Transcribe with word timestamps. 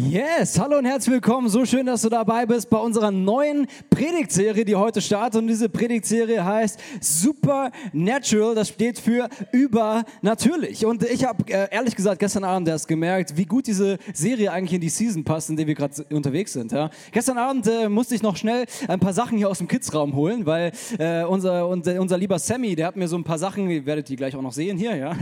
Yes, 0.00 0.56
hallo 0.60 0.78
und 0.78 0.84
herzlich 0.84 1.14
willkommen. 1.14 1.48
So 1.48 1.66
schön, 1.66 1.84
dass 1.84 2.02
du 2.02 2.08
dabei 2.08 2.46
bist 2.46 2.70
bei 2.70 2.78
unserer 2.78 3.10
neuen 3.10 3.66
Predigtserie, 3.90 4.64
die 4.64 4.76
heute 4.76 5.00
startet. 5.00 5.42
Und 5.42 5.48
diese 5.48 5.68
Predigtserie 5.68 6.44
heißt 6.44 6.78
Supernatural. 7.00 8.54
Das 8.54 8.68
steht 8.68 9.00
für 9.00 9.28
übernatürlich. 9.50 10.86
Und 10.86 11.02
ich 11.02 11.24
habe 11.24 11.42
äh, 11.52 11.66
ehrlich 11.72 11.96
gesagt 11.96 12.20
gestern 12.20 12.44
Abend 12.44 12.68
erst 12.68 12.86
gemerkt, 12.86 13.36
wie 13.36 13.44
gut 13.44 13.66
diese 13.66 13.98
Serie 14.14 14.52
eigentlich 14.52 14.74
in 14.74 14.82
die 14.82 14.88
Season 14.88 15.24
passt, 15.24 15.50
in 15.50 15.56
der 15.56 15.66
wir 15.66 15.74
gerade 15.74 16.04
unterwegs 16.10 16.52
sind. 16.52 16.70
Ja. 16.70 16.90
Gestern 17.10 17.36
Abend 17.36 17.66
äh, 17.66 17.88
musste 17.88 18.14
ich 18.14 18.22
noch 18.22 18.36
schnell 18.36 18.66
ein 18.86 19.00
paar 19.00 19.12
Sachen 19.12 19.36
hier 19.36 19.50
aus 19.50 19.58
dem 19.58 19.66
Kidsraum 19.66 20.14
holen, 20.14 20.46
weil 20.46 20.70
äh, 21.00 21.24
unser, 21.24 21.66
unser, 21.66 22.00
unser 22.00 22.18
lieber 22.18 22.38
Sammy, 22.38 22.76
der 22.76 22.86
hat 22.86 22.94
mir 22.94 23.08
so 23.08 23.16
ein 23.16 23.24
paar 23.24 23.38
Sachen, 23.38 23.68
ihr 23.68 23.84
werdet 23.84 24.08
die 24.08 24.14
gleich 24.14 24.36
auch 24.36 24.42
noch 24.42 24.52
sehen 24.52 24.78
hier, 24.78 24.94
ja. 24.94 25.16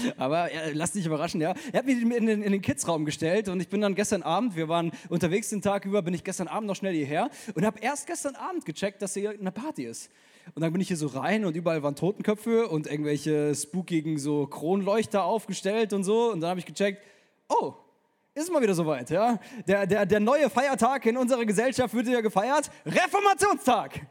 Aber 0.18 0.52
äh, 0.52 0.72
lasst 0.74 0.96
dich 0.96 1.06
überraschen, 1.06 1.40
ja. 1.40 1.54
Er 1.72 1.78
hat 1.78 1.86
mir 1.86 1.94
die 1.94 2.02
in 2.02 2.26
den, 2.26 2.42
in 2.42 2.52
den 2.52 2.60
Kidsraum 2.60 3.06
gestellt 3.06 3.48
und 3.48 3.60
ich 3.60 3.68
bin 3.68 3.80
dann 3.80 3.94
gestern 3.94 4.17
gestern 4.18 4.22
Abend, 4.22 4.56
wir 4.56 4.68
waren 4.68 4.90
unterwegs 5.08 5.48
den 5.50 5.62
Tag 5.62 5.84
über, 5.84 6.02
bin 6.02 6.14
ich 6.14 6.24
gestern 6.24 6.48
Abend 6.48 6.66
noch 6.66 6.76
schnell 6.76 6.94
hierher 6.94 7.30
und 7.54 7.64
habe 7.64 7.78
erst 7.80 8.06
gestern 8.06 8.34
Abend 8.34 8.64
gecheckt, 8.64 9.00
dass 9.00 9.14
hier 9.14 9.30
eine 9.30 9.52
Party 9.52 9.84
ist. 9.84 10.10
Und 10.54 10.62
dann 10.62 10.72
bin 10.72 10.80
ich 10.80 10.88
hier 10.88 10.96
so 10.96 11.06
rein 11.08 11.44
und 11.44 11.54
überall 11.56 11.82
waren 11.82 11.94
Totenköpfe 11.94 12.68
und 12.68 12.86
irgendwelche 12.86 13.54
spookigen 13.54 14.18
so 14.18 14.46
Kronleuchter 14.46 15.22
aufgestellt 15.22 15.92
und 15.92 16.04
so. 16.04 16.32
Und 16.32 16.40
dann 16.40 16.50
habe 16.50 16.60
ich 16.60 16.66
gecheckt, 16.66 17.02
oh, 17.48 17.74
ist 18.34 18.50
mal 18.50 18.62
wieder 18.62 18.74
soweit, 18.74 19.10
ja. 19.10 19.38
Der, 19.66 19.86
der, 19.86 20.06
der 20.06 20.20
neue 20.20 20.48
Feiertag 20.48 21.04
in 21.06 21.16
unserer 21.16 21.44
Gesellschaft 21.44 21.94
wird 21.94 22.08
ja 22.08 22.20
gefeiert. 22.20 22.70
Reformationstag. 22.86 24.06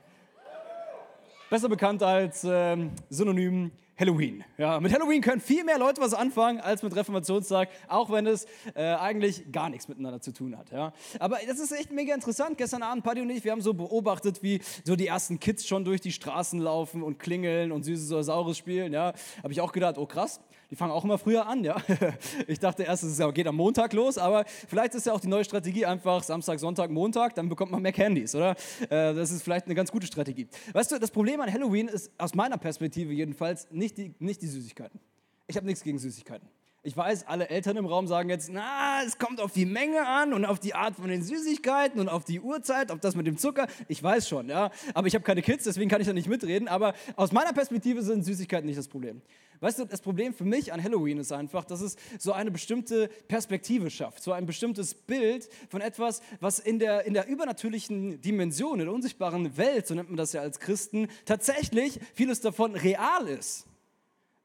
Besser 1.50 1.70
bekannt 1.70 2.04
als 2.04 2.46
ähm, 2.48 2.92
Synonym 3.10 3.72
Halloween. 4.00 4.44
Ja, 4.58 4.80
mit 4.80 4.94
Halloween 4.94 5.22
können 5.22 5.42
viel 5.42 5.64
mehr 5.64 5.80
Leute 5.80 6.00
was 6.02 6.14
anfangen 6.14 6.60
als 6.62 6.84
mit 6.84 6.96
Reformationstag, 6.96 7.70
auch 7.88 8.12
wenn 8.12 8.28
es 8.28 8.46
äh, 8.76 8.84
eigentlich 8.84 9.52
gar 9.52 9.70
nichts 9.70 9.88
miteinander 9.88 10.22
zu 10.22 10.32
tun 10.32 10.56
hat. 10.56 10.72
Ja. 10.72 10.94
Aber 11.20 11.40
das 11.48 11.60
ist 11.60 11.72
echt 11.72 11.92
mega 11.92 12.14
interessant. 12.14 12.58
Gestern 12.58 12.84
Abend, 12.84 13.04
Paddy 13.04 13.22
und 13.22 13.30
ich, 13.32 13.44
wir 13.44 13.52
haben 13.52 13.62
so 13.62 13.74
beobachtet, 13.74 14.44
wie 14.44 14.62
so 14.84 14.96
die 14.96 15.08
ersten 15.08 15.40
Kids 15.40 15.66
schon 15.66 15.84
durch 15.84 16.00
die 16.00 16.12
Straßen 16.12 16.60
laufen 16.60 17.02
und 17.02 17.18
klingeln 17.18 17.72
und 17.72 17.84
Süßes 17.84 18.12
oder 18.12 18.24
Saures 18.24 18.58
spielen. 18.58 18.94
Ja. 18.94 19.14
Habe 19.42 19.52
ich 19.52 19.62
auch 19.62 19.72
gedacht, 19.72 19.98
oh 19.98 20.06
krass, 20.06 20.42
die 20.70 20.76
fangen 20.76 20.92
auch 20.92 21.04
immer 21.04 21.18
früher 21.18 21.46
an, 21.46 21.64
ja. 21.64 21.78
Ich 22.48 22.60
dachte 22.60 22.84
erst, 22.84 23.04
es 23.04 23.22
geht 23.34 23.48
am 23.48 23.56
Montag 23.56 23.94
los, 23.94 24.18
aber 24.18 24.46
vielleicht 24.68 24.96
ist 24.96 25.06
ja 25.06 25.14
auch 25.14 25.20
die 25.20 25.28
neue 25.28 25.44
Strategie 25.44 25.86
einfach 25.86 26.24
Samstag, 26.24 26.60
Sonntag, 26.60 26.90
Montag, 26.90 27.36
dann 27.36 27.50
bekommt 27.50 27.72
man 27.72 27.82
mehr 27.82 27.94
Candies, 27.94 28.36
oder? 28.36 28.52
Äh, 28.82 29.14
das 29.14 29.32
ist 29.32 29.44
vielleicht 29.44 29.66
eine 29.66 29.76
ganz 29.76 29.92
gute 29.92 30.08
Strategie. 30.08 30.48
Weißt 30.74 30.92
du, 30.92 31.00
das 31.00 31.12
Problem 31.12 31.42
an 31.42 31.52
Halloween 31.52 31.88
ist 31.88 32.12
aus 32.18 32.36
meiner 32.36 32.58
Perspektive 32.58 33.14
jedenfalls 33.14 33.68
nicht 33.72 33.98
die, 33.98 34.14
nicht 34.20 34.42
die 34.42 34.48
Süßigkeiten. 34.48 35.00
Ich 35.48 35.56
habe 35.56 35.66
nichts 35.66 35.84
gegen 35.84 35.98
Süßigkeiten. 35.98 36.48
Ich 36.88 36.96
weiß, 36.96 37.28
alle 37.28 37.50
Eltern 37.50 37.76
im 37.76 37.86
Raum 37.86 38.08
sagen 38.08 38.30
jetzt, 38.30 38.50
na, 38.50 39.02
es 39.06 39.18
kommt 39.18 39.42
auf 39.42 39.52
die 39.52 39.66
Menge 39.66 40.08
an 40.08 40.32
und 40.32 40.46
auf 40.46 40.58
die 40.58 40.74
Art 40.74 40.96
von 40.96 41.10
den 41.10 41.22
Süßigkeiten 41.22 42.00
und 42.00 42.08
auf 42.08 42.24
die 42.24 42.40
Uhrzeit, 42.40 42.92
auf 42.92 43.02
das 43.02 43.14
mit 43.14 43.28
dem 43.28 43.38
Zucker. 43.38 43.68
Ich 43.90 44.02
weiß 44.02 44.30
schon, 44.30 44.48
ja. 44.48 44.72
Aber 44.94 45.06
ich 45.06 45.14
habe 45.14 45.26
keine 45.26 45.42
Kids, 45.42 45.66
deswegen 45.66 45.90
kann 45.90 46.00
ich 46.00 46.08
da 46.08 46.14
nicht 46.14 46.30
mitreden. 46.30 46.70
Aber 46.70 46.94
aus 47.18 47.34
meiner 47.34 47.52
Perspektive 47.52 48.04
sind 48.04 48.24
Süßigkeiten 48.24 48.66
nicht 48.66 48.80
das 48.80 48.88
Problem. 48.88 49.22
Weißt 49.60 49.80
du, 49.80 49.84
das 49.84 50.00
Problem 50.00 50.34
für 50.34 50.46
mich 50.46 50.72
an 50.72 50.82
Halloween 50.82 51.18
ist 51.18 51.34
einfach, 51.34 51.66
dass 51.66 51.82
es 51.82 51.98
so 52.20 52.32
eine 52.32 52.52
bestimmte 52.52 53.10
Perspektive 53.28 53.90
schafft, 53.90 54.24
so 54.24 54.32
ein 54.32 54.46
bestimmtes 54.46 54.94
Bild 54.94 55.50
von 55.68 55.82
etwas, 55.82 56.22
was 56.40 56.58
in 56.58 56.80
der, 56.80 57.06
in 57.06 57.14
der 57.14 57.28
übernatürlichen 57.28 58.22
Dimension, 58.22 58.80
in 58.80 58.86
der 58.86 58.96
unsichtbaren 58.96 59.58
Welt, 59.58 59.88
so 59.88 59.94
nennt 59.94 60.08
man 60.08 60.16
das 60.16 60.32
ja 60.32 60.40
als 60.40 60.62
Christen, 60.62 61.10
tatsächlich 61.26 62.00
vieles 62.14 62.40
davon 62.40 62.76
real 62.76 63.28
ist 63.28 63.68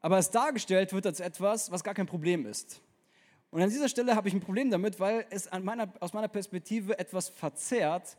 aber 0.03 0.17
es 0.17 0.29
dargestellt 0.29 0.91
wird 0.91 1.07
als 1.07 1.21
etwas, 1.21 1.71
was 1.71 1.83
gar 1.83 1.93
kein 1.93 2.05
Problem 2.05 2.45
ist. 2.45 2.81
Und 3.49 3.61
an 3.61 3.69
dieser 3.69 3.87
Stelle 3.87 4.15
habe 4.15 4.27
ich 4.27 4.33
ein 4.33 4.41
Problem 4.41 4.69
damit, 4.69 4.99
weil 4.99 5.25
es 5.29 5.49
meiner, 5.61 5.91
aus 6.01 6.11
meiner 6.11 6.27
Perspektive 6.27 6.99
etwas 6.99 7.29
verzerrt, 7.29 8.17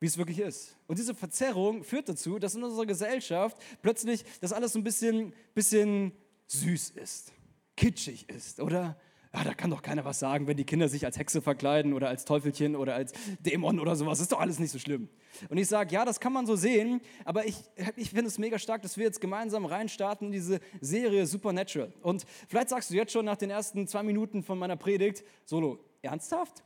wie 0.00 0.06
es 0.06 0.18
wirklich 0.18 0.38
ist. 0.38 0.76
Und 0.86 0.98
diese 0.98 1.14
Verzerrung 1.14 1.82
führt 1.82 2.10
dazu, 2.10 2.38
dass 2.38 2.54
in 2.54 2.62
unserer 2.62 2.84
Gesellschaft 2.84 3.56
plötzlich 3.80 4.22
das 4.40 4.52
alles 4.52 4.74
so 4.74 4.80
ein 4.80 4.84
bisschen, 4.84 5.32
bisschen 5.54 6.12
süß 6.48 6.90
ist, 6.90 7.32
kitschig 7.74 8.28
ist, 8.28 8.60
oder? 8.60 9.00
Ja, 9.34 9.44
da 9.44 9.54
kann 9.54 9.70
doch 9.70 9.80
keiner 9.80 10.04
was 10.04 10.18
sagen, 10.18 10.46
wenn 10.46 10.56
die 10.56 10.64
Kinder 10.64 10.88
sich 10.88 11.06
als 11.06 11.18
Hexe 11.18 11.40
verkleiden 11.40 11.94
oder 11.94 12.08
als 12.08 12.24
Teufelchen 12.26 12.76
oder 12.76 12.94
als 12.94 13.12
Dämon 13.40 13.80
oder 13.80 13.96
sowas. 13.96 14.20
Ist 14.20 14.32
doch 14.32 14.40
alles 14.40 14.58
nicht 14.58 14.70
so 14.70 14.78
schlimm. 14.78 15.08
Und 15.48 15.56
ich 15.56 15.68
sage, 15.68 15.94
ja, 15.94 16.04
das 16.04 16.20
kann 16.20 16.32
man 16.34 16.46
so 16.46 16.54
sehen, 16.54 17.00
aber 17.24 17.46
ich, 17.46 17.56
ich 17.96 18.10
finde 18.10 18.26
es 18.26 18.38
mega 18.38 18.58
stark, 18.58 18.82
dass 18.82 18.98
wir 18.98 19.04
jetzt 19.04 19.20
gemeinsam 19.20 19.64
reinstarten 19.64 20.26
in 20.26 20.32
diese 20.32 20.60
Serie 20.80 21.26
Supernatural. 21.26 21.92
Und 22.02 22.26
vielleicht 22.48 22.68
sagst 22.68 22.90
du 22.90 22.94
jetzt 22.94 23.12
schon 23.12 23.24
nach 23.24 23.36
den 23.36 23.50
ersten 23.50 23.86
zwei 23.86 24.02
Minuten 24.02 24.42
von 24.42 24.58
meiner 24.58 24.76
Predigt, 24.76 25.24
Solo, 25.46 25.78
ernsthaft? 26.02 26.62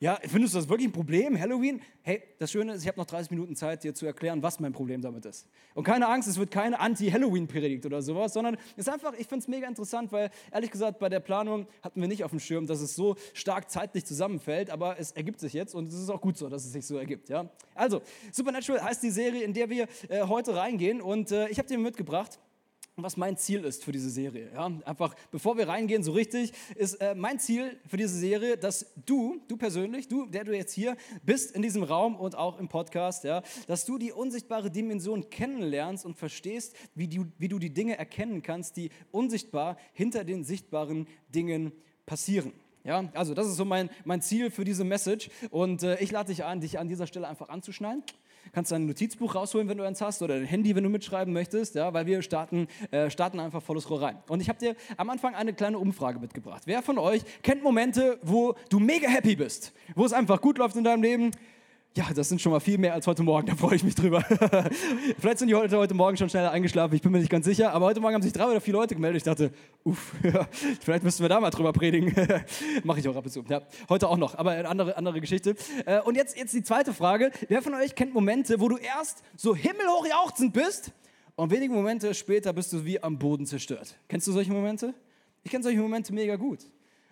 Ja, 0.00 0.18
findest 0.26 0.54
du 0.54 0.58
das 0.58 0.68
wirklich 0.68 0.88
ein 0.88 0.92
Problem, 0.92 1.38
Halloween? 1.38 1.80
Hey, 2.02 2.22
das 2.38 2.50
Schöne 2.50 2.74
ist, 2.74 2.82
ich 2.82 2.88
habe 2.88 2.98
noch 2.98 3.06
30 3.06 3.30
Minuten 3.30 3.54
Zeit, 3.54 3.84
dir 3.84 3.94
zu 3.94 4.04
erklären, 4.04 4.42
was 4.42 4.58
mein 4.58 4.72
Problem 4.72 5.00
damit 5.00 5.24
ist. 5.24 5.48
Und 5.72 5.84
keine 5.84 6.08
Angst, 6.08 6.28
es 6.28 6.36
wird 6.36 6.50
keine 6.50 6.80
Anti-Halloween-Predigt 6.80 7.86
oder 7.86 8.02
sowas, 8.02 8.32
sondern 8.32 8.56
es 8.72 8.86
ist 8.86 8.88
einfach, 8.88 9.12
ich 9.12 9.28
finde 9.28 9.42
es 9.44 9.48
mega 9.48 9.68
interessant, 9.68 10.10
weil 10.10 10.30
ehrlich 10.50 10.72
gesagt, 10.72 10.98
bei 10.98 11.08
der 11.08 11.20
Planung 11.20 11.68
hatten 11.80 12.00
wir 12.00 12.08
nicht 12.08 12.24
auf 12.24 12.32
dem 12.32 12.40
Schirm, 12.40 12.66
dass 12.66 12.80
es 12.80 12.96
so 12.96 13.14
stark 13.34 13.70
zeitlich 13.70 14.04
zusammenfällt, 14.04 14.68
aber 14.68 14.98
es 14.98 15.12
ergibt 15.12 15.38
sich 15.38 15.52
jetzt 15.52 15.76
und 15.76 15.86
es 15.92 15.98
ist 15.98 16.10
auch 16.10 16.20
gut 16.20 16.36
so, 16.36 16.48
dass 16.48 16.64
es 16.64 16.72
sich 16.72 16.84
so 16.84 16.98
ergibt. 16.98 17.28
Ja? 17.28 17.48
Also, 17.74 18.02
Supernatural 18.32 18.82
heißt 18.82 19.00
die 19.00 19.10
Serie, 19.10 19.44
in 19.44 19.54
der 19.54 19.70
wir 19.70 19.86
äh, 20.08 20.22
heute 20.24 20.56
reingehen 20.56 21.00
und 21.00 21.30
äh, 21.30 21.48
ich 21.48 21.58
habe 21.58 21.68
dir 21.68 21.78
mitgebracht 21.78 22.40
was 22.96 23.16
mein 23.16 23.36
Ziel 23.36 23.64
ist 23.64 23.82
für 23.82 23.90
diese 23.90 24.08
Serie. 24.08 24.50
Ja, 24.54 24.70
einfach, 24.84 25.14
bevor 25.32 25.58
wir 25.58 25.66
reingehen, 25.66 26.04
so 26.04 26.12
richtig, 26.12 26.52
ist 26.76 26.94
äh, 26.94 27.14
mein 27.14 27.40
Ziel 27.40 27.76
für 27.88 27.96
diese 27.96 28.16
Serie, 28.16 28.56
dass 28.56 28.86
du, 29.04 29.40
du 29.48 29.56
persönlich, 29.56 30.06
du, 30.06 30.26
der 30.26 30.44
du 30.44 30.56
jetzt 30.56 30.72
hier 30.72 30.96
bist 31.24 31.56
in 31.56 31.62
diesem 31.62 31.82
Raum 31.82 32.14
und 32.14 32.36
auch 32.36 32.58
im 32.58 32.68
Podcast, 32.68 33.24
ja, 33.24 33.42
dass 33.66 33.84
du 33.84 33.98
die 33.98 34.12
unsichtbare 34.12 34.70
Dimension 34.70 35.28
kennenlernst 35.28 36.04
und 36.04 36.16
verstehst, 36.16 36.76
wie 36.94 37.08
du, 37.08 37.26
wie 37.38 37.48
du 37.48 37.58
die 37.58 37.74
Dinge 37.74 37.98
erkennen 37.98 38.42
kannst, 38.42 38.76
die 38.76 38.90
unsichtbar 39.10 39.76
hinter 39.92 40.22
den 40.22 40.44
sichtbaren 40.44 41.08
Dingen 41.34 41.72
passieren. 42.06 42.52
Ja, 42.84 43.10
also 43.14 43.34
das 43.34 43.46
ist 43.48 43.56
so 43.56 43.64
mein, 43.64 43.88
mein 44.04 44.20
Ziel 44.20 44.50
für 44.50 44.64
diese 44.64 44.84
Message 44.84 45.30
und 45.50 45.82
äh, 45.82 45.98
ich 46.00 46.12
lade 46.12 46.28
dich 46.28 46.44
ein, 46.44 46.60
dich 46.60 46.78
an 46.78 46.86
dieser 46.86 47.06
Stelle 47.06 47.26
einfach 47.26 47.48
anzuschneiden 47.48 48.04
kannst 48.52 48.72
dein 48.72 48.86
Notizbuch 48.86 49.34
rausholen, 49.34 49.68
wenn 49.68 49.78
du 49.78 49.84
eins 49.84 50.00
hast, 50.00 50.22
oder 50.22 50.34
dein 50.34 50.46
Handy, 50.46 50.74
wenn 50.74 50.84
du 50.84 50.90
mitschreiben 50.90 51.32
möchtest, 51.32 51.74
ja, 51.74 51.92
weil 51.92 52.06
wir 52.06 52.22
starten, 52.22 52.68
äh, 52.90 53.10
starten 53.10 53.40
einfach 53.40 53.62
volles 53.62 53.88
Rohr 53.90 54.02
rein. 54.02 54.18
Und 54.28 54.40
ich 54.40 54.48
habe 54.48 54.58
dir 54.58 54.76
am 54.96 55.10
Anfang 55.10 55.34
eine 55.34 55.52
kleine 55.52 55.78
Umfrage 55.78 56.18
mitgebracht. 56.18 56.62
Wer 56.66 56.82
von 56.82 56.98
euch 56.98 57.22
kennt 57.42 57.62
Momente, 57.62 58.18
wo 58.22 58.54
du 58.68 58.78
mega 58.78 59.08
happy 59.08 59.36
bist, 59.36 59.72
wo 59.94 60.04
es 60.04 60.12
einfach 60.12 60.40
gut 60.40 60.58
läuft 60.58 60.76
in 60.76 60.84
deinem 60.84 61.02
Leben? 61.02 61.30
Ja, 61.96 62.12
das 62.12 62.28
sind 62.28 62.40
schon 62.40 62.50
mal 62.50 62.58
viel 62.58 62.76
mehr 62.76 62.92
als 62.92 63.06
heute 63.06 63.22
Morgen, 63.22 63.46
da 63.50 63.54
freue 63.54 63.76
ich 63.76 63.84
mich 63.84 63.94
drüber. 63.94 64.20
Vielleicht 65.20 65.38
sind 65.38 65.46
die 65.46 65.54
heute, 65.54 65.76
heute 65.78 65.94
Morgen 65.94 66.16
schon 66.16 66.28
schneller 66.28 66.50
eingeschlafen, 66.50 66.92
ich 66.96 67.02
bin 67.02 67.12
mir 67.12 67.20
nicht 67.20 67.30
ganz 67.30 67.44
sicher, 67.44 67.72
aber 67.72 67.86
heute 67.86 68.00
Morgen 68.00 68.14
haben 68.14 68.22
sich 68.22 68.32
drei 68.32 68.46
oder 68.46 68.60
vier 68.60 68.72
Leute 68.74 68.96
gemeldet. 68.96 69.18
Ich 69.18 69.22
dachte, 69.22 69.52
uff, 69.84 70.12
vielleicht 70.80 71.04
müssten 71.04 71.22
wir 71.22 71.28
da 71.28 71.38
mal 71.38 71.50
drüber 71.50 71.72
predigen. 71.72 72.12
Mache 72.82 72.98
ich 72.98 73.08
auch 73.08 73.14
ab 73.14 73.24
und 73.24 73.30
zu. 73.30 73.44
Ja, 73.48 73.62
heute 73.88 74.08
auch 74.08 74.16
noch, 74.16 74.36
aber 74.36 74.50
eine 74.50 74.68
andere, 74.68 74.96
andere 74.96 75.20
Geschichte. 75.20 75.54
Äh, 75.86 76.00
und 76.00 76.16
jetzt, 76.16 76.36
jetzt 76.36 76.52
die 76.52 76.64
zweite 76.64 76.92
Frage. 76.92 77.30
Wer 77.48 77.62
von 77.62 77.74
euch 77.74 77.94
kennt 77.94 78.12
Momente, 78.12 78.58
wo 78.58 78.68
du 78.68 78.76
erst 78.76 79.22
so 79.36 79.54
himmelhoch 79.54 80.04
jauchzend 80.04 80.52
bist 80.52 80.90
und 81.36 81.52
wenige 81.52 81.72
Momente 81.72 82.12
später 82.14 82.52
bist 82.52 82.72
du 82.72 82.84
wie 82.84 83.00
am 83.00 83.20
Boden 83.20 83.46
zerstört? 83.46 83.94
Kennst 84.08 84.26
du 84.26 84.32
solche 84.32 84.50
Momente? 84.50 84.94
Ich 85.44 85.50
kenne 85.52 85.62
solche 85.62 85.78
Momente 85.78 86.12
mega 86.12 86.34
gut. 86.34 86.58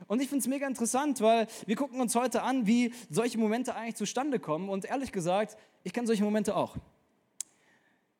Und 0.06 0.20
ich 0.20 0.28
finde 0.28 0.40
es 0.40 0.48
mega 0.48 0.66
interessant, 0.66 1.20
weil 1.20 1.46
wir 1.66 1.76
gucken 1.76 2.00
uns 2.00 2.14
heute 2.14 2.42
an, 2.42 2.66
wie 2.66 2.92
solche 3.10 3.38
Momente 3.38 3.74
eigentlich 3.74 3.96
zustande 3.96 4.38
kommen. 4.38 4.68
Und 4.68 4.84
ehrlich 4.84 5.12
gesagt, 5.12 5.56
ich 5.84 5.92
kenne 5.92 6.06
solche 6.06 6.24
Momente 6.24 6.56
auch. 6.56 6.76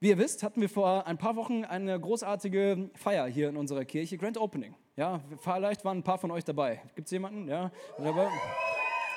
Wie 0.01 0.09
ihr 0.09 0.19
wisst, 0.19 0.43
hatten 0.43 0.61
wir 0.61 0.69
vor 0.69 1.07
ein 1.07 1.17
paar 1.17 1.37
Wochen 1.37 1.65
eine 1.65 1.99
großartige 1.99 2.91
Feier 2.95 3.27
hier 3.29 3.49
in 3.49 3.57
unserer 3.57 3.85
Kirche, 3.85 4.19
Grand 4.19 4.37
Opening. 4.37 4.75
Ja, 4.97 5.21
vielleicht 5.39 5.85
waren 5.85 5.99
ein 5.99 6.03
paar 6.03 6.19
von 6.19 6.33
euch 6.33 6.45
dabei. 6.45 6.83
Gibt 6.97 7.07
es 7.07 7.13
jemanden? 7.13 7.49
Ja, 7.49 7.71
dabei? 7.99 8.29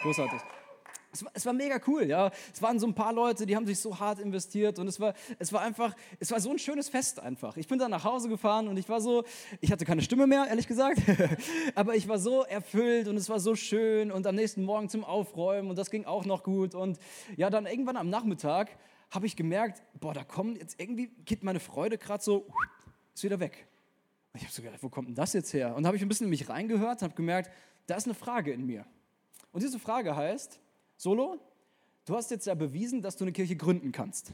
Großartig. 0.04 0.40
Es 1.16 1.24
war, 1.24 1.32
es 1.34 1.46
war, 1.46 1.54
mega 1.54 1.80
cool, 1.88 2.04
ja. 2.04 2.30
Es 2.54 2.62
waren 2.62 2.78
so 2.78 2.86
ein 2.86 2.94
paar 2.94 3.14
Leute, 3.14 3.46
die 3.46 3.56
haben 3.56 3.66
sich 3.66 3.80
so 3.80 3.98
hart 3.98 4.20
investiert 4.20 4.80
und 4.80 4.88
es 4.90 5.00
war, 5.00 5.14
es 5.40 5.54
war 5.54 5.62
einfach, 5.62 5.96
es 6.20 6.30
war 6.30 6.42
so 6.42 6.52
ein 6.52 6.60
schönes 6.60 6.90
Fest 6.90 7.22
einfach. 7.22 7.56
Ich 7.56 7.70
bin 7.70 7.80
dann 7.80 7.92
nach 7.92 8.04
Hause 8.04 8.28
gefahren 8.28 8.68
und 8.68 8.76
ich 8.76 8.90
war 8.90 9.00
so, 9.00 9.24
ich 9.62 9.72
hatte 9.72 9.86
keine 9.86 10.02
Stimme 10.02 10.28
mehr, 10.28 10.46
ehrlich 10.50 10.68
gesagt, 10.68 11.00
aber 11.76 11.96
ich 11.96 12.10
war 12.10 12.20
so 12.20 12.44
erfüllt 12.44 13.08
und 13.08 13.16
es 13.16 13.30
war 13.30 13.40
so 13.40 13.56
schön 13.56 14.12
und 14.12 14.28
am 14.28 14.36
nächsten 14.36 14.64
Morgen 14.64 14.90
zum 14.90 15.06
Aufräumen 15.06 15.70
und 15.70 15.78
das 15.78 15.90
ging 15.90 16.04
auch 16.04 16.26
noch 16.26 16.44
gut 16.44 16.76
und 16.76 17.00
ja, 17.38 17.50
dann 17.50 17.66
irgendwann 17.66 17.96
am 17.96 18.10
Nachmittag 18.10 18.78
habe 19.10 19.26
ich 19.26 19.38
gemerkt, 19.38 19.82
boah, 20.02 20.14
da 20.14 20.26
kommt 20.26 20.58
jetzt 20.58 20.82
irgendwie, 20.82 21.08
geht 21.24 21.44
meine 21.44 21.62
Freude 21.62 21.98
gerade 21.98 22.22
so, 22.22 22.46
ist 23.14 23.24
wieder 23.24 23.40
weg. 23.40 23.68
Und 24.34 24.42
ich 24.42 24.44
habe 24.44 24.54
so 24.54 24.62
gedacht, 24.62 24.84
wo 24.84 24.90
kommt 24.90 25.08
denn 25.08 25.16
das 25.16 25.32
jetzt 25.32 25.54
her? 25.54 25.74
Und 25.78 25.88
habe 25.88 25.96
ich 25.96 26.04
ein 26.04 26.10
bisschen 26.10 26.26
in 26.26 26.32
mich 26.32 26.50
reingehört 26.50 27.02
und 27.02 27.04
habe 27.04 27.16
gemerkt, 27.16 27.50
da 27.88 27.96
ist 27.96 28.06
eine 28.06 28.16
Frage 28.16 28.52
in 28.52 28.66
mir. 28.66 28.86
Und 29.54 29.64
diese 29.64 29.80
Frage 29.80 30.14
heißt, 30.14 30.60
Solo, 30.98 31.40
du 32.06 32.16
hast 32.16 32.32
jetzt 32.32 32.48
ja 32.48 32.56
bewiesen, 32.56 33.02
dass 33.02 33.18
du 33.18 33.24
eine 33.26 33.32
Kirche 33.32 33.56
gründen 33.56 33.92
kannst. 33.92 34.34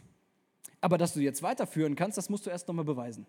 Aber 0.80 0.98
dass 0.98 1.13
du 1.13 1.19
jetzt 1.19 1.44
weiterführen 1.44 1.96
kannst, 1.96 2.18
das 2.18 2.30
musst 2.30 2.46
du 2.46 2.50
erst 2.50 2.68
nochmal 2.68 2.86
beweisen. 2.86 3.25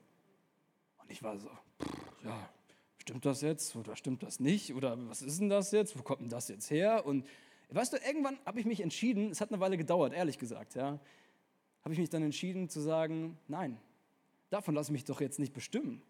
Und 0.99 1.11
ich 1.11 1.23
war 1.23 1.38
so, 1.38 1.49
pff, 1.49 2.25
ja, 2.25 2.49
stimmt 2.99 3.25
das 3.26 3.40
jetzt 3.43 3.76
oder 3.76 3.96
stimmt 3.96 4.23
das 4.23 4.40
nicht 4.40 4.75
oder 4.75 4.96
was 5.08 5.23
ist 5.23 5.40
denn 5.40 5.49
das 5.49 5.73
jetzt, 5.73 5.99
wo 5.99 6.02
kommt 6.02 6.20
denn 6.20 6.29
das 6.29 6.49
jetzt 6.49 6.70
her? 6.70 7.05
Und 7.05 7.26
weißt 7.70 7.93
du, 7.93 7.96
irgendwann 7.99 8.38
habe 8.46 8.61
ich 8.61 8.67
mich 8.67 8.81
entschieden, 8.81 9.31
es 9.31 9.40
hat 9.40 9.50
eine 9.50 9.61
Weile 9.61 9.76
gedauert, 9.76 10.12
ehrlich 10.12 10.38
gesagt, 10.38 10.75
ja, 10.75 10.99
habe 11.82 11.93
ich 11.93 11.99
mich 11.99 12.11
dann 12.11 12.23
entschieden 12.23 12.69
zu 12.69 12.81
sagen, 12.81 13.38
nein, 13.49 13.78
davon 14.50 14.75
lasse 14.75 14.90
ich 14.90 14.93
mich 14.93 15.05
doch 15.05 15.20
jetzt 15.20 15.38
nicht 15.38 15.52
bestimmen. 15.52 16.02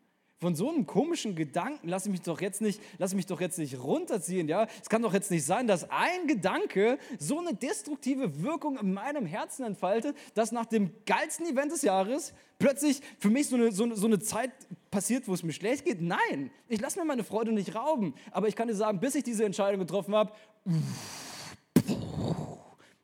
Von 0.43 0.56
so 0.56 0.69
einem 0.69 0.87
komischen 0.87 1.37
Gedanken 1.37 1.87
lasse 1.87 2.09
ich 2.09 2.11
mich 2.11 2.23
doch 2.23 2.41
jetzt 2.41 2.61
nicht, 2.61 2.81
lasse 2.99 3.15
mich 3.15 3.27
doch 3.27 3.41
jetzt 3.41 3.61
nicht 3.61 3.79
runterziehen, 3.81 4.49
ja? 4.49 4.67
Es 4.83 4.89
kann 4.89 5.00
doch 5.00 5.15
jetzt 5.15 5.31
nicht 5.31 5.44
sein, 5.44 5.69
dass 5.69 5.89
ein 5.89 6.27
Gedanke 6.27 6.99
so 7.17 7.39
eine 7.39 7.55
destruktive 7.55 8.43
Wirkung 8.43 8.77
in 8.77 8.93
meinem 8.93 9.25
Herzen 9.25 9.65
entfaltet, 9.65 10.17
dass 10.35 10.50
nach 10.50 10.67
dem 10.67 10.91
geilsten 11.06 11.47
Event 11.47 11.71
des 11.71 11.83
Jahres 11.83 12.35
plötzlich 12.59 13.03
für 13.21 13.31
mich 13.31 13.47
so 13.50 13.55
eine, 13.55 13.71
so 13.71 13.94
so 13.94 14.09
eine 14.09 14.19
Zeit 14.19 14.50
passiert, 14.91 15.29
wo 15.29 15.35
es 15.35 15.44
mir 15.44 15.53
schlecht 15.53 15.85
geht. 15.85 16.00
Nein, 16.00 16.50
ich 16.69 16.81
lasse 16.81 16.99
mir 16.99 17.05
meine 17.05 17.23
Freude 17.23 17.53
nicht 17.53 17.77
rauben. 17.77 18.12
Aber 18.33 18.49
ich 18.49 18.56
kann 18.56 18.67
dir 18.67 18.75
sagen, 18.75 18.99
bis 18.99 19.15
ich 19.15 19.23
diese 19.23 19.44
Entscheidung 19.44 19.79
getroffen 19.79 20.12
habe, 20.12 20.33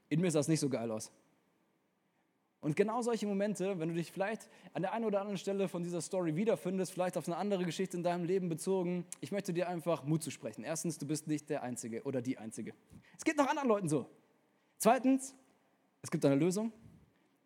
in 0.08 0.20
mir 0.20 0.32
sah 0.32 0.40
es 0.40 0.48
nicht 0.48 0.58
so 0.58 0.68
geil 0.68 0.90
aus. 0.90 1.12
Und 2.60 2.74
genau 2.74 3.02
solche 3.02 3.26
Momente, 3.26 3.78
wenn 3.78 3.88
du 3.88 3.94
dich 3.94 4.10
vielleicht 4.10 4.48
an 4.72 4.82
der 4.82 4.92
einen 4.92 5.04
oder 5.04 5.20
anderen 5.20 5.38
Stelle 5.38 5.68
von 5.68 5.84
dieser 5.84 6.00
Story 6.00 6.34
wiederfindest, 6.34 6.92
vielleicht 6.92 7.16
auf 7.16 7.28
eine 7.28 7.36
andere 7.36 7.64
Geschichte 7.64 7.96
in 7.96 8.02
deinem 8.02 8.24
Leben 8.24 8.48
bezogen, 8.48 9.06
ich 9.20 9.30
möchte 9.30 9.52
dir 9.52 9.68
einfach 9.68 10.04
Mut 10.04 10.24
zu 10.24 10.30
sprechen. 10.30 10.64
Erstens, 10.64 10.98
du 10.98 11.06
bist 11.06 11.28
nicht 11.28 11.48
der 11.50 11.62
Einzige 11.62 12.02
oder 12.02 12.20
die 12.20 12.36
Einzige. 12.36 12.74
Es 13.16 13.24
geht 13.24 13.36
noch 13.36 13.48
anderen 13.48 13.68
Leuten 13.68 13.88
so. 13.88 14.06
Zweitens, 14.78 15.36
es 16.02 16.10
gibt 16.10 16.24
eine 16.24 16.34
Lösung. 16.34 16.72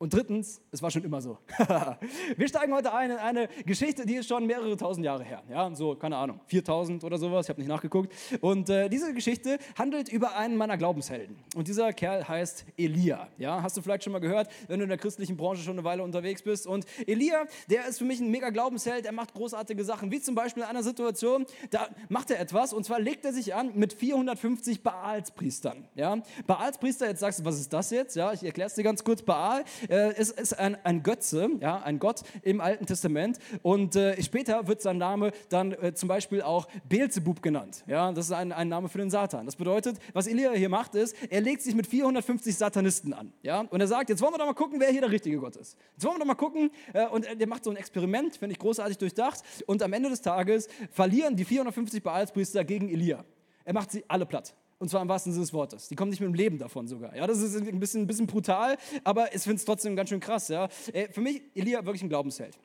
Und 0.02 0.12
drittens, 0.12 0.60
es 0.72 0.82
war 0.82 0.90
schon 0.90 1.04
immer 1.04 1.22
so. 1.22 1.38
wir 2.36 2.48
steigen 2.48 2.74
heute 2.74 2.92
ein 2.92 3.12
in 3.12 3.18
eine 3.18 3.48
Geschichte, 3.64 4.04
die 4.04 4.16
ist 4.16 4.26
schon 4.26 4.44
mehrere 4.46 4.76
tausend 4.76 5.06
Jahre 5.06 5.22
her. 5.22 5.44
Ja, 5.48 5.72
so, 5.76 5.94
keine 5.94 6.16
Ahnung, 6.16 6.40
4000 6.46 7.04
oder 7.04 7.18
sowas, 7.18 7.46
ich 7.46 7.50
habe 7.50 7.60
nicht 7.60 7.68
nachgeguckt. 7.68 8.12
Und 8.40 8.68
äh, 8.68 8.88
diese 8.88 9.14
Geschichte 9.14 9.60
handelt 9.78 10.08
über 10.08 10.34
einen 10.34 10.56
meiner 10.56 10.76
Glaubenshelden. 10.76 11.36
Und 11.54 11.68
dieser 11.68 11.92
Kerl 11.92 12.26
heißt 12.26 12.64
Elia. 12.76 13.28
Ja, 13.38 13.62
hast 13.62 13.76
du 13.76 13.80
vielleicht 13.80 14.02
schon 14.02 14.12
mal 14.12 14.18
gehört, 14.18 14.50
wenn 14.66 14.80
du 14.80 14.82
in 14.82 14.88
der 14.88 14.98
christlichen 14.98 15.36
Branche 15.36 15.62
schon 15.62 15.74
eine 15.74 15.84
Weile 15.84 16.02
unterwegs 16.02 16.42
bist. 16.42 16.66
Und 16.66 16.84
Elia, 17.06 17.44
der 17.70 17.86
ist 17.86 17.98
für 17.98 18.04
mich 18.04 18.18
ein 18.18 18.28
mega 18.28 18.50
Glaubensheld, 18.50 19.06
er 19.06 19.12
macht 19.12 19.34
großartige 19.34 19.84
Sachen, 19.84 20.10
wie 20.10 20.20
zum 20.20 20.34
Beispiel 20.34 20.64
in 20.64 20.68
einer 20.68 20.82
Situation, 20.82 21.46
da 21.70 21.86
macht 22.08 22.32
er 22.32 22.40
etwas, 22.40 22.72
und 22.72 22.84
zwar 22.84 22.98
legt 22.98 23.24
er 23.24 23.32
sich 23.32 23.54
an 23.54 23.70
mit 23.76 23.92
450 23.92 24.82
Baalspriestern. 24.82 25.86
Ja, 25.94 26.20
Baalspriester, 26.48 27.06
jetzt 27.06 27.20
sagst 27.20 27.38
du, 27.38 27.44
was 27.44 27.60
ist 27.60 27.72
das 27.72 27.92
jetzt? 27.92 28.16
Ja, 28.16 28.32
ich 28.32 28.42
erkläre 28.42 28.66
es 28.66 28.74
dir 28.74 28.82
ganz 28.82 29.04
kurz. 29.04 29.22
Baal 29.22 29.62
äh, 29.92 30.14
es 30.16 30.30
ist 30.30 30.58
ein, 30.58 30.76
ein 30.84 31.02
Götze, 31.02 31.50
ja, 31.60 31.82
ein 31.82 31.98
Gott 31.98 32.22
im 32.42 32.60
Alten 32.60 32.86
Testament. 32.86 33.38
Und 33.60 33.94
äh, 33.94 34.20
später 34.22 34.66
wird 34.66 34.80
sein 34.80 34.96
Name 34.96 35.32
dann 35.50 35.72
äh, 35.72 35.92
zum 35.94 36.08
Beispiel 36.08 36.40
auch 36.40 36.66
Beelzebub 36.88 37.42
genannt. 37.42 37.84
Ja, 37.86 38.10
das 38.12 38.26
ist 38.26 38.32
ein, 38.32 38.52
ein 38.52 38.68
Name 38.68 38.88
für 38.88 38.98
den 38.98 39.10
Satan. 39.10 39.44
Das 39.44 39.56
bedeutet, 39.56 39.98
was 40.14 40.26
Elia 40.26 40.52
hier 40.52 40.70
macht, 40.70 40.94
ist, 40.94 41.14
er 41.28 41.42
legt 41.42 41.62
sich 41.62 41.74
mit 41.74 41.86
450 41.86 42.56
Satanisten 42.56 43.12
an. 43.12 43.32
Ja, 43.42 43.60
und 43.60 43.80
er 43.80 43.86
sagt, 43.86 44.08
jetzt 44.08 44.22
wollen 44.22 44.32
wir 44.32 44.38
doch 44.38 44.46
mal 44.46 44.54
gucken, 44.54 44.80
wer 44.80 44.88
hier 44.88 45.02
der 45.02 45.10
richtige 45.10 45.36
Gott 45.38 45.56
ist. 45.56 45.76
Jetzt 45.92 46.04
wollen 46.04 46.14
wir 46.14 46.20
doch 46.20 46.26
mal 46.26 46.34
gucken. 46.34 46.70
Äh, 46.94 47.06
und 47.08 47.26
der 47.38 47.46
macht 47.46 47.64
so 47.64 47.70
ein 47.70 47.76
Experiment, 47.76 48.36
finde 48.36 48.54
ich 48.54 48.58
großartig 48.58 48.96
durchdacht. 48.96 49.40
Und 49.66 49.82
am 49.82 49.92
Ende 49.92 50.08
des 50.08 50.22
Tages 50.22 50.68
verlieren 50.90 51.36
die 51.36 51.44
450 51.44 52.02
Baalspriester 52.02 52.64
gegen 52.64 52.88
Elia. 52.88 53.24
Er 53.64 53.74
macht 53.74 53.92
sie 53.92 54.04
alle 54.08 54.24
platt. 54.24 54.54
Und 54.82 54.88
zwar 54.88 55.00
im 55.00 55.08
wahrsten 55.08 55.32
Sinne 55.32 55.44
des 55.44 55.52
Wortes. 55.52 55.86
Die 55.86 55.94
kommen 55.94 56.10
nicht 56.10 56.18
mit 56.18 56.26
dem 56.26 56.34
Leben 56.34 56.58
davon 56.58 56.88
sogar. 56.88 57.14
Ja, 57.14 57.24
das 57.28 57.38
ist 57.38 57.54
ein 57.54 57.78
bisschen, 57.78 58.02
ein 58.02 58.06
bisschen 58.08 58.26
brutal, 58.26 58.76
aber 59.04 59.32
ich 59.32 59.40
finde 59.42 59.58
es 59.58 59.64
trotzdem 59.64 59.94
ganz 59.94 60.08
schön 60.08 60.18
krass. 60.18 60.48
Ja. 60.48 60.68
Äh, 60.92 61.06
für 61.12 61.20
mich, 61.20 61.40
Elia, 61.54 61.86
wirklich 61.86 62.02
ein 62.02 62.08
Glaubensheld. 62.08 62.58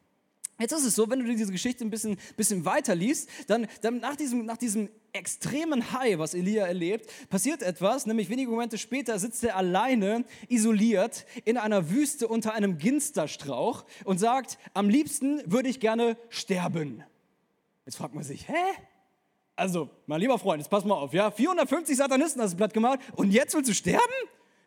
Jetzt 0.59 0.71
ist 0.71 0.83
es 0.83 0.95
so, 0.95 1.07
wenn 1.11 1.19
du 1.19 1.25
diese 1.25 1.51
Geschichte 1.51 1.85
ein 1.85 1.91
bisschen, 1.91 2.17
bisschen 2.35 2.65
weiter 2.65 2.95
liest, 2.95 3.29
dann, 3.45 3.67
dann 3.81 3.99
nach, 3.99 4.15
diesem, 4.15 4.47
nach 4.47 4.57
diesem 4.57 4.89
extremen 5.13 5.91
High, 5.93 6.17
was 6.17 6.33
Elia 6.33 6.65
erlebt, 6.65 7.07
passiert 7.29 7.61
etwas, 7.61 8.07
nämlich 8.07 8.31
wenige 8.31 8.49
Momente 8.49 8.79
später 8.79 9.19
sitzt 9.19 9.43
er 9.43 9.55
alleine, 9.55 10.25
isoliert, 10.47 11.27
in 11.45 11.57
einer 11.57 11.91
Wüste 11.91 12.27
unter 12.27 12.55
einem 12.55 12.79
Ginsterstrauch 12.79 13.85
und 14.05 14.17
sagt, 14.17 14.57
am 14.73 14.89
liebsten 14.89 15.43
würde 15.45 15.69
ich 15.69 15.79
gerne 15.79 16.17
sterben. 16.29 17.03
Jetzt 17.85 17.97
fragt 17.97 18.15
man 18.15 18.23
sich, 18.23 18.47
hä? 18.49 18.53
Also, 19.57 19.89
mein 20.05 20.21
lieber 20.21 20.37
Freund, 20.37 20.61
jetzt 20.61 20.69
pass 20.69 20.85
mal 20.85 20.93
auf, 20.93 21.11
ja? 21.13 21.31
450 21.31 21.97
Satanisten 21.97 22.39
hast 22.43 22.53
du 22.53 22.57
platt 22.57 22.75
gemacht 22.75 22.99
und 23.15 23.31
jetzt 23.31 23.55
willst 23.55 23.69
du 23.69 23.73
sterben? 23.73 24.03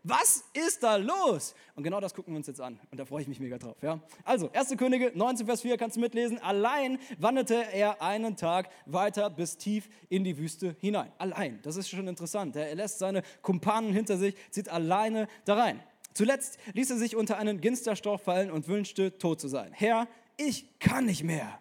Was 0.03 0.43
ist 0.53 0.83
da 0.83 0.97
los? 0.97 1.55
Und 1.77 1.85
genau 1.85 2.01
das 2.01 2.13
gucken 2.13 2.33
wir 2.33 2.39
uns 2.39 2.49
jetzt 2.49 2.61
an. 2.61 2.81
Und 2.91 2.99
da 2.99 3.05
freue 3.05 3.23
ich 3.23 3.29
mich 3.29 3.39
mega 3.39 3.57
drauf. 3.57 3.77
Ja? 3.83 4.01
Also, 4.25 4.51
1. 4.51 4.77
Könige 4.77 5.13
19, 5.15 5.47
Vers 5.47 5.61
4 5.61 5.77
kannst 5.77 5.97
du 5.97 6.01
mitlesen. 6.01 6.39
Allein 6.43 6.99
wanderte 7.19 7.55
er 7.73 8.03
einen 8.03 8.37
Tag 8.37 8.69
weiter 8.85 9.31
bis 9.31 9.57
tief 9.59 9.89
in 10.09 10.25
die 10.25 10.37
Wüste 10.37 10.75
hinein. 10.81 11.13
Allein. 11.19 11.61
Das 11.63 11.77
ist 11.77 11.89
schon 11.89 12.09
interessant. 12.09 12.57
Er 12.57 12.75
lässt 12.75 12.99
seine 12.99 13.23
Kumpanen 13.43 13.93
hinter 13.93 14.17
sich, 14.17 14.35
zieht 14.51 14.69
alleine 14.69 15.29
da 15.45 15.55
rein. 15.55 15.81
Zuletzt 16.15 16.59
ließ 16.73 16.91
er 16.91 16.97
sich 16.97 17.15
unter 17.15 17.39
einen 17.39 17.61
Ginsterstrauch 17.61 18.21
fallen 18.21 18.51
und 18.51 18.67
wünschte, 18.67 19.19
tot 19.19 19.41
zu 19.41 19.47
sein. 19.47 19.71
Herr, 19.73 20.09
ich 20.37 20.67
kann 20.81 21.05
nicht 21.05 21.23
mehr, 21.23 21.61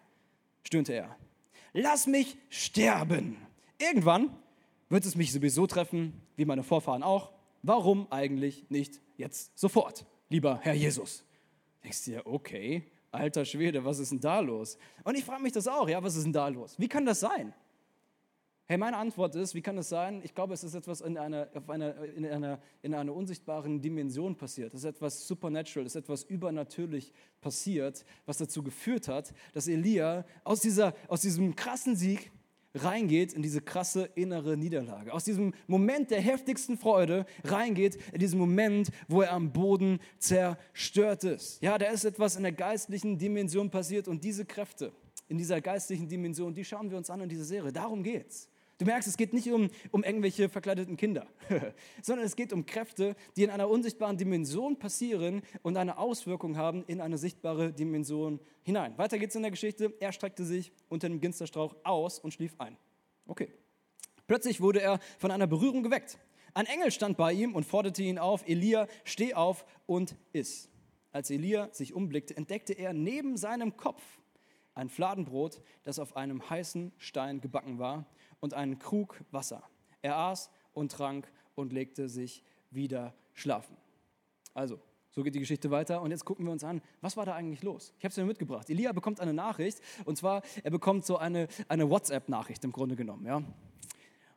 stöhnte 0.64 0.94
er 0.94 1.19
lass 1.72 2.06
mich 2.06 2.36
sterben. 2.48 3.36
Irgendwann 3.78 4.30
wird 4.88 5.04
es 5.04 5.16
mich 5.16 5.32
sowieso 5.32 5.66
treffen, 5.66 6.20
wie 6.36 6.44
meine 6.44 6.62
Vorfahren 6.62 7.02
auch. 7.02 7.32
Warum 7.62 8.10
eigentlich 8.10 8.68
nicht 8.70 9.00
jetzt 9.16 9.58
sofort, 9.58 10.06
lieber 10.28 10.58
Herr 10.62 10.74
Jesus? 10.74 11.24
Denkst 11.82 12.04
du 12.04 12.10
dir, 12.12 12.26
okay, 12.26 12.84
alter 13.10 13.44
Schwede, 13.44 13.84
was 13.84 13.98
ist 13.98 14.12
denn 14.12 14.20
da 14.20 14.40
los? 14.40 14.78
Und 15.04 15.16
ich 15.16 15.24
frage 15.24 15.42
mich 15.42 15.52
das 15.52 15.66
auch, 15.68 15.88
ja, 15.88 16.02
was 16.02 16.16
ist 16.16 16.24
denn 16.24 16.32
da 16.32 16.48
los? 16.48 16.74
Wie 16.78 16.88
kann 16.88 17.06
das 17.06 17.20
sein? 17.20 17.54
Hey, 18.70 18.78
meine 18.78 18.98
Antwort 18.98 19.34
ist, 19.34 19.56
wie 19.56 19.62
kann 19.62 19.76
es 19.78 19.88
sein? 19.88 20.20
Ich 20.22 20.32
glaube, 20.32 20.54
es 20.54 20.62
ist 20.62 20.76
etwas 20.76 21.00
in 21.00 21.18
einer, 21.18 21.48
einer, 21.66 22.04
in 22.04 22.24
einer, 22.24 22.60
in 22.82 22.94
einer 22.94 23.12
unsichtbaren 23.12 23.80
Dimension 23.80 24.36
passiert. 24.36 24.72
Es 24.74 24.84
ist 24.84 24.90
etwas 24.90 25.26
supernatural, 25.26 25.86
es 25.86 25.96
ist 25.96 26.02
etwas 26.04 26.22
übernatürlich 26.22 27.12
passiert, 27.40 28.04
was 28.26 28.38
dazu 28.38 28.62
geführt 28.62 29.08
hat, 29.08 29.34
dass 29.54 29.66
Elia 29.66 30.24
aus, 30.44 30.60
dieser, 30.60 30.94
aus 31.08 31.22
diesem 31.22 31.56
krassen 31.56 31.96
Sieg 31.96 32.30
reingeht 32.72 33.32
in 33.32 33.42
diese 33.42 33.60
krasse 33.60 34.08
innere 34.14 34.56
Niederlage. 34.56 35.12
Aus 35.12 35.24
diesem 35.24 35.52
Moment 35.66 36.12
der 36.12 36.20
heftigsten 36.20 36.78
Freude 36.78 37.26
reingeht 37.42 37.98
in 38.12 38.20
diesen 38.20 38.38
Moment, 38.38 38.92
wo 39.08 39.22
er 39.22 39.32
am 39.32 39.52
Boden 39.52 39.98
zerstört 40.20 41.24
ist. 41.24 41.60
Ja, 41.60 41.76
da 41.76 41.86
ist 41.86 42.04
etwas 42.04 42.36
in 42.36 42.44
der 42.44 42.52
geistlichen 42.52 43.18
Dimension 43.18 43.68
passiert 43.68 44.06
und 44.06 44.22
diese 44.22 44.44
Kräfte 44.44 44.92
in 45.26 45.38
dieser 45.38 45.60
geistlichen 45.60 46.08
Dimension, 46.08 46.54
die 46.54 46.64
schauen 46.64 46.88
wir 46.88 46.96
uns 46.96 47.10
an 47.10 47.20
in 47.20 47.28
dieser 47.28 47.44
Serie. 47.44 47.72
Darum 47.72 48.04
geht's. 48.04 48.48
Du 48.80 48.86
merkst, 48.86 49.06
es 49.06 49.18
geht 49.18 49.34
nicht 49.34 49.52
um, 49.52 49.68
um 49.90 50.02
irgendwelche 50.02 50.48
verkleideten 50.48 50.96
Kinder, 50.96 51.26
sondern 52.02 52.24
es 52.24 52.34
geht 52.34 52.50
um 52.50 52.64
Kräfte, 52.64 53.14
die 53.36 53.42
in 53.42 53.50
einer 53.50 53.68
unsichtbaren 53.68 54.16
Dimension 54.16 54.78
passieren 54.78 55.42
und 55.60 55.76
eine 55.76 55.98
Auswirkung 55.98 56.56
haben 56.56 56.82
in 56.86 57.02
eine 57.02 57.18
sichtbare 57.18 57.74
Dimension 57.74 58.40
hinein. 58.62 58.96
Weiter 58.96 59.18
geht's 59.18 59.34
in 59.34 59.42
der 59.42 59.50
Geschichte. 59.50 59.92
Er 60.00 60.12
streckte 60.12 60.46
sich 60.46 60.72
unter 60.88 61.10
dem 61.10 61.20
Ginsterstrauch 61.20 61.76
aus 61.84 62.18
und 62.18 62.32
schlief 62.32 62.54
ein. 62.56 62.78
Okay. 63.26 63.52
Plötzlich 64.26 64.62
wurde 64.62 64.80
er 64.80 64.98
von 65.18 65.30
einer 65.30 65.46
Berührung 65.46 65.82
geweckt. 65.82 66.18
Ein 66.54 66.64
Engel 66.64 66.90
stand 66.90 67.18
bei 67.18 67.34
ihm 67.34 67.54
und 67.54 67.64
forderte 67.64 68.02
ihn 68.02 68.18
auf, 68.18 68.48
Elia, 68.48 68.88
steh 69.04 69.34
auf 69.34 69.66
und 69.84 70.16
iss. 70.32 70.70
Als 71.12 71.28
Elia 71.28 71.68
sich 71.74 71.92
umblickte, 71.92 72.34
entdeckte 72.34 72.72
er 72.72 72.94
neben 72.94 73.36
seinem 73.36 73.76
Kopf 73.76 74.00
ein 74.74 74.88
Fladenbrot, 74.88 75.60
das 75.84 75.98
auf 75.98 76.16
einem 76.16 76.48
heißen 76.48 76.92
Stein 76.96 77.42
gebacken 77.42 77.78
war, 77.78 78.06
und 78.40 78.54
einen 78.54 78.78
Krug 78.78 79.22
Wasser. 79.30 79.62
Er 80.02 80.16
aß 80.16 80.50
und 80.72 80.92
trank 80.92 81.30
und 81.54 81.72
legte 81.72 82.08
sich 82.08 82.42
wieder 82.70 83.14
schlafen. 83.34 83.76
Also, 84.54 84.80
so 85.12 85.22
geht 85.22 85.34
die 85.34 85.40
Geschichte 85.40 85.70
weiter 85.70 86.02
und 86.02 86.10
jetzt 86.10 86.24
gucken 86.24 86.44
wir 86.44 86.52
uns 86.52 86.62
an, 86.62 86.80
was 87.00 87.16
war 87.16 87.26
da 87.26 87.34
eigentlich 87.34 87.62
los? 87.62 87.92
Ich 87.98 88.04
habe 88.04 88.10
es 88.10 88.16
mir 88.16 88.24
mitgebracht. 88.24 88.70
Elia 88.70 88.92
bekommt 88.92 89.20
eine 89.20 89.34
Nachricht 89.34 89.80
und 90.04 90.16
zwar, 90.16 90.42
er 90.62 90.70
bekommt 90.70 91.04
so 91.04 91.16
eine, 91.16 91.48
eine 91.68 91.90
WhatsApp-Nachricht 91.90 92.62
im 92.64 92.72
Grunde 92.72 92.94
genommen. 92.96 93.26
Ja? 93.26 93.42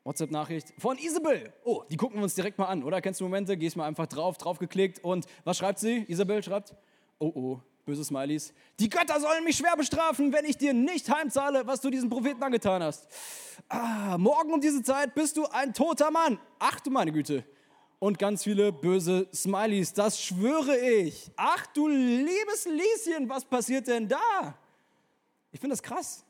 WhatsApp-Nachricht 0.03 0.74
von 0.79 0.98
Isabel. 0.98 1.53
Oh, 1.63 1.83
die 1.89 1.95
gucken 1.95 2.17
wir 2.17 2.24
uns 2.24 2.36
direkt 2.36 2.57
mal 2.57 2.65
an, 2.65 2.83
oder? 2.83 3.01
Kennst 3.01 3.22
du 3.22 3.25
Momente? 3.25 3.55
Gehst 3.55 3.77
mal 3.77 3.86
einfach 3.86 4.07
drauf, 4.07 4.38
draufgeklickt 4.38 5.03
und 5.03 5.27
was 5.43 5.57
schreibt 5.57 5.79
sie? 5.79 6.05
Isabel 6.07 6.43
schreibt, 6.43 6.75
oh 7.19 7.31
oh, 7.36 7.62
böse 7.86 8.04
Smileys, 8.04 8.54
die 8.80 8.90
Götter 8.90 9.20
sollen 9.20 9.44
mich 9.44 9.58
schwer 9.58 9.75
bestrafen, 9.75 10.32
wenn 10.32 10.46
ich 10.46 10.58
dir 10.58 10.74
nicht 10.74 11.10
heimzahle, 11.10 11.66
was 11.68 11.82
du 11.82 11.90
diesem 11.90 12.10
Propheten 12.10 12.42
angetan 12.42 12.82
hast. 12.82 13.08
Ah, 13.70 14.18
morgen 14.18 14.54
um 14.54 14.62
diese 14.62 14.82
Zeit 14.84 15.13
bist 15.13 15.38
du 15.38 15.46
ein 15.48 15.74
toter 15.74 16.12
Mann. 16.12 16.40
Ach 16.60 16.80
du 16.80 16.90
meine 16.90 17.12
Güte. 17.12 17.46
Und 18.00 18.20
ganz 18.20 18.44
viele 18.44 18.74
böse 18.74 19.28
Smileys, 19.34 19.94
das 19.94 20.22
schwöre 20.22 20.78
ich. 20.78 21.32
Ach 21.38 21.66
du 21.68 21.88
liebes 21.88 22.66
Lieschen, 22.66 23.30
was 23.30 23.46
passiert 23.46 23.88
denn 23.88 24.08
da? 24.08 24.58
Ich 25.52 25.60
finde 25.60 25.74
das 25.74 25.84
krass. 25.84 26.25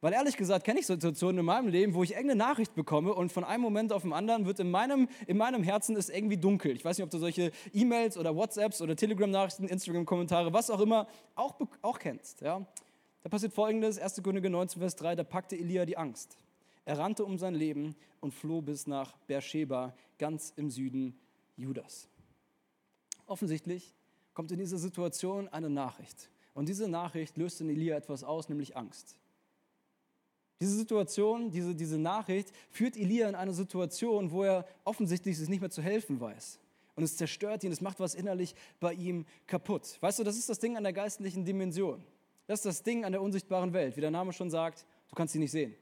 Weil 0.00 0.12
ehrlich 0.12 0.36
gesagt 0.36 0.64
kenne 0.64 0.80
ich 0.80 0.86
Situationen 0.86 1.38
in 1.38 1.44
meinem 1.46 1.68
Leben, 1.68 1.94
wo 1.94 2.02
ich 2.02 2.12
irgendeine 2.12 2.38
Nachricht 2.38 2.74
bekomme 2.74 3.14
und 3.14 3.32
von 3.32 3.44
einem 3.44 3.62
Moment 3.62 3.92
auf 3.92 4.02
den 4.02 4.12
anderen 4.12 4.44
wird 4.44 4.60
in 4.60 4.70
meinem, 4.70 5.08
in 5.26 5.38
meinem 5.38 5.62
Herzen 5.62 5.96
ist 5.96 6.10
irgendwie 6.10 6.36
dunkel. 6.36 6.72
Ich 6.72 6.84
weiß 6.84 6.98
nicht, 6.98 7.04
ob 7.04 7.10
du 7.10 7.18
solche 7.18 7.50
E-Mails 7.72 8.18
oder 8.18 8.36
WhatsApps 8.36 8.82
oder 8.82 8.94
Telegram-Nachrichten, 8.94 9.68
Instagram-Kommentare, 9.68 10.52
was 10.52 10.70
auch 10.70 10.80
immer, 10.80 11.08
auch, 11.34 11.58
auch 11.80 11.98
kennst. 11.98 12.42
Ja? 12.42 12.66
Da 13.22 13.30
passiert 13.30 13.54
folgendes, 13.54 13.98
1. 13.98 14.22
Könige 14.22 14.50
19, 14.50 14.80
Vers 14.80 14.96
3, 14.96 15.16
da 15.16 15.24
packte 15.24 15.56
Elia 15.56 15.86
die 15.86 15.96
Angst. 15.96 16.36
Er 16.84 16.98
rannte 16.98 17.24
um 17.24 17.38
sein 17.38 17.54
Leben 17.54 17.96
und 18.20 18.32
floh 18.32 18.60
bis 18.60 18.86
nach 18.86 19.16
Beersheba, 19.26 19.94
ganz 20.18 20.52
im 20.56 20.70
Süden 20.70 21.18
Judas. 21.56 22.08
Offensichtlich 23.26 23.94
kommt 24.34 24.52
in 24.52 24.58
dieser 24.58 24.78
Situation 24.78 25.48
eine 25.48 25.70
Nachricht. 25.70 26.30
Und 26.54 26.68
diese 26.68 26.86
Nachricht 26.86 27.36
löst 27.36 27.60
in 27.60 27.70
Elia 27.70 27.96
etwas 27.96 28.22
aus, 28.22 28.48
nämlich 28.48 28.76
Angst. 28.76 29.16
Diese 30.60 30.74
Situation, 30.74 31.50
diese, 31.50 31.74
diese 31.74 31.98
Nachricht 31.98 32.50
führt 32.70 32.96
Elia 32.96 33.28
in 33.28 33.34
eine 33.34 33.52
Situation, 33.52 34.30
wo 34.30 34.44
er 34.44 34.66
offensichtlich 34.84 35.36
sich 35.36 35.48
nicht 35.48 35.60
mehr 35.60 35.70
zu 35.70 35.82
helfen 35.82 36.20
weiß. 36.20 36.58
Und 36.94 37.02
es 37.02 37.16
zerstört 37.16 37.62
ihn, 37.62 37.72
es 37.72 37.82
macht 37.82 38.00
was 38.00 38.14
innerlich 38.14 38.54
bei 38.80 38.94
ihm 38.94 39.26
kaputt. 39.46 39.98
Weißt 40.00 40.18
du, 40.18 40.24
das 40.24 40.36
ist 40.38 40.48
das 40.48 40.58
Ding 40.58 40.78
an 40.78 40.82
der 40.82 40.94
geistlichen 40.94 41.44
Dimension. 41.44 42.02
Das 42.46 42.60
ist 42.60 42.66
das 42.66 42.82
Ding 42.82 43.04
an 43.04 43.12
der 43.12 43.20
unsichtbaren 43.20 43.74
Welt. 43.74 43.96
Wie 43.96 44.00
der 44.00 44.10
Name 44.10 44.32
schon 44.32 44.50
sagt, 44.50 44.86
du 45.08 45.14
kannst 45.14 45.34
sie 45.34 45.38
nicht 45.38 45.50
sehen. 45.50 45.74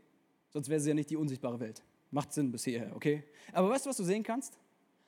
Sonst 0.50 0.68
wäre 0.68 0.80
sie 0.80 0.88
ja 0.88 0.94
nicht 0.94 1.10
die 1.10 1.16
unsichtbare 1.16 1.60
Welt. 1.60 1.82
Macht 2.10 2.32
Sinn 2.32 2.50
bis 2.50 2.64
hierher, 2.64 2.94
okay? 2.96 3.22
Aber 3.52 3.70
weißt 3.70 3.86
du, 3.86 3.90
was 3.90 3.96
du 3.96 4.04
sehen 4.04 4.24
kannst? 4.24 4.58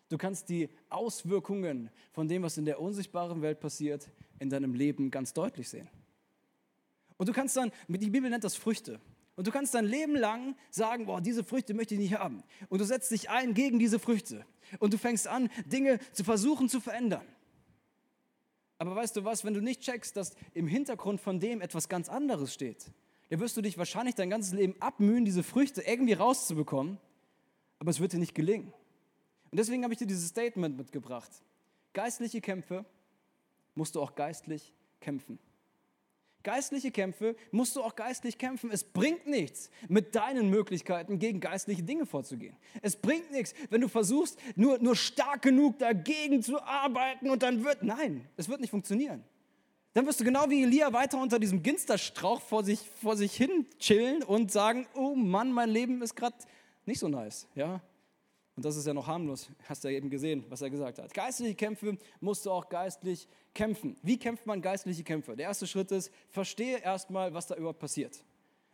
Du 0.08 0.16
kannst 0.16 0.48
die 0.48 0.68
Auswirkungen 0.88 1.90
von 2.12 2.28
dem, 2.28 2.42
was 2.42 2.56
in 2.56 2.64
der 2.64 2.80
unsichtbaren 2.80 3.42
Welt 3.42 3.58
passiert, 3.58 4.08
in 4.38 4.48
deinem 4.48 4.74
Leben 4.74 5.10
ganz 5.10 5.32
deutlich 5.32 5.68
sehen. 5.68 5.88
Und 7.16 7.28
du 7.28 7.32
kannst 7.32 7.56
dann, 7.56 7.72
die 7.88 8.10
Bibel 8.10 8.30
nennt 8.30 8.44
das 8.44 8.54
Früchte. 8.54 9.00
Und 9.36 9.46
du 9.46 9.50
kannst 9.50 9.74
dein 9.74 9.84
Leben 9.84 10.16
lang 10.16 10.56
sagen, 10.70 11.06
boah, 11.06 11.20
diese 11.20 11.44
Früchte 11.44 11.74
möchte 11.74 11.94
ich 11.94 12.00
nicht 12.00 12.14
haben. 12.14 12.42
Und 12.68 12.80
du 12.80 12.84
setzt 12.84 13.10
dich 13.10 13.28
ein 13.28 13.52
gegen 13.52 13.78
diese 13.78 13.98
Früchte. 13.98 14.46
Und 14.78 14.94
du 14.94 14.98
fängst 14.98 15.28
an, 15.28 15.50
Dinge 15.66 16.00
zu 16.12 16.24
versuchen 16.24 16.70
zu 16.70 16.80
verändern. 16.80 17.26
Aber 18.78 18.96
weißt 18.96 19.16
du 19.16 19.24
was, 19.24 19.44
wenn 19.44 19.54
du 19.54 19.60
nicht 19.60 19.82
checkst, 19.82 20.16
dass 20.16 20.34
im 20.54 20.66
Hintergrund 20.66 21.20
von 21.20 21.38
dem 21.38 21.60
etwas 21.60 21.88
ganz 21.88 22.08
anderes 22.08 22.52
steht, 22.52 22.86
dann 23.28 23.40
wirst 23.40 23.56
du 23.56 23.62
dich 23.62 23.76
wahrscheinlich 23.76 24.14
dein 24.14 24.30
ganzes 24.30 24.54
Leben 24.54 24.74
abmühen, 24.80 25.24
diese 25.24 25.42
Früchte 25.42 25.82
irgendwie 25.82 26.14
rauszubekommen. 26.14 26.98
Aber 27.78 27.90
es 27.90 28.00
wird 28.00 28.12
dir 28.12 28.18
nicht 28.18 28.34
gelingen. 28.34 28.72
Und 29.50 29.58
deswegen 29.58 29.82
habe 29.82 29.92
ich 29.92 29.98
dir 29.98 30.06
dieses 30.06 30.28
Statement 30.28 30.78
mitgebracht. 30.78 31.30
Geistliche 31.92 32.40
Kämpfe 32.40 32.86
musst 33.74 33.94
du 33.94 34.00
auch 34.00 34.14
geistlich 34.14 34.72
kämpfen 35.00 35.38
geistliche 36.46 36.92
Kämpfe 36.92 37.34
musst 37.50 37.74
du 37.74 37.82
auch 37.82 37.96
geistlich 37.96 38.38
kämpfen. 38.38 38.70
Es 38.70 38.84
bringt 38.84 39.26
nichts, 39.26 39.68
mit 39.88 40.14
deinen 40.14 40.48
Möglichkeiten 40.48 41.18
gegen 41.18 41.40
geistliche 41.40 41.82
Dinge 41.82 42.06
vorzugehen. 42.06 42.56
Es 42.82 42.94
bringt 42.94 43.32
nichts, 43.32 43.52
wenn 43.68 43.80
du 43.80 43.88
versuchst, 43.88 44.38
nur, 44.54 44.78
nur 44.78 44.94
stark 44.94 45.42
genug 45.42 45.80
dagegen 45.80 46.44
zu 46.44 46.62
arbeiten 46.62 47.30
und 47.30 47.42
dann 47.42 47.64
wird, 47.64 47.82
nein, 47.82 48.28
es 48.36 48.48
wird 48.48 48.60
nicht 48.60 48.70
funktionieren. 48.70 49.24
Dann 49.92 50.06
wirst 50.06 50.20
du 50.20 50.24
genau 50.24 50.48
wie 50.48 50.62
Elia 50.62 50.92
weiter 50.92 51.20
unter 51.20 51.40
diesem 51.40 51.64
Ginsterstrauch 51.64 52.40
vor 52.40 52.62
sich, 52.62 52.78
vor 53.02 53.16
sich 53.16 53.34
hin 53.34 53.66
chillen 53.80 54.22
und 54.22 54.52
sagen, 54.52 54.86
oh 54.94 55.16
Mann, 55.16 55.50
mein 55.50 55.70
Leben 55.70 56.00
ist 56.00 56.14
gerade 56.14 56.36
nicht 56.84 57.00
so 57.00 57.08
nice. 57.08 57.48
Ja? 57.56 57.80
Und 58.56 58.64
das 58.64 58.76
ist 58.76 58.86
ja 58.86 58.94
noch 58.94 59.06
harmlos, 59.06 59.50
hast 59.68 59.84
du 59.84 59.88
ja 59.88 59.98
eben 59.98 60.08
gesehen, 60.08 60.44
was 60.48 60.62
er 60.62 60.70
gesagt 60.70 60.98
hat. 60.98 61.12
Geistliche 61.12 61.54
Kämpfe 61.54 61.98
musst 62.20 62.46
du 62.46 62.50
auch 62.50 62.68
geistlich 62.70 63.28
kämpfen. 63.52 63.96
Wie 64.02 64.18
kämpft 64.18 64.46
man 64.46 64.62
geistliche 64.62 65.04
Kämpfe? 65.04 65.36
Der 65.36 65.48
erste 65.48 65.66
Schritt 65.66 65.92
ist, 65.92 66.10
verstehe 66.30 66.78
erstmal, 66.78 67.34
was 67.34 67.46
da 67.46 67.54
überhaupt 67.54 67.80
passiert. 67.80 68.24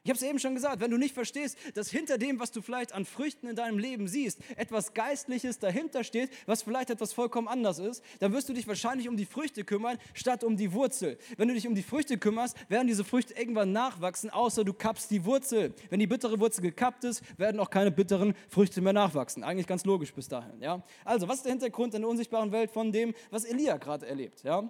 Ich 0.05 0.11
habe 0.11 0.17
es 0.17 0.23
eben 0.23 0.41
schon 0.41 0.57
gesagt, 0.57 0.81
wenn 0.81 0.91
du 0.91 0.97
nicht 0.97 1.15
verstehst, 1.15 1.57
dass 1.75 1.89
hinter 1.89 2.19
dem, 2.19 2.41
was 2.41 2.51
du 2.51 2.61
vielleicht 2.61 2.93
an 2.93 3.05
Früchten 3.05 3.47
in 3.47 3.55
deinem 3.55 3.79
Leben 3.79 4.09
siehst, 4.09 4.41
etwas 4.57 4.95
Geistliches 4.95 5.61
dahinter 5.61 6.03
steht, 6.03 6.31
was 6.47 6.63
vielleicht 6.63 6.91
etwas 6.91 7.13
vollkommen 7.13 7.47
anders 7.47 7.79
ist, 7.79 8.03
dann 8.19 8.33
wirst 8.33 8.49
du 8.49 8.53
dich 8.53 8.67
wahrscheinlich 8.67 9.09
um 9.09 9.17
die 9.17 9.27
Früchte 9.27 9.63
kümmern, 9.63 9.99
statt 10.13 10.43
um 10.43 10.57
die 10.57 10.73
Wurzel. 10.73 11.19
Wenn 11.37 11.47
du 11.47 11.55
dich 11.55 11.69
um 11.69 11.77
die 11.77 11.85
Früchte 11.85 12.19
kümmerst, 12.19 12.57
werden 12.69 12.89
diese 12.89 13.05
Früchte 13.05 13.35
irgendwann 13.35 13.71
nachwachsen, 13.71 14.29
außer 14.31 14.65
du 14.65 14.73
kappst 14.73 15.09
die 15.13 15.25
Wurzel. 15.25 15.73
Wenn 15.89 16.01
die 16.01 16.09
bittere 16.09 16.41
Wurzel 16.41 16.63
gekappt 16.63 17.05
ist, 17.05 17.23
werden 17.39 17.61
auch 17.61 17.71
keine 17.71 17.93
bitteren 17.93 18.35
Früchte 18.49 18.81
mehr 18.81 18.93
nachwachsen. 18.93 19.45
Eigentlich 19.45 19.69
ganz 19.69 19.85
logisch 19.85 20.13
bis 20.13 20.27
dahin. 20.27 20.61
Ja? 20.61 20.83
Also, 21.05 21.29
was 21.29 21.37
ist 21.37 21.45
der 21.45 21.53
Hintergrund 21.53 21.95
in 21.95 22.01
der 22.01 22.11
unsichtbaren 22.11 22.51
Welt 22.51 22.73
von 22.73 22.91
dem, 22.91 23.15
was 23.31 23.45
Elia 23.45 23.77
gerade 23.77 24.09
erlebt? 24.09 24.43
Ja? 24.43 24.69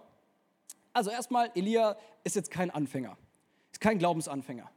Also 0.92 1.10
erstmal, 1.10 1.50
Elia 1.54 1.96
ist 2.22 2.36
jetzt 2.36 2.50
kein 2.50 2.70
Anfänger, 2.70 3.16
ist 3.70 3.80
kein 3.80 3.98
Glaubensanfänger. 3.98 4.70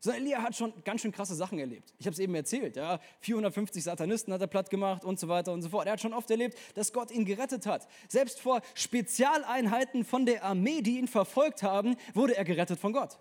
Sondern 0.00 0.22
Elia 0.22 0.42
hat 0.42 0.54
schon 0.54 0.72
ganz 0.84 1.00
schön 1.00 1.12
krasse 1.12 1.34
Sachen 1.34 1.58
erlebt. 1.58 1.94
Ich 1.98 2.06
habe 2.06 2.12
es 2.12 2.18
eben 2.18 2.34
erzählt. 2.34 2.76
Ja? 2.76 3.00
450 3.20 3.82
Satanisten 3.82 4.32
hat 4.32 4.40
er 4.40 4.46
platt 4.46 4.70
gemacht 4.70 5.04
und 5.04 5.18
so 5.18 5.28
weiter 5.28 5.52
und 5.52 5.62
so 5.62 5.70
fort. 5.70 5.86
Er 5.86 5.92
hat 5.92 6.00
schon 6.00 6.12
oft 6.12 6.30
erlebt, 6.30 6.58
dass 6.74 6.92
Gott 6.92 7.10
ihn 7.10 7.24
gerettet 7.24 7.66
hat. 7.66 7.88
Selbst 8.08 8.40
vor 8.40 8.60
Spezialeinheiten 8.74 10.04
von 10.04 10.26
der 10.26 10.44
Armee, 10.44 10.82
die 10.82 10.98
ihn 10.98 11.08
verfolgt 11.08 11.62
haben, 11.62 11.96
wurde 12.14 12.36
er 12.36 12.44
gerettet 12.44 12.78
von 12.78 12.92
Gott. 12.92 13.18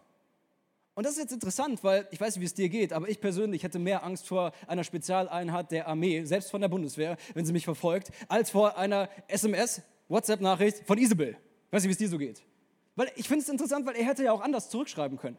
Und 0.96 1.06
das 1.06 1.14
ist 1.14 1.20
jetzt 1.20 1.34
interessant, 1.34 1.84
weil 1.84 2.08
ich 2.12 2.22
weiß 2.22 2.36
nicht, 2.36 2.42
wie 2.42 2.46
es 2.46 2.54
dir 2.54 2.70
geht, 2.70 2.94
aber 2.94 3.10
ich 3.10 3.20
persönlich 3.20 3.64
hätte 3.64 3.80
mehr 3.80 4.04
Angst 4.06 4.28
vor 4.28 4.54
einer 4.66 4.86
Spezialeinheit 4.86 5.70
der 5.72 5.90
Armee, 5.90 6.24
selbst 6.24 6.52
von 6.52 6.62
der 6.62 6.70
Bundeswehr, 6.70 7.18
wenn 7.34 7.46
sie 7.46 7.52
mich 7.52 7.66
verfolgt, 7.66 8.12
als 8.30 8.50
vor 8.50 8.78
einer 8.78 9.10
SMS, 9.28 9.82
WhatsApp-Nachricht 10.08 10.88
von 10.88 10.98
Isabel. 10.98 11.36
Ich 11.68 11.74
weiß 11.74 11.84
nicht, 11.84 11.90
wie 11.90 11.92
es 11.92 11.98
dir 11.98 12.10
so 12.10 12.18
geht. 12.18 12.44
Weil 12.96 13.12
ich 13.18 13.28
finde 13.28 13.44
es 13.44 13.50
interessant, 13.50 13.86
weil 13.86 13.98
er 13.98 14.06
hätte 14.06 14.24
ja 14.24 14.32
auch 14.32 14.40
anders 14.40 14.70
zurückschreiben 14.70 15.18
können. 15.18 15.38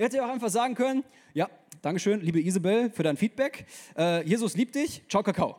Er 0.00 0.06
hätte 0.06 0.16
ja 0.16 0.24
auch 0.24 0.30
einfach 0.30 0.48
sagen 0.48 0.74
können, 0.74 1.04
ja, 1.34 1.50
Dankeschön, 1.82 2.22
liebe 2.22 2.40
Isabel, 2.40 2.88
für 2.88 3.02
dein 3.02 3.18
Feedback. 3.18 3.66
Äh, 3.98 4.26
Jesus 4.26 4.56
liebt 4.56 4.74
dich, 4.74 5.02
ciao 5.10 5.22
Kakao. 5.22 5.56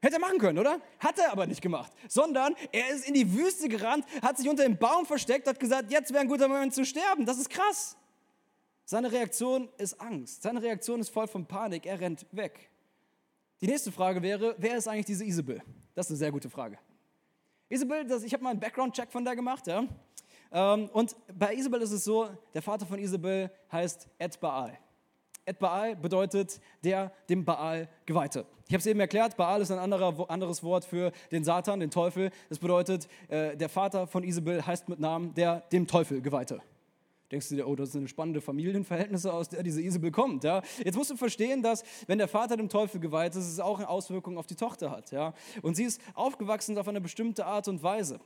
Hätte 0.00 0.16
er 0.16 0.18
machen 0.18 0.38
können, 0.38 0.58
oder? 0.58 0.80
Hat 0.98 1.16
er 1.20 1.30
aber 1.30 1.46
nicht 1.46 1.62
gemacht, 1.62 1.92
sondern 2.08 2.56
er 2.72 2.90
ist 2.90 3.06
in 3.06 3.14
die 3.14 3.32
Wüste 3.32 3.68
gerannt, 3.68 4.04
hat 4.20 4.36
sich 4.36 4.48
unter 4.48 4.64
dem 4.64 4.76
Baum 4.76 5.06
versteckt, 5.06 5.46
hat 5.46 5.60
gesagt, 5.60 5.92
jetzt 5.92 6.12
wäre 6.12 6.22
ein 6.22 6.28
guter 6.28 6.48
Moment 6.48 6.74
zu 6.74 6.84
sterben. 6.84 7.24
Das 7.24 7.38
ist 7.38 7.50
krass. 7.50 7.96
Seine 8.84 9.12
Reaktion 9.12 9.68
ist 9.78 10.00
Angst. 10.00 10.42
Seine 10.42 10.60
Reaktion 10.60 10.98
ist 10.98 11.10
voll 11.10 11.28
von 11.28 11.46
Panik. 11.46 11.86
Er 11.86 12.00
rennt 12.00 12.26
weg. 12.32 12.68
Die 13.60 13.68
nächste 13.68 13.92
Frage 13.92 14.22
wäre, 14.22 14.56
wer 14.58 14.76
ist 14.76 14.88
eigentlich 14.88 15.06
diese 15.06 15.24
Isabel? 15.24 15.62
Das 15.94 16.06
ist 16.06 16.10
eine 16.10 16.18
sehr 16.18 16.32
gute 16.32 16.50
Frage. 16.50 16.80
Isabel, 17.68 18.08
das, 18.08 18.24
ich 18.24 18.32
habe 18.32 18.42
mal 18.42 18.50
einen 18.50 18.60
Background-Check 18.60 19.12
von 19.12 19.24
der 19.24 19.36
gemacht. 19.36 19.68
Ja? 19.68 19.86
Ähm, 20.54 20.88
und 20.92 21.16
bei 21.36 21.52
Isabel 21.54 21.82
ist 21.82 21.90
es 21.90 22.04
so, 22.04 22.28
der 22.54 22.62
Vater 22.62 22.86
von 22.86 22.98
Isabel 22.98 23.50
heißt 23.72 24.08
Ed 24.18 24.40
Baal. 24.40 24.78
Ed 25.44 25.58
Baal 25.58 25.96
bedeutet 25.96 26.60
der 26.84 27.12
dem 27.28 27.44
Baal 27.44 27.88
Geweihte. 28.06 28.46
Ich 28.68 28.72
habe 28.72 28.78
es 28.78 28.86
eben 28.86 29.00
erklärt, 29.00 29.36
Baal 29.36 29.60
ist 29.60 29.72
ein 29.72 29.80
anderer, 29.80 30.30
anderes 30.30 30.62
Wort 30.62 30.84
für 30.84 31.12
den 31.32 31.44
Satan, 31.44 31.80
den 31.80 31.90
Teufel. 31.90 32.30
Das 32.48 32.60
bedeutet, 32.60 33.08
äh, 33.28 33.56
der 33.56 33.68
Vater 33.68 34.06
von 34.06 34.22
Isabel 34.22 34.64
heißt 34.64 34.88
mit 34.88 35.00
Namen 35.00 35.34
der 35.34 35.60
dem 35.72 35.88
Teufel 35.88 36.22
Geweihte. 36.22 36.62
Denkst 37.32 37.48
du 37.48 37.56
dir, 37.56 37.66
oh, 37.66 37.74
das 37.74 37.90
sind 37.90 38.08
spannende 38.08 38.40
Familienverhältnisse, 38.40 39.32
aus 39.32 39.48
der 39.48 39.64
diese 39.64 39.82
Isabel 39.82 40.12
kommt. 40.12 40.44
Ja? 40.44 40.62
Jetzt 40.84 40.94
musst 40.94 41.10
du 41.10 41.16
verstehen, 41.16 41.62
dass 41.62 41.82
wenn 42.06 42.18
der 42.18 42.28
Vater 42.28 42.56
dem 42.56 42.68
Teufel 42.68 43.00
geweiht 43.00 43.34
ist, 43.34 43.48
es 43.48 43.58
auch 43.58 43.78
eine 43.78 43.88
Auswirkung 43.88 44.38
auf 44.38 44.46
die 44.46 44.54
Tochter 44.54 44.90
hat. 44.92 45.10
Ja? 45.10 45.34
Und 45.60 45.74
sie 45.74 45.84
ist 45.84 46.00
aufgewachsen 46.14 46.78
auf 46.78 46.86
eine 46.86 47.00
bestimmte 47.00 47.44
Art 47.44 47.66
und 47.66 47.82
Weise. 47.82 48.20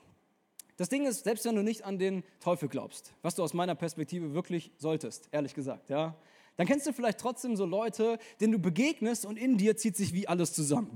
Das 0.78 0.88
Ding 0.88 1.06
ist, 1.06 1.24
selbst 1.24 1.44
wenn 1.44 1.56
du 1.56 1.62
nicht 1.62 1.84
an 1.84 1.98
den 1.98 2.22
Teufel 2.38 2.68
glaubst, 2.68 3.12
was 3.22 3.34
du 3.34 3.42
aus 3.42 3.52
meiner 3.52 3.74
Perspektive 3.74 4.32
wirklich 4.32 4.70
solltest, 4.78 5.28
ehrlich 5.32 5.52
gesagt, 5.52 5.90
ja, 5.90 6.14
dann 6.56 6.68
kennst 6.68 6.86
du 6.86 6.92
vielleicht 6.92 7.18
trotzdem 7.18 7.56
so 7.56 7.66
Leute, 7.66 8.18
denen 8.40 8.52
du 8.52 8.58
begegnest 8.60 9.26
und 9.26 9.36
in 9.36 9.58
dir 9.58 9.76
zieht 9.76 9.96
sich 9.96 10.14
wie 10.14 10.28
alles 10.28 10.52
zusammen. 10.52 10.92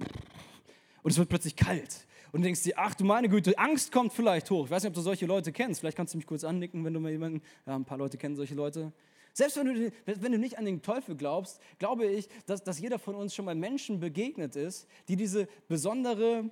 Und 1.03 1.11
es 1.11 1.19
wird 1.19 1.29
plötzlich 1.29 1.57
kalt. 1.57 2.07
Und 2.31 2.43
du 2.43 2.45
denkst 2.45 2.63
dir, 2.63 2.75
ach 2.77 2.95
du 2.95 3.05
meine 3.05 3.29
Güte, 3.29 3.59
Angst 3.59 3.91
kommt 3.91 4.13
vielleicht 4.13 4.49
hoch. 4.53 4.67
Ich 4.67 4.71
weiß 4.71 4.85
nicht, 4.85 4.91
ob 4.91 4.95
du 4.95 5.01
solche 5.01 5.27
Leute 5.27 5.51
kennst. 5.51 5.81
Vielleicht 5.81 5.97
kannst 5.97 6.15
du 6.15 6.19
mich 6.19 6.27
kurz 6.27 6.45
annicken, 6.45 6.85
wenn 6.85 6.95
du 6.95 7.01
mal 7.01 7.11
jemanden, 7.11 7.43
ja, 7.67 7.75
ein 7.75 7.85
paar 7.85 7.99
Leute 7.99 8.19
kennen 8.19 8.37
solche 8.37 8.55
Leute. 8.55 8.93
Selbst 9.33 9.57
wenn 9.57 9.67
du, 9.67 9.93
wenn 10.07 10.33
du 10.33 10.39
nicht 10.39 10.59
an 10.59 10.65
den 10.65 10.81
Teufel 10.81 11.17
glaubst, 11.17 11.61
glaube 11.79 12.07
ich, 12.07 12.29
dass, 12.47 12.63
dass 12.63 12.79
jeder 12.79 13.01
von 13.01 13.17
uns 13.17 13.35
schon 13.35 13.47
mal 13.47 13.57
Menschen 13.57 13.99
begegnet 13.99 14.55
ist, 14.55 14.87
die 15.09 15.17
diese 15.17 15.49
besondere 15.67 16.51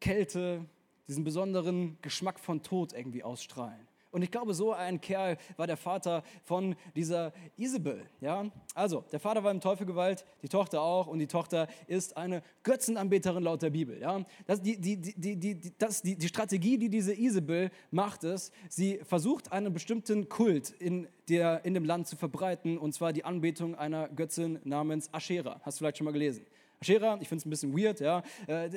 Kälte, 0.00 0.66
diesen 1.08 1.24
besonderen 1.24 1.98
Geschmack 2.02 2.38
von 2.38 2.62
Tod 2.62 2.92
irgendwie 2.92 3.24
ausstrahlen. 3.24 3.88
Und 4.10 4.22
ich 4.22 4.30
glaube, 4.30 4.54
so 4.54 4.72
ein 4.72 5.00
Kerl 5.00 5.36
war 5.56 5.66
der 5.66 5.76
Vater 5.76 6.22
von 6.44 6.76
dieser 6.96 7.32
Isabel. 7.56 8.06
Ja? 8.20 8.50
Also, 8.74 9.04
der 9.12 9.20
Vater 9.20 9.44
war 9.44 9.50
im 9.50 9.60
Teufel 9.60 9.86
gewalt, 9.86 10.24
die 10.42 10.48
Tochter 10.48 10.80
auch, 10.80 11.06
und 11.08 11.18
die 11.18 11.26
Tochter 11.26 11.68
ist 11.86 12.16
eine 12.16 12.42
Götzenanbeterin 12.62 13.42
laut 13.42 13.60
der 13.60 13.70
Bibel. 13.70 14.00
Ja? 14.00 14.24
Das, 14.46 14.62
die, 14.62 14.80
die, 14.80 14.96
die, 14.96 15.36
die, 15.36 15.72
das, 15.76 16.00
die, 16.00 16.16
die 16.16 16.28
Strategie, 16.28 16.78
die 16.78 16.88
diese 16.88 17.14
Isabel 17.14 17.70
macht, 17.90 18.24
ist, 18.24 18.52
sie 18.70 18.98
versucht, 19.04 19.52
einen 19.52 19.74
bestimmten 19.74 20.28
Kult 20.28 20.70
in, 20.70 21.06
der, 21.28 21.64
in 21.66 21.74
dem 21.74 21.84
Land 21.84 22.08
zu 22.08 22.16
verbreiten, 22.16 22.78
und 22.78 22.94
zwar 22.94 23.12
die 23.12 23.24
Anbetung 23.24 23.74
einer 23.74 24.08
Götzin 24.08 24.58
namens 24.64 25.12
Aschera. 25.12 25.60
Hast 25.62 25.78
du 25.78 25.80
vielleicht 25.80 25.98
schon 25.98 26.06
mal 26.06 26.12
gelesen? 26.12 26.46
Aschera, 26.80 27.18
ich 27.20 27.28
finde 27.28 27.40
es 27.40 27.46
ein 27.46 27.50
bisschen 27.50 27.76
weird, 27.76 28.00
ja. 28.00 28.22
Äh, 28.46 28.70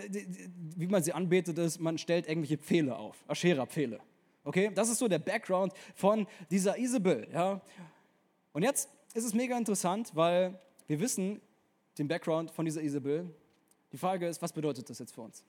wie 0.76 0.88
man 0.88 1.04
sie 1.04 1.14
anbetet, 1.14 1.58
ist, 1.58 1.80
man 1.80 1.98
stellt 1.98 2.28
irgendwelche 2.28 2.58
Pfähle 2.58 2.98
auf. 2.98 3.24
Aschera-Pfähle. 3.28 4.00
Okay, 4.44 4.72
das 4.74 4.90
ist 4.90 4.98
so 4.98 5.08
der 5.08 5.20
Background 5.20 5.74
von 5.94 6.26
dieser 6.50 6.78
Isabel, 6.78 7.28
ja. 7.32 7.62
Und 8.54 8.64
jetzt 8.64 8.90
ist 9.14 9.26
es 9.26 9.34
mega 9.34 9.58
interessant, 9.58 10.12
weil 10.16 10.60
wir 10.88 11.00
wissen 11.00 11.42
den 11.98 12.08
Background 12.08 12.52
von 12.52 12.66
dieser 12.66 12.82
Isabel. 12.82 13.30
Die 13.92 13.98
Frage 13.98 14.28
ist, 14.28 14.42
was 14.42 14.52
bedeutet 14.52 14.90
das 14.90 15.00
jetzt 15.00 15.14
für 15.14 15.22
uns? 15.22 15.44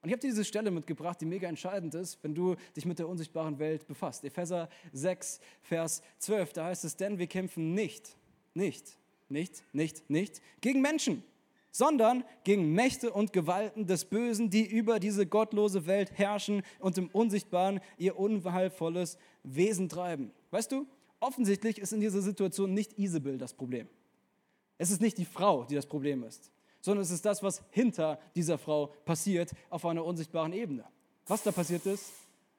Und 0.00 0.08
ich 0.08 0.12
habe 0.12 0.20
dir 0.20 0.28
diese 0.28 0.44
Stelle 0.44 0.70
mitgebracht, 0.70 1.20
die 1.20 1.26
mega 1.26 1.48
entscheidend 1.48 1.94
ist, 1.94 2.22
wenn 2.22 2.34
du 2.34 2.54
dich 2.76 2.86
mit 2.86 2.98
der 2.98 3.08
unsichtbaren 3.08 3.58
Welt 3.58 3.86
befasst. 3.86 4.24
Epheser 4.24 4.68
6, 4.92 5.40
Vers 5.62 6.02
12, 6.18 6.52
da 6.52 6.64
heißt 6.66 6.84
es, 6.84 6.96
denn 6.96 7.18
wir 7.18 7.26
kämpfen 7.26 7.74
nicht, 7.74 8.16
nicht, 8.54 8.96
nicht, 9.28 9.62
nicht, 9.72 10.08
nicht 10.08 10.40
gegen 10.60 10.80
Menschen, 10.80 11.24
sondern 11.70 12.24
gegen 12.44 12.72
Mächte 12.72 13.12
und 13.12 13.32
Gewalten 13.32 13.86
des 13.86 14.04
Bösen, 14.04 14.50
die 14.50 14.66
über 14.66 15.00
diese 15.00 15.26
gottlose 15.26 15.86
Welt 15.86 16.12
herrschen 16.16 16.62
und 16.78 16.98
im 16.98 17.08
Unsichtbaren 17.08 17.80
ihr 17.96 18.18
unheilvolles 18.18 19.18
Wesen 19.42 19.88
treiben. 19.88 20.32
Weißt 20.50 20.72
du, 20.72 20.86
offensichtlich 21.20 21.78
ist 21.78 21.92
in 21.92 22.00
dieser 22.00 22.22
Situation 22.22 22.74
nicht 22.74 22.98
Isabel 22.98 23.38
das 23.38 23.54
Problem. 23.54 23.88
Es 24.78 24.90
ist 24.90 25.00
nicht 25.00 25.18
die 25.18 25.24
Frau, 25.24 25.64
die 25.64 25.74
das 25.74 25.86
Problem 25.86 26.22
ist 26.22 26.50
sondern 26.80 27.02
es 27.02 27.10
ist 27.10 27.24
das, 27.24 27.42
was 27.42 27.62
hinter 27.70 28.18
dieser 28.34 28.58
Frau 28.58 28.88
passiert 29.04 29.50
auf 29.70 29.84
einer 29.84 30.04
unsichtbaren 30.04 30.52
Ebene. 30.52 30.84
Was 31.26 31.42
da 31.42 31.52
passiert 31.52 31.84
ist? 31.86 32.06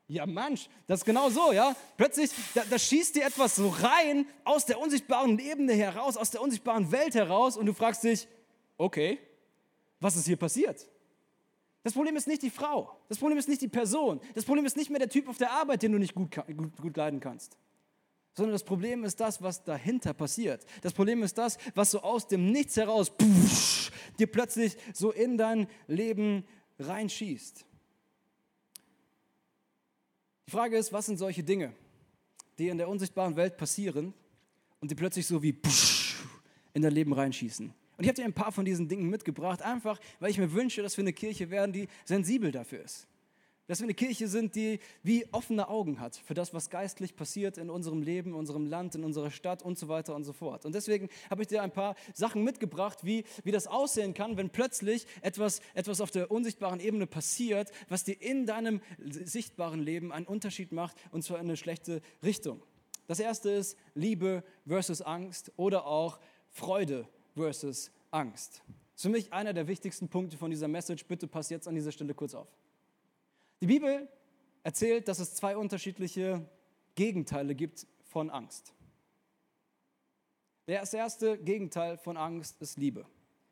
Ja, 0.07 0.25
Mensch, 0.25 0.67
das 0.87 1.01
ist 1.01 1.05
genau 1.05 1.29
so, 1.29 1.51
ja. 1.51 1.75
Plötzlich, 1.95 2.31
da, 2.55 2.63
da 2.67 2.79
schießt 2.79 3.15
dir 3.15 3.25
etwas 3.25 3.55
so 3.55 3.69
rein 3.69 4.25
aus 4.43 4.65
der 4.65 4.79
unsichtbaren 4.79 5.37
Ebene 5.37 5.73
heraus, 5.73 6.17
aus 6.17 6.31
der 6.31 6.41
unsichtbaren 6.41 6.91
Welt 6.91 7.13
heraus 7.13 7.57
und 7.57 7.67
du 7.67 7.73
fragst 7.73 8.03
dich, 8.03 8.27
okay, 8.79 9.19
was 9.99 10.15
ist 10.15 10.25
hier 10.25 10.37
passiert? 10.37 10.89
Das 11.83 11.93
Problem 11.93 12.15
ist 12.15 12.27
nicht 12.27 12.41
die 12.41 12.49
Frau, 12.49 12.99
das 13.07 13.19
Problem 13.19 13.37
ist 13.37 13.47
nicht 13.47 13.61
die 13.61 13.67
Person, 13.67 14.19
das 14.33 14.45
Problem 14.45 14.65
ist 14.65 14.75
nicht 14.75 14.89
mehr 14.89 14.99
der 14.99 15.09
Typ 15.09 15.29
auf 15.29 15.37
der 15.37 15.51
Arbeit, 15.51 15.83
den 15.83 15.91
du 15.91 15.99
nicht 15.99 16.15
gut, 16.15 16.35
gut, 16.35 16.75
gut 16.75 16.97
leiden 16.97 17.19
kannst 17.19 17.57
sondern 18.39 18.53
das 18.53 18.63
Problem 18.63 19.03
ist 19.03 19.19
das, 19.19 19.41
was 19.41 19.65
dahinter 19.65 20.13
passiert. 20.13 20.65
Das 20.81 20.93
Problem 20.93 21.23
ist 21.23 21.37
das, 21.37 21.57
was 21.75 21.91
so 21.91 22.01
aus 22.01 22.25
dem 22.25 22.53
Nichts 22.53 22.77
heraus 22.77 23.09
pfusch, 23.09 23.91
dir 24.17 24.27
plötzlich 24.27 24.77
so 24.93 25.11
in 25.11 25.37
dein 25.37 25.67
Leben 25.87 26.45
reinschießt. 26.79 27.65
Die 30.47 30.51
Frage 30.51 30.77
ist, 30.77 30.93
was 30.93 31.07
sind 31.07 31.17
solche 31.17 31.43
Dinge, 31.43 31.73
die 32.57 32.69
in 32.69 32.77
der 32.77 32.87
unsichtbaren 32.87 33.35
Welt 33.35 33.57
passieren 33.57 34.13
und 34.79 34.89
die 34.89 34.95
plötzlich 34.95 35.27
so 35.27 35.43
wie 35.43 35.51
pfusch, 35.51 36.23
in 36.73 36.81
dein 36.81 36.93
Leben 36.93 37.11
reinschießen? 37.11 37.73
Und 37.99 38.05
ich 38.05 38.07
habe 38.07 38.15
dir 38.15 38.23
ein 38.23 38.31
paar 38.31 38.53
von 38.53 38.63
diesen 38.63 38.87
Dingen 38.87 39.09
mitgebracht, 39.09 39.61
einfach 39.61 39.99
weil 40.21 40.31
ich 40.31 40.37
mir 40.37 40.53
wünsche, 40.53 40.81
dass 40.81 40.95
wir 40.95 41.03
eine 41.03 41.11
Kirche 41.11 41.49
werden, 41.49 41.73
die 41.73 41.89
sensibel 42.05 42.49
dafür 42.49 42.81
ist 42.81 43.09
dass 43.67 43.81
wir 43.81 43.85
eine 43.85 43.93
Kirche 43.93 44.27
sind, 44.27 44.55
die 44.55 44.79
wie 45.03 45.31
offene 45.31 45.69
Augen 45.69 45.99
hat 45.99 46.15
für 46.15 46.33
das, 46.33 46.55
was 46.55 46.71
geistlich 46.71 47.15
passiert 47.15 47.59
in 47.59 47.69
unserem 47.69 48.01
Leben, 48.01 48.31
in 48.31 48.35
unserem 48.35 48.65
Land, 48.65 48.95
in 48.95 49.03
unserer 49.03 49.29
Stadt 49.29 49.61
und 49.61 49.77
so 49.77 49.87
weiter 49.87 50.15
und 50.15 50.23
so 50.23 50.33
fort. 50.33 50.65
Und 50.65 50.73
deswegen 50.73 51.07
habe 51.29 51.43
ich 51.43 51.49
dir 51.49 51.61
ein 51.61 51.69
paar 51.69 51.93
Sachen 52.15 52.43
mitgebracht, 52.43 53.03
wie, 53.03 53.25
wie 53.43 53.51
das 53.51 53.67
aussehen 53.67 54.15
kann, 54.15 54.37
wenn 54.37 54.49
plötzlich 54.49 55.05
etwas, 55.21 55.61
etwas 55.75 56.01
auf 56.01 56.09
der 56.09 56.31
unsichtbaren 56.31 56.79
Ebene 56.79 57.05
passiert, 57.05 57.71
was 57.89 58.03
dir 58.03 58.19
in 58.19 58.47
deinem 58.47 58.81
sichtbaren 58.97 59.81
Leben 59.81 60.11
einen 60.11 60.25
Unterschied 60.25 60.71
macht 60.71 60.97
und 61.11 61.23
zwar 61.23 61.37
in 61.37 61.45
eine 61.45 61.55
schlechte 61.55 62.01
Richtung. 62.23 62.63
Das 63.05 63.19
erste 63.19 63.51
ist 63.51 63.77
Liebe 63.93 64.43
versus 64.65 65.03
Angst 65.03 65.51
oder 65.57 65.85
auch 65.85 66.19
Freude 66.49 67.07
versus 67.39 67.91
Angst. 68.11 68.61
Für 68.95 69.09
mich 69.09 69.31
einer 69.31 69.53
der 69.53 69.67
wichtigsten 69.67 70.09
Punkte 70.09 70.37
von 70.37 70.51
dieser 70.51 70.67
Message. 70.67 71.05
Bitte 71.05 71.25
pass 71.25 71.49
jetzt 71.49 71.67
an 71.67 71.75
dieser 71.75 71.91
Stelle 71.91 72.13
kurz 72.13 72.35
auf. 72.35 72.47
Die 73.61 73.67
Bibel 73.67 74.07
erzählt, 74.63 75.07
dass 75.07 75.19
es 75.19 75.35
zwei 75.35 75.55
unterschiedliche 75.55 76.45
Gegenteile 76.95 77.55
gibt 77.55 77.87
von 78.03 78.29
Angst. 78.29 78.73
Das 80.65 80.93
erste 80.93 81.37
Gegenteil 81.37 81.97
von 81.97 82.17
Angst 82.17 82.61
ist 82.61 82.77
Liebe. 82.77 83.05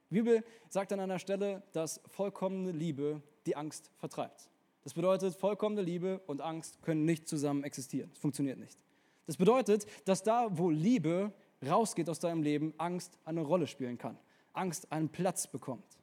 Die 0.10 0.16
Bibel 0.16 0.44
sagt 0.70 0.92
an 0.94 1.00
einer 1.00 1.20
Stelle, 1.20 1.64
dass 1.72 2.02
vollkommene 2.08 2.72
Liebe 2.72 3.22
die 3.46 3.56
Angst 3.56 3.90
vertreibt. 3.98 4.50
Das 4.84 4.94
bedeutet, 4.94 5.36
vollkommene 5.36 5.82
Liebe 5.82 6.20
und 6.28 6.42
Angst 6.42 6.82
können 6.82 7.06
nicht 7.06 7.28
zusammen 7.28 7.64
existieren. 7.64 8.12
Es 8.14 8.20
funktioniert 8.20 8.60
nicht. 8.60 8.78
Das 9.26 9.36
bedeutet, 9.36 9.86
dass 10.06 10.24
da, 10.24 10.48
wo 10.58 10.70
Liebe 10.70 11.34
rausgeht 11.66 12.10
aus 12.10 12.20
deinem 12.20 12.44
Leben, 12.44 12.74
Angst 12.78 13.18
eine 13.26 13.42
Rolle 13.42 13.68
spielen 13.68 13.98
kann. 13.98 14.18
Angst 14.54 14.92
einen 14.92 15.10
Platz 15.10 15.48
bekommt. 15.48 15.98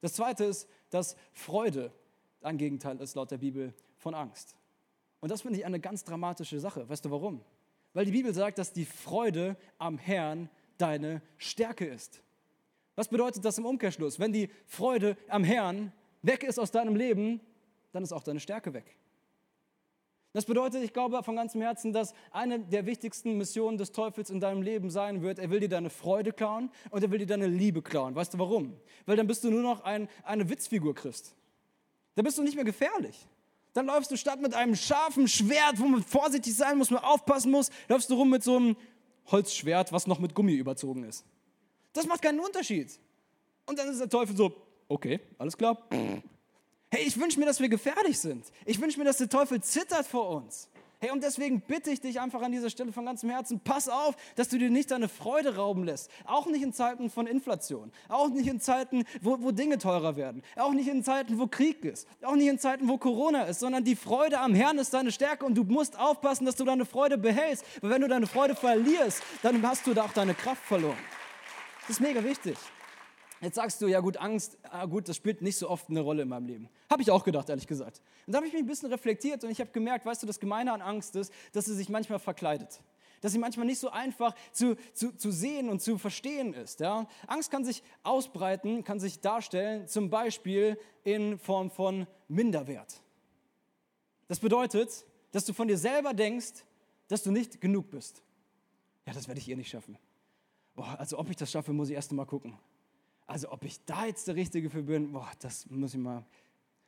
Das 0.00 0.14
zweite 0.14 0.44
ist, 0.44 0.68
dass 0.90 1.16
Freude 1.32 1.92
ein 2.42 2.58
Gegenteil 2.58 3.00
ist 3.00 3.14
laut 3.14 3.30
der 3.30 3.38
Bibel 3.38 3.74
von 3.96 4.14
Angst. 4.14 4.54
Und 5.20 5.30
das 5.30 5.42
finde 5.42 5.58
ich 5.58 5.66
eine 5.66 5.80
ganz 5.80 6.04
dramatische 6.04 6.60
Sache. 6.60 6.88
Weißt 6.88 7.04
du 7.04 7.10
warum? 7.10 7.42
Weil 7.94 8.04
die 8.04 8.12
Bibel 8.12 8.32
sagt, 8.34 8.58
dass 8.58 8.72
die 8.72 8.84
Freude 8.84 9.56
am 9.78 9.98
Herrn 9.98 10.50
deine 10.78 11.22
Stärke 11.38 11.86
ist. 11.86 12.22
Was 12.94 13.08
bedeutet 13.08 13.44
das 13.44 13.58
im 13.58 13.66
Umkehrschluss? 13.66 14.18
Wenn 14.18 14.32
die 14.32 14.50
Freude 14.66 15.16
am 15.28 15.44
Herrn 15.44 15.92
weg 16.22 16.44
ist 16.44 16.58
aus 16.58 16.70
deinem 16.70 16.94
Leben, 16.94 17.40
dann 17.92 18.02
ist 18.02 18.12
auch 18.12 18.22
deine 18.22 18.40
Stärke 18.40 18.74
weg. 18.74 18.96
Das 20.36 20.44
bedeutet, 20.44 20.84
ich 20.84 20.92
glaube 20.92 21.22
von 21.22 21.34
ganzem 21.34 21.62
Herzen, 21.62 21.94
dass 21.94 22.12
eine 22.30 22.60
der 22.60 22.84
wichtigsten 22.84 23.38
Missionen 23.38 23.78
des 23.78 23.92
Teufels 23.92 24.28
in 24.28 24.38
deinem 24.38 24.60
Leben 24.60 24.90
sein 24.90 25.22
wird, 25.22 25.38
er 25.38 25.48
will 25.48 25.60
dir 25.60 25.70
deine 25.70 25.88
Freude 25.88 26.30
klauen 26.30 26.70
und 26.90 27.02
er 27.02 27.10
will 27.10 27.20
dir 27.20 27.26
deine 27.26 27.46
Liebe 27.46 27.80
klauen. 27.80 28.14
Weißt 28.14 28.34
du 28.34 28.38
warum? 28.38 28.76
Weil 29.06 29.16
dann 29.16 29.26
bist 29.26 29.44
du 29.44 29.50
nur 29.50 29.62
noch 29.62 29.82
ein, 29.84 30.10
eine 30.24 30.50
Witzfigur 30.50 30.94
Christ. 30.94 31.34
Da 32.16 32.22
bist 32.22 32.36
du 32.36 32.42
nicht 32.42 32.54
mehr 32.54 32.66
gefährlich. 32.66 33.26
Dann 33.72 33.86
läufst 33.86 34.10
du 34.10 34.18
statt 34.18 34.42
mit 34.42 34.52
einem 34.52 34.76
scharfen 34.76 35.26
Schwert, 35.26 35.78
wo 35.78 35.86
man 35.86 36.02
vorsichtig 36.02 36.54
sein 36.54 36.76
muss, 36.76 36.90
man 36.90 37.02
aufpassen 37.02 37.50
muss, 37.50 37.70
läufst 37.88 38.10
du 38.10 38.14
rum 38.16 38.28
mit 38.28 38.44
so 38.44 38.58
einem 38.58 38.76
Holzschwert, 39.28 39.90
was 39.90 40.06
noch 40.06 40.18
mit 40.18 40.34
Gummi 40.34 40.52
überzogen 40.52 41.04
ist. 41.04 41.24
Das 41.94 42.06
macht 42.06 42.20
keinen 42.20 42.40
Unterschied. 42.40 42.90
Und 43.64 43.78
dann 43.78 43.88
ist 43.88 44.00
der 44.00 44.10
Teufel 44.10 44.36
so, 44.36 44.52
okay, 44.86 45.18
alles 45.38 45.56
klar. 45.56 45.88
Hey, 46.90 47.04
ich 47.06 47.18
wünsche 47.18 47.38
mir, 47.40 47.46
dass 47.46 47.60
wir 47.60 47.68
gefährlich 47.68 48.18
sind. 48.18 48.46
Ich 48.64 48.80
wünsche 48.80 48.98
mir, 48.98 49.04
dass 49.04 49.16
der 49.16 49.28
Teufel 49.28 49.60
zittert 49.60 50.06
vor 50.06 50.30
uns. 50.30 50.68
Hey, 50.98 51.10
und 51.10 51.22
deswegen 51.22 51.60
bitte 51.60 51.90
ich 51.90 52.00
dich 52.00 52.20
einfach 52.20 52.40
an 52.40 52.52
dieser 52.52 52.70
Stelle 52.70 52.90
von 52.90 53.04
ganzem 53.04 53.28
Herzen, 53.28 53.60
pass 53.60 53.86
auf, 53.86 54.16
dass 54.34 54.48
du 54.48 54.56
dir 54.56 54.70
nicht 54.70 54.90
deine 54.90 55.10
Freude 55.10 55.56
rauben 55.56 55.84
lässt. 55.84 56.10
Auch 56.24 56.46
nicht 56.46 56.62
in 56.62 56.72
Zeiten 56.72 57.10
von 57.10 57.26
Inflation. 57.26 57.92
Auch 58.08 58.28
nicht 58.28 58.46
in 58.46 58.60
Zeiten, 58.60 59.04
wo, 59.20 59.36
wo 59.42 59.50
Dinge 59.50 59.76
teurer 59.76 60.16
werden. 60.16 60.42
Auch 60.56 60.72
nicht 60.72 60.88
in 60.88 61.04
Zeiten, 61.04 61.38
wo 61.38 61.48
Krieg 61.48 61.84
ist. 61.84 62.08
Auch 62.22 62.34
nicht 62.34 62.48
in 62.48 62.58
Zeiten, 62.58 62.88
wo 62.88 62.96
Corona 62.96 63.42
ist. 63.42 63.60
Sondern 63.60 63.84
die 63.84 63.96
Freude 63.96 64.38
am 64.38 64.54
Herrn 64.54 64.78
ist 64.78 64.94
deine 64.94 65.12
Stärke 65.12 65.44
und 65.44 65.54
du 65.54 65.64
musst 65.64 65.98
aufpassen, 65.98 66.46
dass 66.46 66.56
du 66.56 66.64
deine 66.64 66.86
Freude 66.86 67.18
behältst. 67.18 67.64
Weil 67.82 67.90
wenn 67.90 68.00
du 68.00 68.08
deine 68.08 68.26
Freude 68.26 68.54
verlierst, 68.54 69.22
dann 69.42 69.60
hast 69.62 69.86
du 69.86 69.92
da 69.92 70.04
auch 70.04 70.12
deine 70.12 70.34
Kraft 70.34 70.64
verloren. 70.64 70.98
Das 71.82 71.90
ist 71.90 72.00
mega 72.00 72.24
wichtig. 72.24 72.56
Jetzt 73.40 73.56
sagst 73.56 73.82
du, 73.82 73.86
ja 73.86 74.00
gut, 74.00 74.16
Angst, 74.16 74.56
ah 74.62 74.86
gut, 74.86 75.08
das 75.08 75.16
spielt 75.16 75.42
nicht 75.42 75.56
so 75.56 75.68
oft 75.68 75.90
eine 75.90 76.00
Rolle 76.00 76.22
in 76.22 76.28
meinem 76.28 76.46
Leben. 76.46 76.68
Habe 76.90 77.02
ich 77.02 77.10
auch 77.10 77.22
gedacht, 77.22 77.48
ehrlich 77.50 77.66
gesagt. 77.66 78.00
Und 78.26 78.32
da 78.32 78.38
habe 78.38 78.46
ich 78.46 78.52
mich 78.52 78.62
ein 78.62 78.66
bisschen 78.66 78.90
reflektiert 78.90 79.44
und 79.44 79.50
ich 79.50 79.60
habe 79.60 79.70
gemerkt, 79.70 80.06
weißt 80.06 80.22
du, 80.22 80.26
das 80.26 80.40
Gemeine 80.40 80.72
an 80.72 80.80
Angst 80.80 81.16
ist, 81.16 81.32
dass 81.52 81.66
sie 81.66 81.74
sich 81.74 81.88
manchmal 81.88 82.18
verkleidet. 82.18 82.80
Dass 83.20 83.32
sie 83.32 83.38
manchmal 83.38 83.66
nicht 83.66 83.78
so 83.78 83.90
einfach 83.90 84.34
zu, 84.52 84.76
zu, 84.94 85.12
zu 85.16 85.30
sehen 85.30 85.68
und 85.68 85.82
zu 85.82 85.98
verstehen 85.98 86.54
ist. 86.54 86.80
Ja? 86.80 87.06
Angst 87.26 87.50
kann 87.50 87.64
sich 87.64 87.82
ausbreiten, 88.02 88.84
kann 88.84 89.00
sich 89.00 89.20
darstellen, 89.20 89.86
zum 89.86 90.08
Beispiel 90.08 90.78
in 91.04 91.38
Form 91.38 91.70
von 91.70 92.06
Minderwert. 92.28 93.00
Das 94.28 94.40
bedeutet, 94.40 95.04
dass 95.32 95.44
du 95.44 95.52
von 95.52 95.68
dir 95.68 95.78
selber 95.78 96.14
denkst, 96.14 96.64
dass 97.08 97.22
du 97.22 97.30
nicht 97.30 97.60
genug 97.60 97.90
bist. 97.90 98.22
Ja, 99.06 99.12
das 99.12 99.28
werde 99.28 99.40
ich 99.40 99.48
eh 99.48 99.54
nicht 99.54 99.70
schaffen. 99.70 99.98
Boah, 100.74 100.98
also 100.98 101.18
ob 101.18 101.30
ich 101.30 101.36
das 101.36 101.50
schaffe, 101.50 101.72
muss 101.72 101.88
ich 101.88 101.94
erst 101.94 102.12
mal 102.12 102.24
gucken. 102.24 102.58
Also 103.26 103.50
ob 103.50 103.64
ich 103.64 103.84
da 103.84 104.06
jetzt 104.06 104.28
der 104.28 104.36
Richtige 104.36 104.70
für 104.70 104.82
bin, 104.82 105.12
boah, 105.12 105.30
das 105.40 105.68
muss 105.68 105.94
ich 105.94 106.00
mal. 106.00 106.24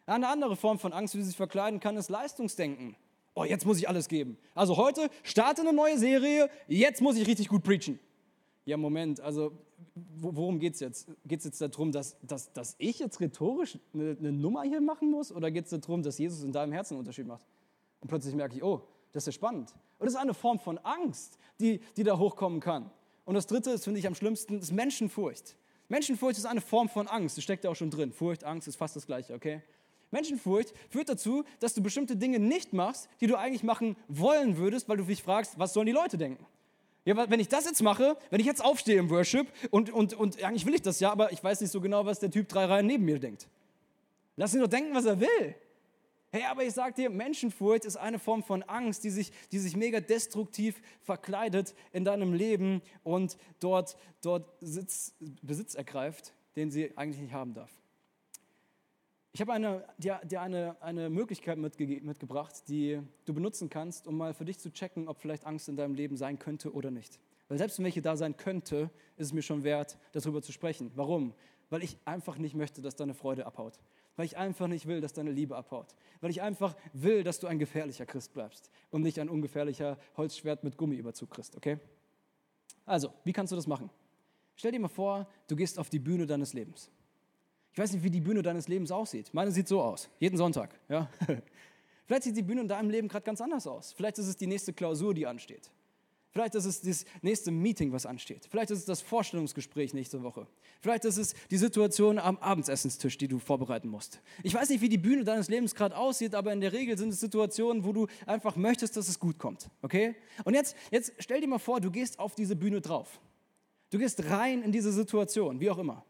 Eine 0.07 0.29
andere 0.29 0.57
Form 0.57 0.79
von 0.79 0.92
Angst, 0.92 1.14
wie 1.14 1.18
sie 1.18 1.29
sich 1.29 1.37
verkleiden 1.37 1.81
kann, 1.81 1.96
ist 1.96 2.09
Leistungsdenken. 2.09 2.96
Oh, 3.35 3.44
jetzt 3.44 3.66
muss 3.66 3.79
ich 3.79 3.88
alles 3.88 4.09
geben. 4.09 4.38
Also 4.55 4.77
heute 4.77 5.11
starte 5.22 5.62
eine 5.62 5.72
neue 5.72 5.98
Serie, 5.98 6.48
jetzt 6.66 7.01
muss 7.01 7.16
ich 7.16 7.27
richtig 7.27 7.48
gut 7.48 7.62
preachen. 7.62 7.98
Ja, 8.64 8.77
Moment, 8.77 9.20
also 9.20 9.53
worum 9.94 10.59
geht 10.59 10.74
es 10.74 10.81
jetzt? 10.81 11.09
Geht 11.24 11.40
es 11.40 11.44
jetzt 11.44 11.61
darum, 11.61 11.92
dass, 11.92 12.16
dass, 12.22 12.53
dass 12.53 12.74
ich 12.79 12.98
jetzt 12.98 13.20
rhetorisch 13.20 13.79
eine, 13.94 14.16
eine 14.18 14.33
Nummer 14.33 14.62
hier 14.62 14.81
machen 14.81 15.11
muss? 15.11 15.33
Oder 15.33 15.51
geht 15.51 15.66
es 15.66 15.70
darum, 15.70 16.03
dass 16.03 16.18
Jesus 16.18 16.42
in 16.42 16.53
deinem 16.53 16.72
Herzen 16.72 16.94
einen 16.94 17.01
Unterschied 17.01 17.27
macht? 17.27 17.46
Und 18.01 18.09
plötzlich 18.09 18.35
merke 18.35 18.57
ich, 18.57 18.62
oh, 18.62 18.83
das 19.12 19.22
ist 19.22 19.27
ja 19.27 19.33
spannend. 19.33 19.72
Und 19.98 20.07
das 20.07 20.14
ist 20.14 20.20
eine 20.20 20.35
Form 20.35 20.59
von 20.59 20.79
Angst, 20.79 21.38
die, 21.61 21.81
die 21.96 22.05
da 22.05 22.18
hochkommen 22.18 22.61
kann. 22.61 22.90
Und 23.24 23.35
das 23.35 23.46
dritte 23.46 23.70
ist, 23.70 23.85
finde 23.85 24.01
ich 24.01 24.07
am 24.07 24.14
schlimmsten, 24.14 24.59
ist 24.59 24.72
Menschenfurcht. 24.72 25.57
Menschenfurcht 25.88 26.38
ist 26.38 26.44
eine 26.44 26.61
Form 26.61 26.88
von 26.88 27.09
Angst. 27.09 27.37
Das 27.37 27.44
steckt 27.44 27.64
ja 27.64 27.70
auch 27.70 27.77
schon 27.77 27.90
drin. 27.90 28.12
Furcht, 28.12 28.44
Angst 28.44 28.68
ist 28.68 28.77
fast 28.77 28.94
das 28.96 29.07
Gleiche, 29.07 29.35
okay? 29.35 29.62
Menschenfurcht 30.11 30.72
führt 30.88 31.09
dazu, 31.09 31.44
dass 31.61 31.74
du 31.74 31.83
bestimmte 31.83 32.16
Dinge 32.16 32.38
nicht 32.38 32.72
machst, 32.72 33.09
die 33.20 33.27
du 33.27 33.37
eigentlich 33.37 33.62
machen 33.62 33.96
wollen 34.09 34.57
würdest, 34.57 34.88
weil 34.88 34.96
du 34.96 35.05
dich 35.05 35.22
fragst, 35.22 35.59
was 35.59 35.72
sollen 35.72 35.87
die 35.87 35.92
Leute 35.92 36.16
denken? 36.16 36.44
Ja, 37.05 37.31
wenn 37.31 37.40
ich 37.40 37.48
das 37.48 37.64
jetzt 37.64 37.83
mache, 37.83 38.16
wenn 38.31 38.40
ich 38.40 38.46
jetzt 38.46 38.62
aufstehe 38.62 38.98
im 38.98 39.09
Worship 39.09 39.46
und, 39.70 39.90
und, 39.90 40.14
und 40.14 40.42
eigentlich 40.42 40.66
will 40.66 40.74
ich 40.74 40.83
das 40.83 41.01
ja, 41.01 41.11
aber 41.11 41.33
ich 41.33 41.42
weiß 41.42 41.61
nicht 41.61 41.70
so 41.70 41.81
genau, 41.81 42.05
was 42.05 42.20
der 42.20 42.31
Typ 42.31 42.48
drei 42.48 42.66
Reihen 42.66 42.87
neben 42.87 43.05
mir 43.05 43.18
denkt. 43.18 43.48
Lass 44.37 44.55
ihn 44.55 44.61
doch 44.61 44.68
denken, 44.68 44.94
was 44.94 45.07
er 45.07 45.18
will. 45.18 45.55
Hey, 46.30 46.44
aber 46.44 46.62
ich 46.62 46.74
sag 46.74 46.94
dir, 46.94 47.08
Menschenfurcht 47.08 47.86
ist 47.86 47.96
eine 47.96 48.18
Form 48.18 48.42
von 48.42 48.62
Angst, 48.64 49.02
die 49.02 49.08
sich, 49.08 49.32
die 49.50 49.58
sich 49.58 49.76
mega 49.76 50.00
destruktiv 50.00 50.82
verkleidet 51.00 51.74
in 51.90 52.04
deinem 52.04 52.34
Leben 52.34 52.82
und 53.02 53.38
dort, 53.60 53.96
dort 54.20 54.46
Sitz, 54.60 55.14
Besitz 55.40 55.74
ergreift, 55.74 56.34
den 56.54 56.70
sie 56.70 56.94
eigentlich 56.98 57.22
nicht 57.22 57.32
haben 57.32 57.54
darf. 57.54 57.70
Ich 59.32 59.40
habe 59.40 59.54
eine, 59.54 59.84
dir, 59.96 60.20
dir 60.24 60.42
eine, 60.42 60.76
eine 60.82 61.08
Möglichkeit 61.08 61.56
mitge 61.56 61.86
mitgebracht, 62.02 62.68
die 62.68 63.00
du 63.24 63.32
benutzen 63.32 63.70
kannst, 63.70 64.06
um 64.06 64.18
mal 64.18 64.34
für 64.34 64.44
dich 64.44 64.58
zu 64.58 64.70
checken, 64.70 65.08
ob 65.08 65.20
vielleicht 65.20 65.46
Angst 65.46 65.68
in 65.70 65.76
deinem 65.76 65.94
Leben 65.94 66.16
sein 66.18 66.38
könnte 66.38 66.74
oder 66.74 66.90
nicht. 66.90 67.18
Weil 67.48 67.56
selbst 67.56 67.78
wenn 67.78 67.84
welche 67.84 68.02
da 68.02 68.16
sein 68.16 68.36
könnte, 68.36 68.90
ist 69.16 69.28
es 69.28 69.32
mir 69.32 69.42
schon 69.42 69.64
wert, 69.64 69.96
darüber 70.12 70.42
zu 70.42 70.52
sprechen. 70.52 70.90
Warum? 70.94 71.32
Weil 71.70 71.82
ich 71.82 71.96
einfach 72.04 72.36
nicht 72.36 72.54
möchte, 72.54 72.82
dass 72.82 72.96
deine 72.96 73.14
Freude 73.14 73.46
abhaut. 73.46 73.78
Weil 74.18 74.26
ich 74.26 74.37
einfach 74.37 74.66
nicht 74.66 74.87
will, 74.87 75.00
dass 75.00 75.12
deine 75.12 75.31
Liebe 75.31 75.57
abhaut. 75.57 75.94
Weil 76.20 76.31
ich 76.31 76.42
einfach 76.42 76.74
will, 76.92 77.22
dass 77.22 77.38
du 77.38 77.46
ein 77.46 77.61
gefährlicher 77.61 78.04
Christ 78.04 78.33
bleibst 78.33 78.68
und 78.90 79.02
nicht 79.02 79.20
ein 79.20 79.28
ungefährlicher 79.28 79.96
Holzschwert 80.16 80.64
mit 80.64 80.76
Gummiüberzug 80.76 81.31
Christ, 81.31 81.57
okay? 81.57 81.78
Also, 82.85 83.14
wie 83.22 83.33
kannst 83.33 83.52
du 83.52 83.57
das 83.57 83.68
machen? 83.68 83.90
Stell 84.57 84.72
dir 84.72 84.81
mal 84.81 84.88
vor, 84.88 85.28
du 85.46 85.54
gehst 85.54 85.78
auf 85.78 85.88
die 85.88 86.00
Bühne 86.00 86.26
deines 86.26 86.52
Lebens. 86.52 86.90
Ich 87.70 87.78
weiß 87.78 87.92
nicht, 87.92 88.02
wie 88.02 88.11
die 88.11 88.20
Bühne 88.20 88.42
deines 88.42 88.66
Lebens 88.66 88.90
aussieht. 88.90 89.33
Meine 89.33 89.52
sieht 89.52 89.68
so 89.68 89.81
aus, 89.81 90.11
jeden 90.18 90.37
Sonntag. 90.37 90.74
Ja? 90.88 91.09
Vielleicht 92.07 92.24
sieht 92.24 92.37
die 92.37 92.42
Bühne 92.42 92.62
in 92.62 92.68
deinem 92.68 92.90
Leben 92.90 93.07
gerade 93.07 93.24
ganz 93.24 93.40
anders 93.40 93.68
aus. 93.68 93.92
Vielleicht 93.92 94.18
ist 94.18 94.26
es 94.26 94.37
die 94.37 94.48
nächste 94.48 94.72
Klausur, 94.72 95.14
die 95.14 95.28
ansteht. 95.28 95.70
Vielleicht 96.30 96.54
ist 96.54 96.66
es 96.66 96.82
das 96.82 97.04
nächste 97.22 97.50
Meeting, 97.50 97.92
was 97.92 98.04
ansteht. 98.04 98.46
Vielleicht 98.50 98.70
ist 98.70 98.80
es 98.80 98.84
das 98.84 99.00
Vorstellungsgespräch 99.00 99.94
nächste 99.94 100.22
Woche. 100.22 100.46
Vielleicht 100.80 101.04
ist 101.06 101.16
es 101.16 101.34
die 101.50 101.56
Situation 101.56 102.18
am 102.18 102.36
Abendsessenstisch, 102.38 103.16
die 103.16 103.28
du 103.28 103.38
vorbereiten 103.38 103.88
musst. 103.88 104.20
Ich 104.42 104.52
weiß 104.52 104.68
nicht, 104.68 104.82
wie 104.82 104.90
die 104.90 104.98
Bühne 104.98 105.24
deines 105.24 105.48
Lebens 105.48 105.74
gerade 105.74 105.96
aussieht, 105.96 106.34
aber 106.34 106.52
in 106.52 106.60
der 106.60 106.72
Regel 106.72 106.98
sind 106.98 107.10
es 107.10 107.20
Situationen, 107.20 107.84
wo 107.84 107.92
du 107.92 108.06
einfach 108.26 108.56
möchtest, 108.56 108.96
dass 108.96 109.08
es 109.08 109.18
gut 109.18 109.38
kommt. 109.38 109.70
Okay? 109.80 110.14
Und 110.44 110.54
jetzt, 110.54 110.76
jetzt 110.90 111.14
stell 111.18 111.40
dir 111.40 111.48
mal 111.48 111.58
vor, 111.58 111.80
du 111.80 111.90
gehst 111.90 112.18
auf 112.18 112.34
diese 112.34 112.56
Bühne 112.56 112.82
drauf. 112.82 113.20
Du 113.90 113.98
gehst 113.98 114.22
rein 114.28 114.62
in 114.62 114.70
diese 114.70 114.92
Situation, 114.92 115.60
wie 115.60 115.70
auch 115.70 115.78
immer. 115.78 116.04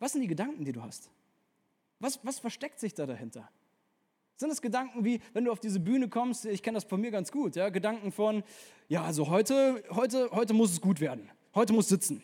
Was 0.00 0.12
sind 0.12 0.22
die 0.22 0.26
Gedanken, 0.26 0.64
die 0.64 0.72
du 0.72 0.82
hast? 0.82 1.10
Was, 2.00 2.18
was 2.24 2.40
versteckt 2.40 2.80
sich 2.80 2.94
da 2.94 3.06
dahinter? 3.06 3.48
Sind 4.40 4.50
es 4.50 4.62
Gedanken 4.62 5.04
wie, 5.04 5.20
wenn 5.34 5.44
du 5.44 5.52
auf 5.52 5.60
diese 5.60 5.80
Bühne 5.80 6.08
kommst, 6.08 6.46
ich 6.46 6.62
kenne 6.62 6.76
das 6.76 6.84
von 6.84 6.98
mir 6.98 7.10
ganz 7.10 7.30
gut, 7.30 7.56
ja, 7.56 7.68
Gedanken 7.68 8.10
von, 8.10 8.42
ja, 8.88 9.04
also 9.04 9.28
heute, 9.28 9.84
heute, 9.90 10.30
heute 10.30 10.54
muss 10.54 10.72
es 10.72 10.80
gut 10.80 10.98
werden. 10.98 11.30
Heute 11.54 11.74
muss 11.74 11.90
sitzen. 11.90 12.22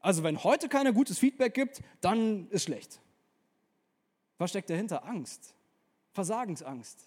Also 0.00 0.24
wenn 0.24 0.42
heute 0.42 0.68
keiner 0.68 0.92
gutes 0.92 1.20
Feedback 1.20 1.54
gibt, 1.54 1.80
dann 2.00 2.48
ist 2.50 2.64
schlecht. 2.64 3.00
Was 4.36 4.50
steckt 4.50 4.68
dahinter? 4.68 5.04
Angst. 5.04 5.54
Versagensangst. 6.10 7.06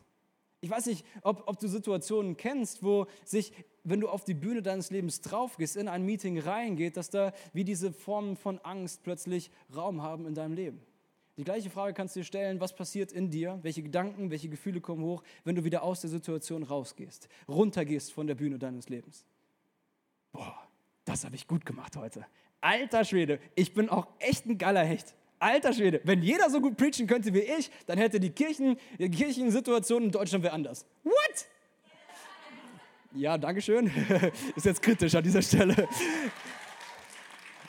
Ich 0.62 0.70
weiß 0.70 0.86
nicht, 0.86 1.06
ob, 1.24 1.44
ob 1.46 1.60
du 1.60 1.68
Situationen 1.68 2.38
kennst, 2.38 2.84
wo 2.84 3.08
sich, 3.26 3.52
wenn 3.84 4.00
du 4.00 4.08
auf 4.08 4.24
die 4.24 4.34
Bühne 4.34 4.62
deines 4.62 4.92
Lebens 4.92 5.20
draufgehst, 5.20 5.76
in 5.76 5.90
ein 5.90 6.06
Meeting 6.06 6.40
reingeht, 6.40 6.96
dass 6.96 7.10
da 7.10 7.34
wie 7.52 7.66
diese 7.66 7.92
Formen 7.92 8.38
von 8.38 8.60
Angst 8.60 9.04
plötzlich 9.04 9.52
Raum 9.76 10.04
haben 10.04 10.26
in 10.26 10.36
deinem 10.36 10.54
Leben. 10.54 10.82
Die 11.38 11.44
gleiche 11.44 11.70
Frage 11.70 11.94
kannst 11.94 12.16
du 12.16 12.22
dir 12.22 12.24
stellen, 12.24 12.60
was 12.60 12.76
passiert 12.76 13.12
in 13.12 13.30
dir, 13.30 13.60
welche 13.62 13.84
Gedanken, 13.84 14.32
welche 14.32 14.50
Gefühle 14.50 14.82
kommen 14.82 15.04
hoch, 15.04 15.22
wenn 15.44 15.56
du 15.56 15.64
wieder 15.64 15.84
aus 15.84 16.02
der 16.02 16.10
Situation 16.10 16.64
rausgehst, 16.64 17.30
runtergehst 17.48 18.12
von 18.12 18.26
der 18.26 18.34
Bühne 18.34 18.58
deines 18.58 18.90
Lebens. 18.90 19.24
Boah, 20.32 20.58
das 21.06 21.26
habe 21.26 21.36
ich 21.36 21.48
gut 21.48 21.64
gemacht 21.64 21.96
heute. 21.96 22.26
Alter 22.60 23.06
Schwede, 23.06 23.40
ich 23.54 23.76
bin 23.76 23.88
auch 23.88 24.08
echt 24.18 24.48
ein 24.48 24.58
geiler 24.58 24.84
Hecht. 24.84 25.14
Alter 25.38 25.74
Schwede, 25.74 26.02
wenn 26.04 26.24
jeder 26.24 26.50
so 26.50 26.60
gut 26.60 26.76
preachen 26.76 27.06
könnte 27.06 27.32
wie 27.32 27.42
ich, 27.42 27.70
dann 27.86 28.00
hätte 28.00 28.20
die, 28.20 28.32
Kirchen, 28.32 28.76
die 28.98 29.12
Kirchensituation 29.12 30.06
in 30.06 30.12
Deutschland 30.12 30.44
wer 30.44 30.54
anders. 30.54 30.88
What? 31.04 31.48
Ja, 33.14 33.38
Dankeschön. 33.38 33.92
Ist 34.56 34.66
jetzt 34.66 34.82
kritisch 34.82 35.14
an 35.14 35.24
dieser 35.24 35.44
Stelle. 35.44 35.88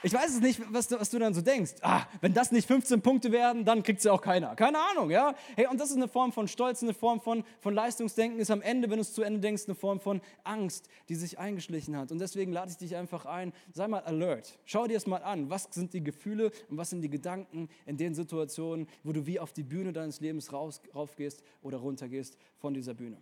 Ich 0.05 0.13
weiß 0.13 0.35
es 0.35 0.41
nicht, 0.41 0.61
was 0.73 0.87
du, 0.87 1.01
was 1.01 1.11
du 1.11 1.19
dann 1.19 1.35
so 1.35 1.41
denkst. 1.41 1.73
Ah, 1.83 2.07
wenn 2.21 2.33
das 2.33 2.53
nicht 2.53 2.69
15 2.69 3.03
Punkte 3.03 3.33
werden, 3.33 3.65
dann 3.65 3.83
kriegt 3.83 4.01
sie 4.01 4.11
auch 4.11 4.21
keiner. 4.21 4.55
Keine 4.55 4.79
Ahnung, 4.79 5.11
ja? 5.11 5.35
Hey, 5.57 5.67
und 5.67 5.81
das 5.81 5.91
ist 5.91 5.97
eine 5.97 6.07
Form 6.07 6.33
von 6.33 6.47
Stolz, 6.47 6.83
eine 6.83 6.95
Form 6.95 7.21
von, 7.21 7.43
von 7.61 7.75
Leistungsdenken, 7.75 8.39
ist 8.39 8.51
am 8.53 8.63
Ende, 8.63 8.89
wenn 8.91 8.99
du 8.99 9.03
es 9.03 9.13
zu 9.13 9.23
Ende 9.23 9.41
denkst, 9.41 9.65
eine 9.67 9.75
Form 9.75 9.99
von 9.99 10.21
Angst, 10.45 10.89
die 11.09 11.17
sich 11.17 11.41
eingeschlichen 11.41 11.97
hat. 11.97 12.13
Und 12.13 12.21
deswegen 12.21 12.53
lade 12.53 12.71
ich 12.71 12.77
dich 12.77 12.95
einfach 12.95 13.27
ein, 13.27 13.53
sei 13.73 13.89
mal 13.89 14.03
alert. 14.03 14.59
Schau 14.65 14.87
dir 14.87 14.97
es 14.97 15.07
mal 15.07 15.23
an. 15.25 15.51
Was 15.51 15.69
sind 15.73 15.93
die 15.93 16.05
Gefühle 16.05 16.53
und 16.69 16.77
was 16.77 16.91
sind 16.91 17.01
die 17.01 17.11
Gedanken 17.11 17.69
in 17.85 17.97
den 17.97 18.15
Situationen, 18.15 18.89
wo 19.03 19.13
du 19.13 19.27
wie 19.27 19.41
auf 19.41 19.53
die 19.53 19.65
Bühne 19.65 19.93
deines 19.93 20.21
Lebens 20.21 20.53
raus, 20.53 20.81
raufgehst 20.95 21.43
oder 21.63 21.79
runtergehst 21.79 22.39
von 22.59 22.73
dieser 22.73 22.95
Bühne. 22.95 23.21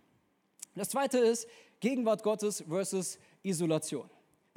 Das 0.75 0.89
zweite 0.89 1.17
ist 1.17 1.47
Gegenwart 1.79 2.21
Gottes 2.21 2.63
versus 2.67 3.17
Isolation. 3.41 4.07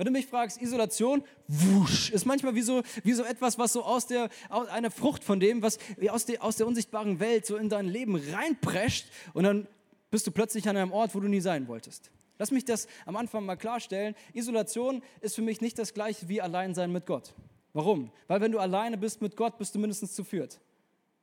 Wenn 0.00 0.06
du 0.06 0.12
mich 0.12 0.28
fragst, 0.28 0.62
Isolation, 0.62 1.22
wusch, 1.46 2.08
ist 2.10 2.24
manchmal 2.24 2.54
wie 2.54 2.62
so, 2.62 2.80
wie 3.04 3.12
so 3.12 3.22
etwas, 3.22 3.58
was 3.58 3.74
so 3.74 3.84
aus 3.84 4.06
der, 4.06 4.30
aus 4.48 4.66
einer 4.68 4.90
Frucht 4.90 5.22
von 5.22 5.40
dem, 5.40 5.60
was 5.60 5.78
aus 6.08 6.24
der, 6.24 6.42
aus 6.42 6.56
der 6.56 6.66
unsichtbaren 6.66 7.20
Welt 7.20 7.44
so 7.44 7.58
in 7.58 7.68
dein 7.68 7.86
Leben 7.86 8.16
reinprescht 8.16 9.08
und 9.34 9.44
dann 9.44 9.66
bist 10.10 10.26
du 10.26 10.30
plötzlich 10.30 10.66
an 10.70 10.78
einem 10.78 10.92
Ort, 10.92 11.14
wo 11.14 11.20
du 11.20 11.28
nie 11.28 11.42
sein 11.42 11.68
wolltest. 11.68 12.10
Lass 12.38 12.50
mich 12.50 12.64
das 12.64 12.88
am 13.04 13.14
Anfang 13.14 13.44
mal 13.44 13.56
klarstellen. 13.56 14.14
Isolation 14.32 15.02
ist 15.20 15.34
für 15.34 15.42
mich 15.42 15.60
nicht 15.60 15.78
das 15.78 15.92
gleiche 15.92 16.30
wie 16.30 16.40
Alleinsein 16.40 16.90
mit 16.90 17.04
Gott. 17.04 17.34
Warum? 17.74 18.10
Weil 18.26 18.40
wenn 18.40 18.52
du 18.52 18.58
alleine 18.58 18.96
bist 18.96 19.20
mit 19.20 19.36
Gott, 19.36 19.58
bist 19.58 19.74
du 19.74 19.78
mindestens 19.78 20.14
zu 20.14 20.24
viert. 20.24 20.60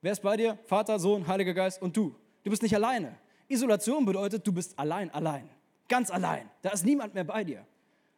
Wer 0.03 0.11
ist 0.11 0.21
bei 0.21 0.37
dir? 0.37 0.59
Vater, 0.67 0.99
Sohn, 0.99 1.25
Heiliger 1.25 1.55
Geist 1.55 1.81
und 1.81 1.97
du. 1.97 2.13
Du 2.43 2.51
bist 2.51 2.61
nicht 2.61 2.75
alleine. 2.75 3.17
Isolation 3.47 4.05
bedeutet, 4.05 4.45
du 4.45 4.51
bist 4.51 4.77
allein, 4.77 5.09
allein. 5.09 5.49
Ganz 5.89 6.11
allein. 6.11 6.47
Da 6.61 6.69
ist 6.69 6.85
niemand 6.85 7.15
mehr 7.15 7.23
bei 7.23 7.43
dir. 7.43 7.65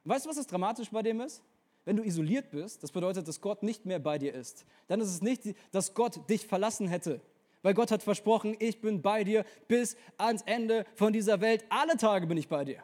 Weißt 0.10 0.26
du, 0.26 0.30
was 0.30 0.38
das 0.38 0.48
dramatisch 0.48 0.90
bei 0.90 1.04
dem 1.04 1.22
ist? 1.22 1.44
Wenn 1.86 1.96
du 1.96 2.04
isoliert 2.04 2.50
bist, 2.50 2.82
das 2.82 2.92
bedeutet, 2.92 3.28
dass 3.28 3.42
Gott 3.42 3.62
nicht 3.62 3.86
mehr 3.86 4.00
bei 4.00 4.18
dir 4.18 4.34
ist. 4.34 4.66
Dann 4.88 5.02
ist 5.02 5.10
es 5.10 5.22
nicht, 5.22 5.44
dass 5.72 5.94
Gott 5.94 6.28
dich 6.28 6.48
verlassen 6.48 6.88
hätte. 6.88 7.22
Weil 7.62 7.76
Gott 7.76 7.92
hat 7.92 8.02
versprochen, 8.02 8.56
ich 8.58 8.82
bin 8.82 9.04
bei 9.04 9.24
dir 9.24 9.46
bis 9.68 9.98
ans 10.18 10.42
Ende 10.48 10.88
von 10.96 11.14
dieser 11.14 11.42
Welt. 11.42 11.64
Alle 11.70 11.96
Tage 11.96 12.26
bin 12.26 12.40
ich 12.40 12.48
bei 12.48 12.66
dir. 12.66 12.82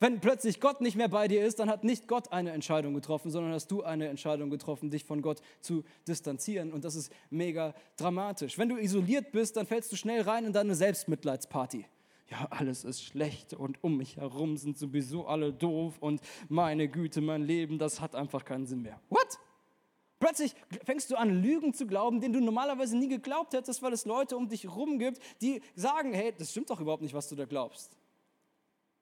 Wenn 0.00 0.18
plötzlich 0.18 0.60
Gott 0.60 0.80
nicht 0.80 0.96
mehr 0.96 1.08
bei 1.08 1.28
dir 1.28 1.46
ist, 1.46 1.60
dann 1.60 1.70
hat 1.70 1.84
nicht 1.84 2.08
Gott 2.08 2.32
eine 2.32 2.50
Entscheidung 2.50 2.94
getroffen, 2.94 3.30
sondern 3.30 3.52
hast 3.52 3.70
du 3.70 3.84
eine 3.84 4.08
Entscheidung 4.08 4.50
getroffen, 4.50 4.90
dich 4.90 5.04
von 5.04 5.22
Gott 5.22 5.40
zu 5.60 5.84
distanzieren. 6.08 6.72
Und 6.72 6.84
das 6.84 6.96
ist 6.96 7.12
mega 7.30 7.76
dramatisch. 7.96 8.58
Wenn 8.58 8.70
du 8.70 8.76
isoliert 8.76 9.30
bist, 9.30 9.56
dann 9.56 9.66
fällst 9.66 9.92
du 9.92 9.96
schnell 9.96 10.22
rein 10.22 10.44
in 10.44 10.52
deine 10.52 10.74
Selbstmitleidsparty 10.74 11.86
ja, 12.28 12.46
alles 12.50 12.84
ist 12.84 13.02
schlecht 13.02 13.54
und 13.54 13.82
um 13.84 13.96
mich 13.96 14.16
herum 14.16 14.56
sind 14.56 14.78
sowieso 14.78 15.26
alle 15.26 15.52
doof 15.52 15.98
und 16.00 16.20
meine 16.48 16.88
Güte, 16.88 17.20
mein 17.20 17.42
Leben, 17.42 17.78
das 17.78 18.00
hat 18.00 18.14
einfach 18.14 18.44
keinen 18.44 18.66
Sinn 18.66 18.82
mehr. 18.82 19.00
What? 19.08 19.38
Plötzlich 20.18 20.54
fängst 20.84 21.10
du 21.10 21.16
an, 21.16 21.42
Lügen 21.42 21.74
zu 21.74 21.86
glauben, 21.86 22.20
denen 22.20 22.32
du 22.32 22.40
normalerweise 22.40 22.96
nie 22.96 23.08
geglaubt 23.08 23.52
hättest, 23.52 23.82
weil 23.82 23.92
es 23.92 24.06
Leute 24.06 24.36
um 24.36 24.48
dich 24.48 24.64
herum 24.64 24.98
gibt, 24.98 25.20
die 25.40 25.60
sagen, 25.74 26.14
hey, 26.14 26.34
das 26.36 26.50
stimmt 26.50 26.70
doch 26.70 26.80
überhaupt 26.80 27.02
nicht, 27.02 27.14
was 27.14 27.28
du 27.28 27.36
da 27.36 27.44
glaubst. 27.44 27.96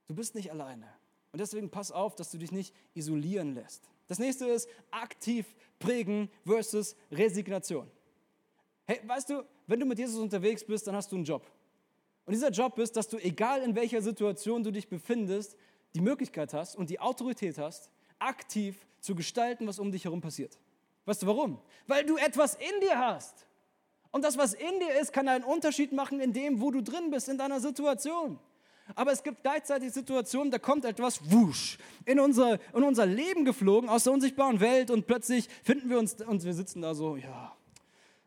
Du 0.07 0.15
bist 0.15 0.35
nicht 0.35 0.51
alleine. 0.51 0.87
Und 1.33 1.41
deswegen 1.41 1.71
pass 1.71 1.93
auf, 1.93 2.15
dass 2.17 2.31
du 2.31 2.39
dich 2.39 2.53
nicht 2.53 2.75
isolieren 2.95 3.55
lässt. 3.55 3.89
Das 4.07 4.19
nächste 4.19 4.47
ist 4.47 4.69
aktiv 4.91 5.47
prägen 5.79 6.29
versus 6.45 6.95
Resignation. 7.11 7.91
Hey, 8.87 9.01
weißt 9.07 9.31
du, 9.31 9.45
wenn 9.67 9.81
du 9.81 9.87
mit 9.87 9.99
Jesus 9.99 10.21
unterwegs 10.21 10.65
bist, 10.65 10.87
dann 10.87 10.95
hast 10.95 11.11
du 11.11 11.17
einen 11.17 11.25
Job. 11.25 11.51
Und 12.27 12.33
dieser 12.33 12.51
Job 12.51 12.79
ist, 12.79 12.97
dass 12.97 13.09
du, 13.09 13.19
egal 13.19 13.63
in 13.63 13.75
welcher 13.75 14.01
Situation 14.01 14.63
du 14.63 14.71
dich 14.71 14.89
befindest, 14.89 15.57
die 15.95 16.01
Möglichkeit 16.01 16.55
hast 16.55 16.77
und 16.77 16.91
die 16.91 17.01
Autorität 17.01 17.59
hast, 17.59 17.91
aktiv 18.19 18.87
zu 19.01 19.15
gestalten, 19.15 19.67
was 19.67 19.79
um 19.79 19.93
dich 19.93 20.05
herum 20.05 20.21
passiert. 20.21 20.59
Weißt 21.05 21.23
du 21.23 21.27
warum? 21.27 21.59
Weil 21.87 22.05
du 22.05 22.17
etwas 22.17 22.55
in 22.55 22.81
dir 22.81 22.99
hast. 22.99 23.47
Und 24.11 24.25
das, 24.25 24.39
was 24.39 24.55
in 24.55 24.81
dir 24.81 24.99
ist, 25.01 25.13
kann 25.13 25.29
einen 25.29 25.45
Unterschied 25.45 25.93
machen 25.93 26.21
in 26.21 26.33
dem, 26.33 26.61
wo 26.61 26.71
du 26.71 26.83
drin 26.83 27.11
bist, 27.11 27.29
in 27.29 27.37
deiner 27.37 27.61
Situation. 27.61 28.39
Aber 28.95 29.13
es 29.13 29.23
gibt 29.23 29.43
gleichzeitig 29.43 29.93
Situationen, 29.93 30.51
da 30.51 30.59
kommt 30.59 30.85
etwas 30.85 31.31
wusch 31.31 31.79
in 32.05 32.21
unser, 32.21 32.61
in 32.75 32.83
unser 32.83 33.07
Leben 33.07 33.45
geflogen 33.45 33.89
aus 33.89 34.05
der 34.05 34.13
unsichtbaren 34.13 34.61
Welt 34.61 34.91
und 34.91 35.07
plötzlich 35.07 35.49
finden 35.63 35.89
wir 35.89 35.99
uns 35.99 36.15
und 36.23 36.45
wir 36.45 36.53
sitzen 36.53 36.83
da 36.83 36.95
so, 36.95 37.17
ja, 37.17 37.57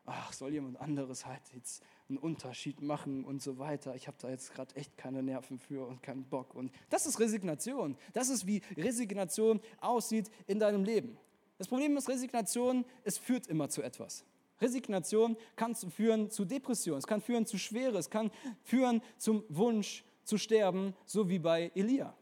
ach, 0.05 0.33
soll 0.33 0.51
jemand 0.51 0.79
anderes 0.81 1.25
halt 1.25 1.41
jetzt 1.53 1.83
einen 2.09 2.17
Unterschied 2.17 2.81
machen 2.81 3.25
und 3.25 3.41
so 3.41 3.57
weiter. 3.57 3.95
Ich 3.95 4.07
habe 4.07 4.17
da 4.19 4.29
jetzt 4.29 4.53
gerade 4.53 4.75
echt 4.75 4.97
keine 4.97 5.21
Nerven 5.21 5.59
für 5.59 5.85
und 5.85 6.01
keinen 6.01 6.23
Bock. 6.23 6.55
Und 6.55 6.71
das 6.89 7.05
ist 7.05 7.19
Resignation. 7.19 7.97
Das 8.13 8.29
ist, 8.29 8.47
wie 8.47 8.61
Resignation 8.77 9.59
aussieht 9.81 10.31
in 10.47 10.59
deinem 10.59 10.83
Leben. 10.83 11.17
Das 11.57 11.67
Problem 11.67 11.97
ist 11.97 12.07
Resignation, 12.07 12.85
es 13.03 13.17
führt 13.17 13.47
immer 13.47 13.69
zu 13.69 13.81
etwas. 13.81 14.23
Resignation 14.61 15.37
kann 15.55 15.75
führen 15.75 16.29
zu 16.31 16.45
Depression, 16.45 16.97
es 16.97 17.07
kann 17.07 17.21
führen 17.21 17.45
zu 17.45 17.57
Schwere, 17.57 17.97
es 17.97 18.09
kann 18.09 18.31
führen 18.63 19.01
zum 19.17 19.43
Wunsch 19.49 20.03
zu 20.23 20.37
sterben, 20.37 20.95
so 21.05 21.29
wie 21.29 21.39
bei 21.39 21.71
Elia. 21.75 22.15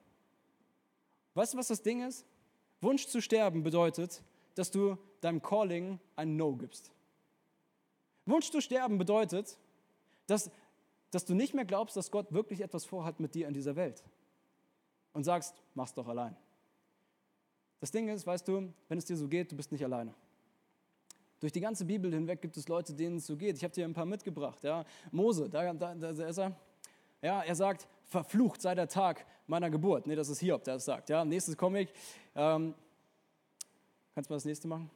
Weißt 1.33 1.53
du, 1.53 1.57
was 1.57 1.67
das 1.67 1.81
Ding 1.81 2.01
ist? 2.01 2.25
Wunsch 2.81 3.07
zu 3.07 3.21
sterben 3.21 3.63
bedeutet, 3.63 4.21
dass 4.55 4.71
du 4.71 4.97
deinem 5.21 5.41
Calling 5.41 5.99
ein 6.15 6.35
No 6.35 6.55
gibst. 6.55 6.91
Wunsch 8.25 8.49
zu 8.51 8.61
sterben 8.61 8.97
bedeutet, 8.97 9.57
dass, 10.27 10.51
dass 11.11 11.25
du 11.25 11.33
nicht 11.33 11.53
mehr 11.53 11.65
glaubst, 11.65 11.95
dass 11.95 12.11
Gott 12.11 12.31
wirklich 12.31 12.61
etwas 12.61 12.85
vorhat 12.85 13.19
mit 13.19 13.35
dir 13.35 13.47
in 13.47 13.53
dieser 13.53 13.75
Welt. 13.75 14.03
Und 15.13 15.23
sagst, 15.23 15.61
mach's 15.73 15.93
doch 15.93 16.07
allein. 16.07 16.35
Das 17.79 17.91
Ding 17.91 18.09
ist, 18.09 18.25
weißt 18.25 18.47
du, 18.47 18.73
wenn 18.89 18.97
es 18.97 19.05
dir 19.05 19.15
so 19.15 19.27
geht, 19.27 19.51
du 19.51 19.55
bist 19.55 19.71
nicht 19.71 19.83
alleine. 19.83 20.13
Durch 21.39 21.51
die 21.51 21.59
ganze 21.59 21.85
Bibel 21.85 22.11
hinweg 22.11 22.41
gibt 22.41 22.57
es 22.57 22.67
Leute, 22.67 22.93
denen 22.93 23.17
es 23.17 23.27
so 23.27 23.35
geht. 23.35 23.57
Ich 23.57 23.63
habe 23.63 23.73
dir 23.73 23.85
ein 23.85 23.93
paar 23.93 24.05
mitgebracht. 24.05 24.63
Ja. 24.63 24.85
Mose, 25.11 25.49
da, 25.49 25.73
da, 25.73 25.93
da 25.93 26.09
ist 26.09 26.37
er. 26.37 26.55
Ja, 27.21 27.43
er 27.43 27.55
sagt, 27.55 27.87
verflucht 28.05 28.61
sei 28.61 28.75
der 28.75 28.87
Tag 28.87 29.25
meiner 29.47 29.69
Geburt. 29.69 30.07
Nee, 30.07 30.15
das 30.15 30.29
ist 30.29 30.39
Hiob, 30.39 30.63
der 30.63 30.75
das 30.75 30.85
sagt. 30.85 31.09
Ja, 31.09 31.23
nächstes 31.25 31.57
Comic. 31.57 31.89
Ähm, 32.35 32.73
kannst 34.13 34.29
du 34.29 34.33
mal 34.33 34.37
das 34.37 34.45
nächste 34.45 34.67
machen? 34.67 34.89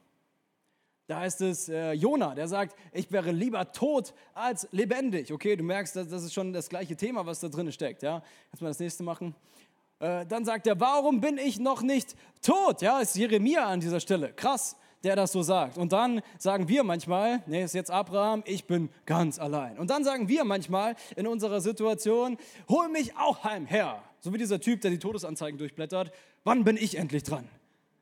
Da 1.10 1.18
heißt 1.18 1.40
es 1.40 1.68
äh, 1.68 1.90
Jona, 1.90 2.36
der 2.36 2.46
sagt, 2.46 2.76
ich 2.92 3.10
wäre 3.10 3.32
lieber 3.32 3.72
tot 3.72 4.14
als 4.32 4.68
lebendig. 4.70 5.32
Okay, 5.32 5.56
du 5.56 5.64
merkst, 5.64 5.96
das, 5.96 6.06
das 6.06 6.22
ist 6.22 6.32
schon 6.32 6.52
das 6.52 6.68
gleiche 6.68 6.94
Thema, 6.94 7.26
was 7.26 7.40
da 7.40 7.48
drin 7.48 7.72
steckt. 7.72 8.04
Ja, 8.04 8.22
kannst 8.48 8.60
du 8.60 8.64
mal 8.64 8.70
das 8.70 8.78
nächste 8.78 9.02
machen? 9.02 9.34
Äh, 9.98 10.24
dann 10.26 10.44
sagt 10.44 10.68
er, 10.68 10.78
warum 10.78 11.20
bin 11.20 11.36
ich 11.36 11.58
noch 11.58 11.82
nicht 11.82 12.14
tot? 12.42 12.80
Ja, 12.80 13.00
ist 13.00 13.16
Jeremia 13.16 13.66
an 13.66 13.80
dieser 13.80 13.98
Stelle. 13.98 14.32
Krass 14.32 14.76
der 15.02 15.16
das 15.16 15.32
so 15.32 15.40
sagt. 15.40 15.78
Und 15.78 15.92
dann 15.92 16.20
sagen 16.36 16.68
wir 16.68 16.84
manchmal, 16.84 17.42
nee, 17.46 17.64
ist 17.64 17.72
jetzt 17.72 17.90
Abraham, 17.90 18.42
ich 18.44 18.66
bin 18.66 18.90
ganz 19.06 19.38
allein. 19.38 19.78
Und 19.78 19.88
dann 19.88 20.04
sagen 20.04 20.28
wir 20.28 20.44
manchmal 20.44 20.94
in 21.16 21.26
unserer 21.26 21.62
Situation, 21.62 22.36
hol 22.68 22.90
mich 22.90 23.16
auch 23.16 23.42
heimher. 23.42 24.02
So 24.20 24.32
wie 24.34 24.36
dieser 24.36 24.60
Typ, 24.60 24.82
der 24.82 24.90
die 24.90 24.98
Todesanzeigen 24.98 25.58
durchblättert. 25.58 26.12
Wann 26.44 26.64
bin 26.64 26.76
ich 26.76 26.98
endlich 26.98 27.22
dran? 27.22 27.48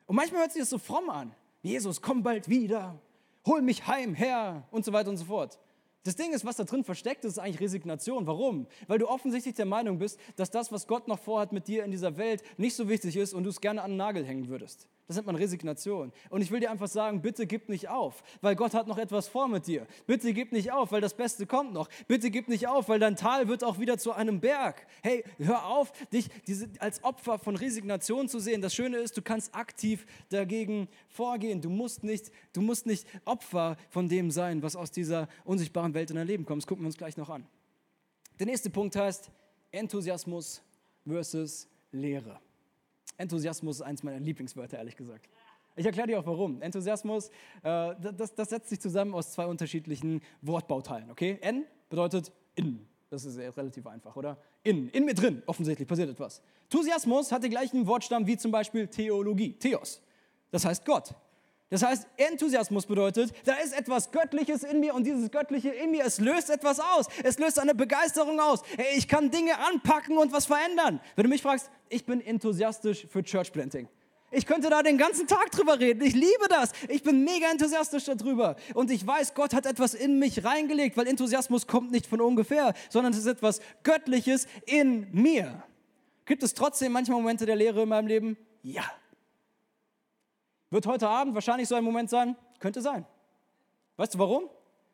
Und 0.07 0.17
manchmal 0.17 0.41
hört 0.41 0.53
sich 0.53 0.63
das 0.63 0.71
so 0.71 0.79
fromm 0.79 1.09
an. 1.09 1.33
Jesus, 1.69 2.01
komm 2.01 2.23
bald 2.23 2.49
wieder. 2.49 3.01
Hol 3.47 3.63
mich 3.63 3.87
heimher 3.87 4.67
und 4.71 4.85
so 4.85 4.93
weiter 4.93 5.11
und 5.11 5.17
so 5.17 5.27
fort. 5.27 5.59
Das 6.05 6.17
Ding 6.17 6.33
ist, 6.33 6.45
was 6.45 6.57
da 6.57 6.65
drin 6.65 6.85
versteckt 6.85 7.25
ist, 7.25 7.33
ist 7.33 7.39
eigentlich 7.39 7.61
Resignation. 7.61 8.27
Warum? 8.27 8.67
Weil 8.87 8.99
du 8.99 9.09
offensichtlich 9.09 9.55
der 9.55 9.67
Meinung 9.67 9.99
bist, 9.99 10.19
dass 10.37 10.51
das, 10.51 10.73
was 10.73 10.87
Gott 10.87 11.07
noch 11.09 11.19
vorhat 11.19 11.53
mit 11.53 11.69
dir 11.69 11.85
in 11.85 11.91
dieser 11.91 12.17
Welt, 12.17 12.43
nicht 12.57 12.75
so 12.75 12.89
wichtig 12.89 13.17
ist 13.17 13.35
und 13.35 13.45
du 13.45 13.51
es 13.51 13.61
gerne 13.61 13.83
an 13.83 13.93
den 13.93 13.97
Nagel 13.99 14.25
hängen 14.25 14.49
würdest. 14.49 14.87
Das 15.09 15.17
nennt 15.17 15.27
man 15.27 15.37
Resignation. 15.37 16.13
Und 16.29 16.43
ich 16.43 16.51
will 16.51 16.61
dir 16.61 16.71
einfach 16.71 16.87
sagen, 16.87 17.23
bitte 17.23 17.47
gib 17.47 17.71
nicht 17.71 17.89
auf, 17.89 18.23
weil 18.43 18.55
Gott 18.55 18.75
hat 18.75 18.87
noch 18.87 18.99
etwas 18.99 19.27
vor 19.27 19.49
mit 19.49 19.67
dir. 19.67 19.87
Bitte 20.07 20.35
gib 20.35 20.53
nicht 20.53 20.71
auf, 20.71 20.93
weil 20.93 21.01
das 21.01 21.15
Beste 21.15 21.47
kommt 21.47 21.73
noch. 21.73 21.89
Bitte 22.07 22.31
gib 22.31 22.47
nicht 22.49 22.69
auf, 22.69 22.91
weil 22.91 22.99
dein 22.99 23.17
Tal 23.17 23.49
wird 23.49 23.65
auch 23.65 23.79
wieder 23.79 23.97
zu 23.97 24.13
einem 24.13 24.41
Berg. 24.41 24.87
Hey, 25.03 25.25
hör 25.39 25.65
auf, 25.65 25.93
dich 26.13 26.29
diese, 26.47 26.69
als 26.79 27.03
Opfer 27.03 27.39
von 27.39 27.57
Resignation 27.57 28.29
zu 28.29 28.39
sehen. 28.39 28.61
Das 28.61 28.75
Schöne 28.75 28.99
ist, 28.99 29.17
du 29.17 29.23
kannst 29.23 29.55
aktiv 29.55 30.05
dagegen 30.29 30.89
vorgehen. 31.09 31.63
Du 31.63 31.71
musst 31.71 32.05
nicht, 32.05 32.31
du 32.53 32.61
musst 32.61 32.85
nicht 32.85 33.07
Opfer 33.25 33.79
von 33.89 34.11
dem 34.11 34.31
sein, 34.31 34.63
was 34.63 34.77
aus 34.77 34.91
dieser 34.91 35.27
unsichtbaren 35.47 35.95
Welt 35.95 36.11
in 36.11 36.17
dein 36.17 36.27
Leben 36.27 36.45
kommt. 36.45 36.63
Das 36.63 36.67
gucken 36.67 36.85
wir 36.85 36.89
uns 36.89 36.99
gleich 36.99 37.17
noch 37.17 37.31
an. 37.31 37.47
Der 38.39 38.45
nächste 38.45 38.69
Punkt 38.69 38.95
heißt 38.95 39.31
Enthusiasmus 39.71 40.63
versus 41.07 41.67
Lehre. 41.93 42.41
Enthusiasmus 43.19 43.77
ist 43.77 43.83
eins 43.83 44.03
meiner 44.03 44.21
Lieblingswörter, 44.21 44.79
ehrlich 44.79 44.97
gesagt. 44.97 45.29
Ich 45.77 45.87
erkläre 45.87 46.09
dir 46.09 46.19
auch 46.19 46.27
warum. 46.27 46.61
Enthusiasmus, 46.63 47.29
äh, 47.63 47.95
das, 48.17 48.35
das, 48.35 48.49
setzt 48.49 48.69
sich 48.69 48.81
zusammen 48.81 49.15
aus 49.15 49.33
zwei 49.33 49.47
unterschiedlichen 49.47 50.23
Wortbauteilen. 50.43 51.11
Okay? 51.11 51.39
N 51.41 51.67
bedeutet 51.89 52.33
in. 52.55 52.87
Das 53.11 53.25
ist 53.25 53.39
relativ 53.39 53.87
einfach, 53.87 54.17
oder? 54.17 54.39
In, 54.63 54.89
in 54.91 55.05
mir 55.05 55.15
drin, 55.15 55.43
offensichtlich 55.47 55.87
passiert 55.87 56.11
etwas. 56.11 56.43
Enthusiasmus 56.65 57.33
hat 57.33 57.43
den 57.43 57.51
gleichen 57.51 57.87
Wortstamm 57.87 58.27
wie 58.27 58.37
zum 58.37 58.51
Beispiel 58.51 58.89
Theologie, 58.89 59.55
Theos. 59.55 60.03
Das 60.51 60.65
heißt 60.65 60.85
Gott. 60.85 61.15
Das 61.71 61.83
heißt, 61.83 62.07
Enthusiasmus 62.17 62.87
bedeutet, 62.87 63.33
da 63.45 63.55
ist 63.57 63.77
etwas 63.77 64.11
Göttliches 64.11 64.63
in 64.63 64.81
mir 64.81 64.95
und 64.95 65.05
dieses 65.05 65.31
Göttliche 65.31 65.69
in 65.69 65.91
mir, 65.91 66.05
es 66.05 66.19
löst 66.19 66.49
etwas 66.49 66.81
aus. 66.81 67.07
Es 67.23 67.39
löst 67.39 67.59
eine 67.59 67.75
Begeisterung 67.75 68.41
aus. 68.41 68.63
Hey, 68.77 68.97
ich 68.97 69.07
kann 69.07 69.31
Dinge 69.31 69.59
anpacken 69.59 70.17
und 70.17 70.33
was 70.33 70.47
verändern. 70.47 71.01
Wenn 71.15 71.25
du 71.25 71.29
mich 71.29 71.43
fragst, 71.43 71.71
ich 71.91 72.07
bin 72.07 72.23
enthusiastisch 72.23 73.07
für 73.11 73.23
Church 73.23 73.53
Planting. 73.53 73.89
Ich 74.31 74.45
könnte 74.45 74.69
da 74.69 74.83
den 74.83 74.99
ganzen 74.99 75.27
Tag 75.27 75.51
drüber 75.53 75.79
reden. 75.79 76.03
Ich 76.03 76.15
liebe 76.15 76.49
das. 76.49 76.73
Ich 76.89 77.03
bin 77.03 77.25
mega 77.25 77.51
enthusiastisch 77.51 78.05
darüber. 78.05 78.57
Und 78.75 78.91
ich 78.91 79.07
weiß, 79.07 79.35
Gott 79.35 79.55
hat 79.55 79.65
etwas 79.65 79.95
in 79.95 80.19
mich 80.19 80.45
reingelegt, 80.45 80.97
weil 80.97 81.07
Enthusiasmus 81.07 81.67
kommt 81.67 81.91
nicht 81.91 82.07
von 82.07 82.21
ungefähr, 82.21 82.75
sondern 82.91 83.13
es 83.13 83.21
ist 83.21 83.27
etwas 83.27 83.61
Göttliches 83.83 84.47
in 84.67 85.07
mir. 85.13 85.63
Gibt 86.27 86.43
es 86.43 86.53
trotzdem 86.53 86.93
manchmal 86.93 87.21
Momente 87.21 87.47
der 87.47 87.57
Lehre 87.57 87.83
in 87.83 87.89
meinem 87.89 88.07
Leben? 88.07 88.37
Ja. 88.63 88.85
Wird 90.71 90.87
heute 90.87 91.09
Abend 91.09 91.35
wahrscheinlich 91.35 91.69
so 91.69 91.75
ein 91.75 91.85
Moment 91.85 92.11
sein? 92.11 92.37
Könnte 92.59 92.81
sein. 92.81 93.07
Weißt 93.97 94.15
du 94.15 94.19
warum? 94.19 94.51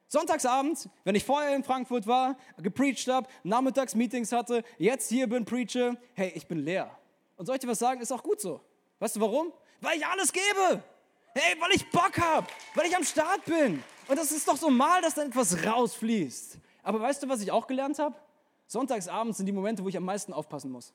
Sonntagsabends, 0.09 0.89
wenn 1.03 1.15
ich 1.15 1.25
vorher 1.25 1.57
in 1.57 1.65
Frankfurt 1.65 2.07
war, 2.07 2.37
gepreacht 2.59 3.09
habe, 3.09 3.29
nachmittags 3.43 3.95
Meetings 3.95 4.31
hatte, 4.33 4.63
jetzt 4.79 5.09
hier 5.09 5.29
bin, 5.29 5.45
preache, 5.45 5.97
hey, 6.15 6.33
ich 6.35 6.47
bin 6.47 6.59
leer. 6.59 6.91
Und 7.37 7.47
soll 7.47 7.57
ich 7.57 7.61
dir 7.61 7.69
was 7.69 7.79
sagen, 7.79 8.01
ist 8.01 8.13
auch 8.13 8.23
gut 8.23 8.41
so. 8.41 8.61
Weißt 9.01 9.17
du 9.17 9.21
warum? 9.21 9.53
Weil 9.81 9.99
ich 9.99 10.07
alles 10.07 10.33
gebe. 10.33 10.83
Hey, 11.35 11.57
weil 11.61 11.73
ich 11.73 11.91
Bock 11.91 12.17
habe, 12.19 12.47
weil 12.75 12.87
ich 12.87 12.97
am 12.97 13.03
Start 13.03 13.45
bin. 13.45 13.83
Und 14.07 14.17
das 14.17 14.31
ist 14.31 14.47
doch 14.47 14.57
so 14.57 14.71
mal, 14.71 15.03
dass 15.03 15.15
dann 15.15 15.29
etwas 15.29 15.67
rausfließt. 15.67 16.59
Aber 16.85 17.01
weißt 17.01 17.23
du, 17.23 17.29
was 17.29 17.41
ich 17.41 17.51
auch 17.51 17.67
gelernt 17.67 17.99
habe? 17.99 18.15
Sonntagsabends 18.67 19.39
sind 19.39 19.47
die 19.47 19.53
Momente, 19.53 19.83
wo 19.83 19.89
ich 19.89 19.97
am 19.97 20.05
meisten 20.05 20.33
aufpassen 20.33 20.71
muss. 20.71 20.93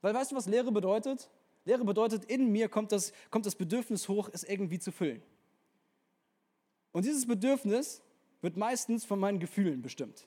Weil 0.00 0.14
weißt 0.14 0.30
du, 0.30 0.36
was 0.36 0.46
Lehre 0.46 0.70
bedeutet? 0.70 1.28
Lehre 1.68 1.84
bedeutet, 1.84 2.24
in 2.24 2.50
mir 2.50 2.68
kommt 2.68 2.92
das, 2.92 3.12
kommt 3.30 3.44
das 3.44 3.54
Bedürfnis 3.54 4.08
hoch, 4.08 4.30
es 4.32 4.42
irgendwie 4.42 4.78
zu 4.78 4.90
füllen. 4.90 5.22
Und 6.92 7.04
dieses 7.04 7.26
Bedürfnis 7.26 8.02
wird 8.40 8.56
meistens 8.56 9.04
von 9.04 9.20
meinen 9.20 9.38
Gefühlen 9.38 9.82
bestimmt. 9.82 10.26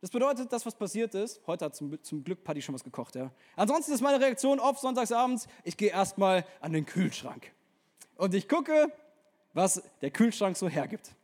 Das 0.00 0.10
bedeutet, 0.10 0.50
das, 0.50 0.64
was 0.64 0.74
passiert 0.74 1.14
ist, 1.14 1.46
heute 1.46 1.66
hat 1.66 1.76
zum, 1.76 2.02
zum 2.02 2.24
Glück 2.24 2.42
Paddy 2.42 2.62
schon 2.62 2.74
was 2.74 2.84
gekocht, 2.84 3.16
ja. 3.16 3.30
Ansonsten 3.54 3.92
ist 3.92 4.00
meine 4.00 4.18
Reaktion 4.18 4.60
oft 4.60 4.80
sonntagsabends, 4.80 5.46
ich 5.62 5.76
gehe 5.76 5.90
erstmal 5.90 6.46
an 6.60 6.72
den 6.72 6.86
Kühlschrank. 6.86 7.52
Und 8.16 8.34
ich 8.34 8.48
gucke, 8.48 8.90
was 9.52 9.82
der 10.00 10.10
Kühlschrank 10.10 10.56
so 10.56 10.68
hergibt. 10.68 11.14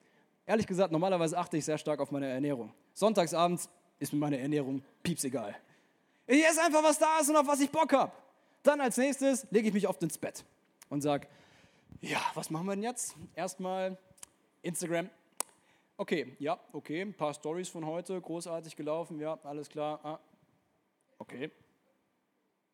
Ehrlich 0.44 0.66
gesagt, 0.66 0.92
normalerweise 0.92 1.38
achte 1.38 1.56
ich 1.56 1.64
sehr 1.64 1.78
stark 1.78 2.00
auf 2.00 2.10
meine 2.10 2.26
Ernährung. 2.26 2.74
Sonntagsabends 2.92 3.70
ist 3.98 4.12
mir 4.12 4.18
meine 4.18 4.38
Ernährung 4.38 4.82
piepsegal. 5.02 5.56
Ich 6.26 6.44
esse 6.44 6.62
einfach, 6.62 6.82
was 6.82 6.98
da 6.98 7.18
ist 7.20 7.30
und 7.30 7.36
auf 7.36 7.46
was 7.46 7.60
ich 7.60 7.70
Bock 7.70 7.92
habe. 7.94 8.12
Dann 8.64 8.80
als 8.80 8.96
nächstes 8.96 9.46
lege 9.50 9.68
ich 9.68 9.74
mich 9.74 9.86
oft 9.86 10.02
ins 10.02 10.16
Bett 10.16 10.42
und 10.88 11.02
sage, 11.02 11.28
ja, 12.00 12.18
was 12.32 12.48
machen 12.48 12.66
wir 12.66 12.74
denn 12.74 12.82
jetzt? 12.82 13.14
Erstmal 13.36 13.98
Instagram. 14.62 15.10
Okay, 15.98 16.34
ja, 16.38 16.58
okay, 16.72 17.02
ein 17.02 17.12
paar 17.12 17.34
Stories 17.34 17.68
von 17.68 17.84
heute, 17.84 18.18
großartig 18.18 18.74
gelaufen, 18.74 19.20
ja, 19.20 19.38
alles 19.44 19.68
klar. 19.68 20.00
Ah, 20.02 20.18
okay. 21.18 21.50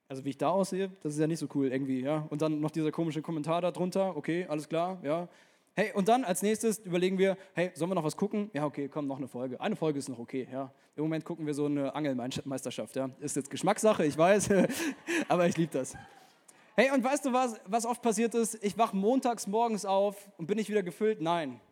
Also 0.09 0.25
wie 0.25 0.31
ich 0.31 0.39
da 0.39 0.51
aussehe, 0.51 0.93
das 1.03 1.15
ist 1.15 1.19
ja 1.21 1.27
nicht 1.27 1.41
so 1.41 1.49
cool 1.55 1.73
irgendwie, 1.73 2.03
ja. 2.03 2.25
Und 2.31 2.41
dann 2.41 2.61
noch 2.61 2.71
dieser 2.71 2.93
komische 2.93 3.21
Kommentar 3.21 3.61
da 3.61 3.73
drunter, 3.73 4.17
okay, 4.17 4.47
alles 4.49 4.69
klar, 4.69 4.99
ja. 5.03 5.29
Hey, 5.81 5.93
und 5.95 6.09
dann 6.09 6.25
als 6.25 6.43
nächstes 6.43 6.79
überlegen 6.81 7.17
wir, 7.17 7.39
hey, 7.55 7.71
sollen 7.73 7.91
wir 7.91 7.95
noch 7.95 8.05
was 8.05 8.15
gucken? 8.15 8.51
Ja, 8.53 8.67
okay, 8.67 8.87
komm, 8.87 9.07
noch 9.07 9.17
eine 9.17 9.29
Folge. 9.29 9.59
Eine 9.63 9.77
Folge 9.77 9.99
ist 9.99 10.11
noch 10.11 10.19
okay, 10.19 10.47
ja. 10.53 10.71
Im 10.95 11.05
Moment 11.05 11.25
gucken 11.25 11.47
wir 11.47 11.55
so 11.55 11.65
eine 11.65 11.95
Angelmeisterschaft, 11.95 12.97
ja. 12.97 13.09
Ist 13.19 13.35
jetzt 13.35 13.49
Geschmackssache, 13.49 14.05
ich 14.05 14.19
weiß, 14.19 14.51
aber 15.31 15.47
ich 15.47 15.57
liebe 15.57 15.73
das. 15.73 15.97
Hey, 16.77 16.91
und 16.91 17.03
weißt 17.03 17.25
du 17.25 17.33
was, 17.33 17.59
was 17.65 17.87
oft 17.87 18.03
passiert 18.03 18.35
ist? 18.35 18.63
Ich 18.63 18.77
wache 18.77 18.95
montags 18.95 19.47
morgens 19.47 19.87
auf 19.87 20.29
und 20.37 20.49
bin 20.49 20.59
ich 20.59 20.69
wieder 20.69 20.83
gefüllt? 20.83 21.23
Nein. 21.23 21.63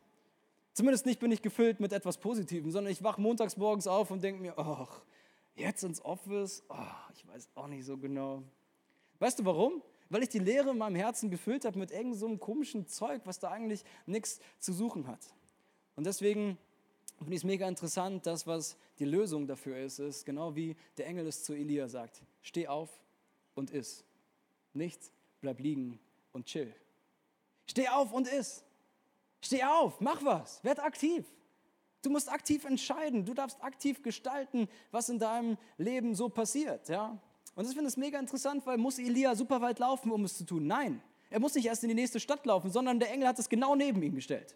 Zumindest 0.72 1.04
nicht 1.04 1.20
bin 1.20 1.30
ich 1.30 1.42
gefüllt 1.42 1.78
mit 1.78 1.92
etwas 1.92 2.16
Positivem, 2.16 2.70
sondern 2.70 2.90
ich 2.90 3.02
wache 3.04 3.20
montags 3.20 3.58
morgens 3.58 3.86
auf 3.86 4.10
und 4.10 4.24
denke 4.24 4.40
mir, 4.40 4.58
ach, 4.58 5.02
jetzt 5.54 5.84
ins 5.84 6.02
Office? 6.02 6.64
Oh, 6.70 6.76
ich 7.12 7.28
weiß 7.28 7.50
auch 7.56 7.66
nicht 7.66 7.84
so 7.84 7.98
genau. 7.98 8.42
Weißt 9.18 9.38
du 9.38 9.44
warum? 9.44 9.82
Weil 10.10 10.22
ich 10.22 10.28
die 10.28 10.38
Leere 10.38 10.70
in 10.70 10.78
meinem 10.78 10.96
Herzen 10.96 11.30
gefüllt 11.30 11.64
habe 11.64 11.78
mit 11.78 11.90
irgend 11.90 12.16
so 12.16 12.26
einem 12.26 12.40
komischen 12.40 12.86
Zeug, 12.86 13.22
was 13.24 13.38
da 13.38 13.50
eigentlich 13.50 13.84
nichts 14.06 14.40
zu 14.58 14.72
suchen 14.72 15.06
hat. 15.06 15.20
Und 15.96 16.04
deswegen 16.04 16.58
finde 17.18 17.34
ich 17.34 17.40
es 17.40 17.44
mega 17.44 17.68
interessant, 17.68 18.26
das, 18.26 18.46
was 18.46 18.76
die 18.98 19.04
Lösung 19.04 19.46
dafür 19.46 19.78
ist, 19.78 19.98
ist 19.98 20.24
genau 20.24 20.54
wie 20.54 20.76
der 20.96 21.06
Engel 21.06 21.26
es 21.26 21.42
zu 21.42 21.52
Elia 21.52 21.88
sagt. 21.88 22.22
Steh 22.42 22.68
auf 22.68 22.90
und 23.54 23.70
iss. 23.70 24.04
Nichts, 24.72 25.10
bleib 25.40 25.60
liegen 25.60 25.98
und 26.32 26.46
chill. 26.46 26.74
Steh 27.66 27.88
auf 27.88 28.12
und 28.12 28.28
iss. 28.28 28.64
Steh 29.40 29.64
auf, 29.64 30.00
mach 30.00 30.24
was, 30.24 30.62
werd 30.64 30.80
aktiv. 30.80 31.24
Du 32.02 32.10
musst 32.10 32.30
aktiv 32.30 32.64
entscheiden, 32.64 33.24
du 33.24 33.34
darfst 33.34 33.62
aktiv 33.62 34.02
gestalten, 34.02 34.68
was 34.90 35.08
in 35.08 35.18
deinem 35.18 35.58
Leben 35.76 36.14
so 36.14 36.28
passiert. 36.28 36.88
Ja? 36.88 37.20
Und 37.58 37.66
ich 37.66 37.72
finde 37.72 37.88
es 37.88 37.96
mega 37.96 38.20
interessant, 38.20 38.64
weil 38.66 38.78
muss 38.78 39.00
Elia 39.00 39.34
super 39.34 39.60
weit 39.60 39.80
laufen, 39.80 40.12
um 40.12 40.24
es 40.24 40.38
zu 40.38 40.44
tun? 40.44 40.68
Nein, 40.68 41.02
er 41.28 41.40
muss 41.40 41.56
nicht 41.56 41.66
erst 41.66 41.82
in 41.82 41.88
die 41.88 41.94
nächste 41.96 42.20
Stadt 42.20 42.46
laufen, 42.46 42.70
sondern 42.70 43.00
der 43.00 43.10
Engel 43.10 43.26
hat 43.26 43.36
es 43.40 43.48
genau 43.48 43.74
neben 43.74 44.00
ihm 44.00 44.14
gestellt. 44.14 44.54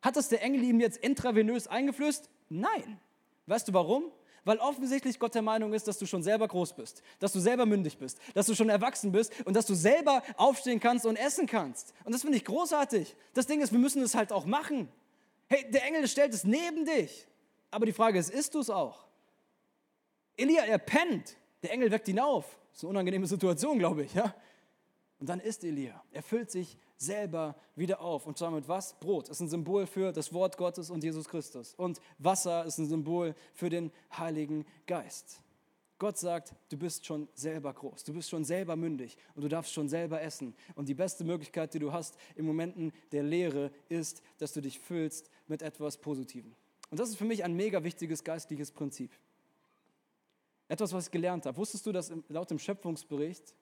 Hat 0.00 0.16
das 0.16 0.28
der 0.28 0.42
Engel 0.42 0.64
ihm 0.64 0.80
jetzt 0.80 0.96
intravenös 0.96 1.68
eingeflößt? 1.68 2.28
Nein. 2.48 2.98
Weißt 3.46 3.68
du 3.68 3.72
warum? 3.74 4.10
Weil 4.44 4.58
offensichtlich 4.58 5.20
Gott 5.20 5.36
der 5.36 5.42
Meinung 5.42 5.72
ist, 5.72 5.86
dass 5.86 5.98
du 5.98 6.06
schon 6.06 6.24
selber 6.24 6.48
groß 6.48 6.74
bist, 6.74 7.04
dass 7.20 7.32
du 7.32 7.38
selber 7.38 7.64
mündig 7.64 7.98
bist, 7.98 8.18
dass 8.34 8.46
du 8.46 8.56
schon 8.56 8.70
erwachsen 8.70 9.12
bist 9.12 9.32
und 9.46 9.54
dass 9.54 9.66
du 9.66 9.74
selber 9.74 10.20
aufstehen 10.36 10.80
kannst 10.80 11.06
und 11.06 11.14
essen 11.14 11.46
kannst. 11.46 11.94
Und 12.02 12.10
das 12.10 12.22
finde 12.22 12.38
ich 12.38 12.44
großartig. 12.44 13.14
Das 13.34 13.46
Ding 13.46 13.60
ist, 13.60 13.70
wir 13.70 13.78
müssen 13.78 14.02
es 14.02 14.16
halt 14.16 14.32
auch 14.32 14.46
machen. 14.46 14.88
Hey, 15.46 15.70
der 15.70 15.84
Engel 15.84 16.08
stellt 16.08 16.34
es 16.34 16.42
neben 16.42 16.86
dich. 16.86 17.28
Aber 17.70 17.86
die 17.86 17.92
Frage 17.92 18.18
ist, 18.18 18.30
isst 18.30 18.56
du 18.56 18.58
es 18.58 18.68
auch? 18.68 19.04
Elia, 20.36 20.64
er 20.64 20.78
pennt. 20.78 21.36
Der 21.62 21.72
Engel 21.72 21.90
weckt 21.90 22.08
ihn 22.08 22.18
auf. 22.18 22.58
Das 22.70 22.78
ist 22.78 22.84
eine 22.84 22.90
unangenehme 22.90 23.26
Situation, 23.26 23.78
glaube 23.78 24.04
ich. 24.04 24.14
Ja? 24.14 24.34
Und 25.18 25.28
dann 25.28 25.40
isst 25.40 25.62
Elia. 25.62 26.02
Er 26.10 26.22
füllt 26.22 26.50
sich 26.50 26.76
selber 26.96 27.54
wieder 27.76 28.00
auf. 28.00 28.26
Und 28.26 28.38
zwar 28.38 28.50
mit 28.50 28.66
was? 28.68 28.98
Brot 28.98 29.28
ist 29.28 29.40
ein 29.40 29.48
Symbol 29.48 29.86
für 29.86 30.12
das 30.12 30.32
Wort 30.32 30.56
Gottes 30.56 30.90
und 30.90 31.04
Jesus 31.04 31.28
Christus. 31.28 31.74
Und 31.74 32.00
Wasser 32.18 32.64
ist 32.64 32.78
ein 32.78 32.88
Symbol 32.88 33.34
für 33.52 33.68
den 33.68 33.92
Heiligen 34.16 34.66
Geist. 34.86 35.40
Gott 36.02 36.18
sagt, 36.18 36.52
du 36.68 36.76
bist 36.76 37.06
schon 37.06 37.28
selber 37.32 37.72
groß, 37.72 38.02
du 38.02 38.12
bist 38.12 38.28
schon 38.28 38.44
selber 38.44 38.74
mündig 38.74 39.16
und 39.36 39.42
du 39.42 39.48
darfst 39.48 39.72
schon 39.72 39.88
selber 39.88 40.20
essen. 40.20 40.52
Und 40.74 40.88
die 40.88 40.94
beste 40.94 41.22
Möglichkeit, 41.22 41.72
die 41.74 41.78
du 41.78 41.92
hast 41.92 42.16
in 42.34 42.44
Momenten 42.44 42.92
der 43.12 43.22
Lehre, 43.22 43.70
ist, 43.88 44.20
dass 44.38 44.52
du 44.52 44.60
dich 44.60 44.80
füllst 44.80 45.30
mit 45.46 45.62
etwas 45.62 45.98
Positivem. 45.98 46.56
Und 46.90 46.98
das 46.98 47.10
ist 47.10 47.16
für 47.16 47.24
mich 47.24 47.44
ein 47.44 47.54
mega 47.54 47.84
wichtiges 47.84 48.24
geistliches 48.24 48.72
Prinzip. 48.72 49.12
Etwas, 50.72 50.94
was 50.94 51.04
ich 51.04 51.10
gelernt 51.10 51.44
habe. 51.44 51.54
Wusstest 51.58 51.84
du, 51.84 51.92
dass 51.92 52.10
laut 52.28 52.50
dem 52.50 52.58
Schöpfungsbericht 52.58 53.54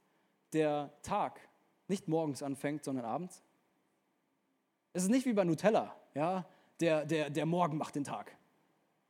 der 0.52 0.92
Tag 1.02 1.40
nicht 1.88 2.06
morgens 2.06 2.40
anfängt, 2.40 2.84
sondern 2.84 3.04
abends? 3.04 3.42
Es 4.92 5.02
ist 5.02 5.08
nicht 5.08 5.26
wie 5.26 5.32
bei 5.32 5.42
Nutella, 5.42 5.96
ja, 6.14 6.46
der, 6.78 7.04
der, 7.04 7.28
der 7.28 7.46
Morgen 7.46 7.78
macht 7.78 7.96
den 7.96 8.04
Tag. 8.04 8.36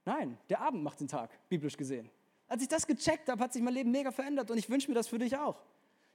Nein, 0.07 0.39
der 0.49 0.63
Abend 0.63 0.83
macht 0.83 1.01
den 1.01 1.09
Tag, 1.09 1.47
biblisch 1.51 1.77
gesehen. 1.77 2.09
Als 2.49 2.63
ich 2.63 2.69
das 2.69 2.87
gecheckt 2.87 3.29
habe, 3.29 3.45
hat 3.45 3.53
sich 3.53 3.61
mein 3.61 3.75
Leben 3.75 3.91
mega 3.91 4.11
verändert 4.11 4.51
und 4.51 4.57
ich 4.57 4.71
wünsche 4.71 4.89
mir 4.89 4.95
das 4.95 5.09
für 5.09 5.19
dich 5.19 5.37
auch. 5.37 5.63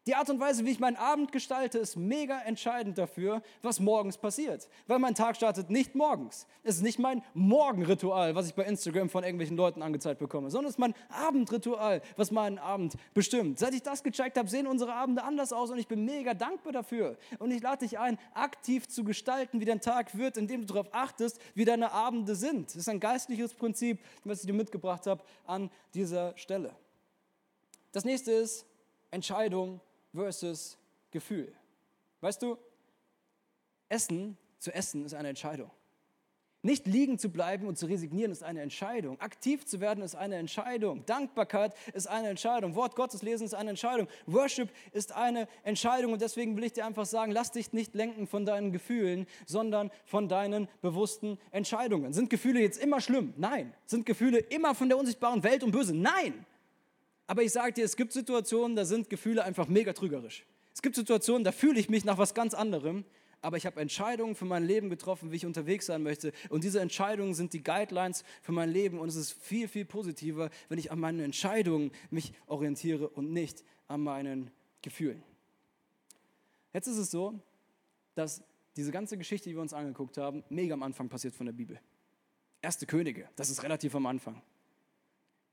Die 0.07 0.13
Art 0.13 0.29
und 0.29 0.39
Weise, 0.39 0.63
wie 0.65 0.69
ich 0.69 0.79
meinen 0.79 0.97
Abend 0.97 1.31
gestalte, 1.31 1.79
ist 1.79 1.95
mega 1.95 2.39
entscheidend 2.41 2.95
dafür, 2.95 3.41
was 3.63 3.79
morgens 3.79 4.19
passiert. 4.19 4.69
Weil 4.85 4.99
mein 4.99 5.15
Tag 5.15 5.35
startet 5.35 5.71
nicht 5.71 5.95
morgens. 5.95 6.45
Es 6.61 6.75
ist 6.75 6.83
nicht 6.83 6.99
mein 6.99 7.23
Morgenritual, 7.33 8.35
was 8.35 8.47
ich 8.47 8.53
bei 8.53 8.65
Instagram 8.65 9.09
von 9.09 9.23
irgendwelchen 9.23 9.57
Leuten 9.57 9.81
angezeigt 9.81 10.19
bekomme, 10.19 10.51
sondern 10.51 10.69
es 10.69 10.75
ist 10.75 10.79
mein 10.79 10.93
Abendritual, 11.09 12.03
was 12.17 12.29
meinen 12.29 12.59
Abend 12.59 12.93
bestimmt. 13.15 13.57
Seit 13.57 13.73
ich 13.73 13.81
das 13.81 14.03
gecheckt 14.03 14.37
habe, 14.37 14.47
sehen 14.47 14.67
unsere 14.67 14.93
Abende 14.93 15.23
anders 15.23 15.51
aus 15.51 15.71
und 15.71 15.79
ich 15.79 15.87
bin 15.87 16.05
mega 16.05 16.35
dankbar 16.35 16.71
dafür. 16.71 17.17
Und 17.39 17.49
ich 17.49 17.63
lade 17.63 17.79
dich 17.79 17.97
ein, 17.97 18.19
aktiv 18.35 18.87
zu 18.87 19.03
gestalten, 19.03 19.59
wie 19.59 19.65
dein 19.65 19.81
Tag 19.81 20.15
wird, 20.15 20.37
indem 20.37 20.61
du 20.61 20.67
darauf 20.67 20.93
achtest, 20.93 21.41
wie 21.55 21.65
deine 21.65 21.91
Abende 21.93 22.35
sind. 22.35 22.67
Das 22.67 22.75
ist 22.75 22.89
ein 22.89 22.99
geistliches 22.99 23.55
Prinzip, 23.55 23.99
was 24.23 24.41
ich 24.41 24.45
dir 24.45 24.53
mitgebracht 24.53 25.07
habe 25.07 25.23
an 25.47 25.71
dieser 25.95 26.37
Stelle. 26.37 26.75
Das 27.91 28.05
nächste 28.05 28.31
ist 28.31 28.67
Entscheidung 29.09 29.81
versus 30.15 30.77
Gefühl. 31.11 31.53
Weißt 32.21 32.41
du, 32.41 32.57
Essen 33.89 34.37
zu 34.57 34.73
essen 34.73 35.05
ist 35.05 35.13
eine 35.13 35.29
Entscheidung. 35.29 35.69
Nicht 36.65 36.87
liegen 36.87 37.19
zu 37.19 37.29
bleiben 37.29 37.67
und 37.67 37.77
zu 37.77 37.85
resignieren 37.85 38.31
ist 38.31 38.41
eine 38.41 38.61
Entscheidung. 38.61 39.19
Aktiv 39.19 39.67
zu 39.67 39.79
werden 39.81 40.03
ist 40.03 40.15
eine 40.15 40.37
Entscheidung. 40.37 41.05
Dankbarkeit 41.05 41.75
ist 41.93 42.07
eine 42.07 42.29
Entscheidung. 42.29 42.73
Wort 42.73 42.95
Gottes 42.95 43.21
lesen 43.21 43.45
ist 43.45 43.53
eine 43.53 43.69
Entscheidung. 43.69 44.07
Worship 44.25 44.71
ist 44.91 45.11
eine 45.11 45.47
Entscheidung. 45.61 46.13
Und 46.13 46.23
deswegen 46.23 46.57
will 46.57 46.63
ich 46.63 46.73
dir 46.73 46.87
einfach 46.87 47.05
sagen, 47.05 47.31
lass 47.31 47.51
dich 47.51 47.71
nicht 47.71 47.93
lenken 47.93 48.25
von 48.25 48.47
deinen 48.47 48.71
Gefühlen, 48.71 49.27
sondern 49.45 49.91
von 50.05 50.27
deinen 50.27 50.67
bewussten 50.81 51.37
Entscheidungen. 51.51 52.13
Sind 52.13 52.31
Gefühle 52.31 52.61
jetzt 52.61 52.81
immer 52.81 52.99
schlimm? 52.99 53.35
Nein. 53.37 53.71
Sind 53.85 54.07
Gefühle 54.07 54.39
immer 54.39 54.73
von 54.73 54.89
der 54.89 54.97
unsichtbaren 54.97 55.43
Welt 55.43 55.61
und 55.63 55.69
böse? 55.69 55.93
Nein. 55.93 56.47
Aber 57.27 57.43
ich 57.43 57.51
sage 57.51 57.73
dir, 57.73 57.85
es 57.85 57.95
gibt 57.95 58.13
Situationen, 58.13 58.75
da 58.75 58.85
sind 58.85 59.09
Gefühle 59.09 59.43
einfach 59.43 59.67
mega 59.67 59.93
trügerisch. 59.93 60.45
Es 60.73 60.81
gibt 60.81 60.95
Situationen, 60.95 61.43
da 61.43 61.51
fühle 61.51 61.79
ich 61.79 61.89
mich 61.89 62.05
nach 62.05 62.17
was 62.17 62.33
ganz 62.33 62.53
anderem, 62.53 63.05
aber 63.41 63.57
ich 63.57 63.65
habe 63.65 63.79
Entscheidungen 63.79 64.35
für 64.35 64.45
mein 64.45 64.65
Leben 64.65 64.89
getroffen, 64.89 65.31
wie 65.31 65.35
ich 65.35 65.45
unterwegs 65.45 65.85
sein 65.85 66.03
möchte. 66.03 66.31
Und 66.49 66.63
diese 66.63 66.79
Entscheidungen 66.79 67.35
sind 67.35 67.53
die 67.53 67.63
Guidelines 67.63 68.23
für 68.41 68.51
mein 68.51 68.71
Leben. 68.71 68.99
Und 68.99 69.07
es 69.07 69.15
ist 69.15 69.33
viel, 69.33 69.67
viel 69.67 69.85
positiver, 69.85 70.49
wenn 70.67 70.79
ich 70.79 70.91
an 70.91 70.99
meinen 70.99 71.19
Entscheidungen 71.19 71.91
mich 72.09 72.33
orientiere 72.47 73.07
und 73.07 73.31
nicht 73.31 73.63
an 73.87 74.01
meinen 74.01 74.49
Gefühlen. 74.81 75.21
Jetzt 76.73 76.87
ist 76.87 76.97
es 76.97 77.11
so, 77.11 77.39
dass 78.15 78.43
diese 78.75 78.91
ganze 78.91 79.17
Geschichte, 79.17 79.47
die 79.49 79.55
wir 79.55 79.61
uns 79.61 79.73
angeguckt 79.73 80.17
haben, 80.17 80.43
mega 80.49 80.73
am 80.73 80.83
Anfang 80.83 81.07
passiert 81.07 81.35
von 81.35 81.45
der 81.45 81.53
Bibel. 81.53 81.79
Erste 82.61 82.85
Könige, 82.85 83.29
das 83.35 83.49
ist 83.49 83.61
relativ 83.61 83.93
am 83.95 84.07
Anfang. 84.07 84.41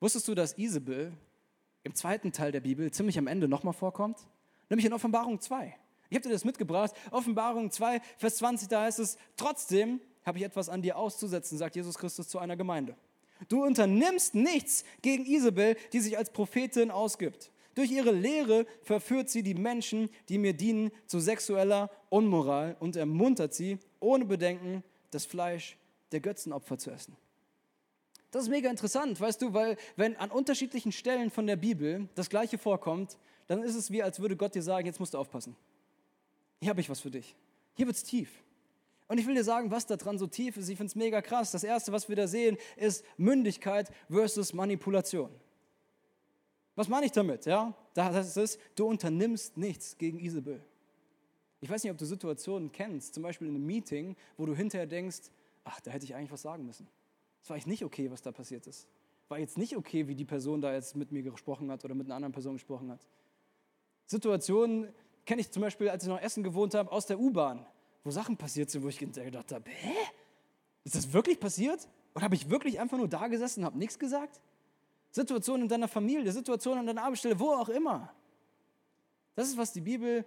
Wusstest 0.00 0.26
du, 0.28 0.34
dass 0.34 0.56
Isabel 0.56 1.12
im 1.84 1.94
zweiten 1.94 2.32
Teil 2.32 2.52
der 2.52 2.60
Bibel 2.60 2.90
ziemlich 2.90 3.18
am 3.18 3.26
Ende 3.26 3.48
nochmal 3.48 3.72
vorkommt, 3.72 4.18
nämlich 4.68 4.86
in 4.86 4.92
Offenbarung 4.92 5.40
2. 5.40 5.74
Ich 6.10 6.16
habe 6.16 6.28
dir 6.28 6.32
das 6.34 6.44
mitgebracht. 6.44 6.92
Offenbarung 7.10 7.70
2, 7.70 8.00
Vers 8.18 8.36
20, 8.36 8.68
da 8.68 8.82
heißt 8.82 8.98
es, 8.98 9.16
trotzdem 9.36 10.00
habe 10.24 10.38
ich 10.38 10.44
etwas 10.44 10.68
an 10.68 10.82
dir 10.82 10.96
auszusetzen, 10.96 11.58
sagt 11.58 11.74
Jesus 11.74 11.98
Christus 11.98 12.28
zu 12.28 12.38
einer 12.38 12.56
Gemeinde. 12.56 12.96
Du 13.48 13.64
unternimmst 13.64 14.34
nichts 14.34 14.84
gegen 15.00 15.26
Isabel, 15.26 15.76
die 15.92 16.00
sich 16.00 16.16
als 16.16 16.30
Prophetin 16.30 16.90
ausgibt. 16.90 17.50
Durch 17.74 17.90
ihre 17.90 18.12
Lehre 18.12 18.66
verführt 18.82 19.30
sie 19.30 19.42
die 19.42 19.54
Menschen, 19.54 20.10
die 20.28 20.38
mir 20.38 20.52
dienen, 20.52 20.90
zu 21.06 21.18
sexueller 21.18 21.90
Unmoral 22.10 22.76
und 22.78 22.96
ermuntert 22.96 23.54
sie, 23.54 23.78
ohne 23.98 24.26
Bedenken, 24.26 24.84
das 25.10 25.24
Fleisch 25.24 25.78
der 26.12 26.20
Götzenopfer 26.20 26.78
zu 26.78 26.90
essen. 26.90 27.16
Das 28.32 28.44
ist 28.44 28.48
mega 28.48 28.70
interessant, 28.70 29.20
weißt 29.20 29.42
du, 29.42 29.52
weil 29.52 29.76
wenn 29.94 30.16
an 30.16 30.30
unterschiedlichen 30.30 30.90
Stellen 30.90 31.30
von 31.30 31.46
der 31.46 31.56
Bibel 31.56 32.08
das 32.14 32.30
Gleiche 32.30 32.56
vorkommt, 32.56 33.18
dann 33.46 33.62
ist 33.62 33.74
es 33.74 33.90
wie, 33.90 34.02
als 34.02 34.20
würde 34.20 34.36
Gott 34.36 34.54
dir 34.54 34.62
sagen, 34.62 34.86
jetzt 34.86 34.98
musst 34.98 35.12
du 35.12 35.18
aufpassen. 35.18 35.54
Hier 36.60 36.70
habe 36.70 36.80
ich 36.80 36.88
was 36.88 37.00
für 37.00 37.10
dich. 37.10 37.36
Hier 37.74 37.86
wird 37.86 37.96
es 37.96 38.04
tief. 38.04 38.30
Und 39.06 39.18
ich 39.18 39.26
will 39.26 39.34
dir 39.34 39.44
sagen, 39.44 39.70
was 39.70 39.84
da 39.84 39.96
dran 39.96 40.16
so 40.16 40.26
tief 40.26 40.56
ist. 40.56 40.70
Ich 40.70 40.78
finde 40.78 40.88
es 40.88 40.94
mega 40.94 41.20
krass. 41.20 41.50
Das 41.50 41.62
Erste, 41.62 41.92
was 41.92 42.08
wir 42.08 42.16
da 42.16 42.26
sehen, 42.26 42.56
ist 42.76 43.04
Mündigkeit 43.18 43.92
versus 44.10 44.54
Manipulation. 44.54 45.30
Was 46.74 46.88
meine 46.88 47.04
ich 47.04 47.12
damit? 47.12 47.44
Ja, 47.44 47.74
das 47.92 48.38
ist, 48.38 48.58
du 48.76 48.86
unternimmst 48.86 49.58
nichts 49.58 49.98
gegen 49.98 50.18
Isabel. 50.18 50.64
Ich 51.60 51.68
weiß 51.68 51.82
nicht, 51.84 51.92
ob 51.92 51.98
du 51.98 52.06
Situationen 52.06 52.72
kennst, 52.72 53.12
zum 53.12 53.22
Beispiel 53.22 53.48
in 53.48 53.56
einem 53.56 53.66
Meeting, 53.66 54.16
wo 54.38 54.46
du 54.46 54.54
hinterher 54.54 54.86
denkst, 54.86 55.30
ach, 55.64 55.80
da 55.80 55.90
hätte 55.90 56.06
ich 56.06 56.14
eigentlich 56.14 56.32
was 56.32 56.40
sagen 56.40 56.64
müssen. 56.64 56.88
Es 57.42 57.50
war 57.50 57.56
echt 57.56 57.66
nicht 57.66 57.84
okay, 57.84 58.10
was 58.10 58.22
da 58.22 58.32
passiert 58.32 58.66
ist. 58.66 58.86
War 59.28 59.38
jetzt 59.38 59.58
nicht 59.58 59.76
okay, 59.76 60.06
wie 60.08 60.14
die 60.14 60.24
Person 60.24 60.60
da 60.60 60.72
jetzt 60.72 60.94
mit 60.94 61.10
mir 61.10 61.22
gesprochen 61.22 61.70
hat 61.70 61.84
oder 61.84 61.94
mit 61.94 62.06
einer 62.06 62.14
anderen 62.14 62.32
Person 62.32 62.54
gesprochen 62.54 62.90
hat. 62.90 63.06
Situationen 64.06 64.92
kenne 65.24 65.40
ich 65.40 65.50
zum 65.50 65.62
Beispiel, 65.62 65.88
als 65.88 66.04
ich 66.04 66.08
noch 66.08 66.18
in 66.18 66.24
Essen 66.24 66.42
gewohnt 66.42 66.74
habe, 66.74 66.90
aus 66.92 67.06
der 67.06 67.18
U-Bahn, 67.18 67.66
wo 68.04 68.10
Sachen 68.10 68.36
passiert 68.36 68.70
sind, 68.70 68.82
wo 68.82 68.88
ich 68.88 68.98
gedacht 68.98 69.52
habe, 69.52 69.70
hä? 69.70 69.94
Ist 70.84 70.94
das 70.94 71.12
wirklich 71.12 71.38
passiert? 71.38 71.88
Oder 72.14 72.24
habe 72.24 72.34
ich 72.34 72.50
wirklich 72.50 72.78
einfach 72.78 72.98
nur 72.98 73.08
da 73.08 73.28
gesessen 73.28 73.60
und 73.60 73.66
habe 73.66 73.78
nichts 73.78 73.98
gesagt? 73.98 74.40
Situationen 75.10 75.62
in 75.62 75.68
deiner 75.68 75.88
Familie, 75.88 76.30
Situationen 76.32 76.80
an 76.80 76.86
deiner 76.86 77.04
Arbeitsstelle, 77.04 77.38
wo 77.38 77.52
auch 77.52 77.68
immer. 77.68 78.12
Das 79.34 79.48
ist, 79.48 79.56
was 79.56 79.72
die 79.72 79.80
Bibel 79.80 80.26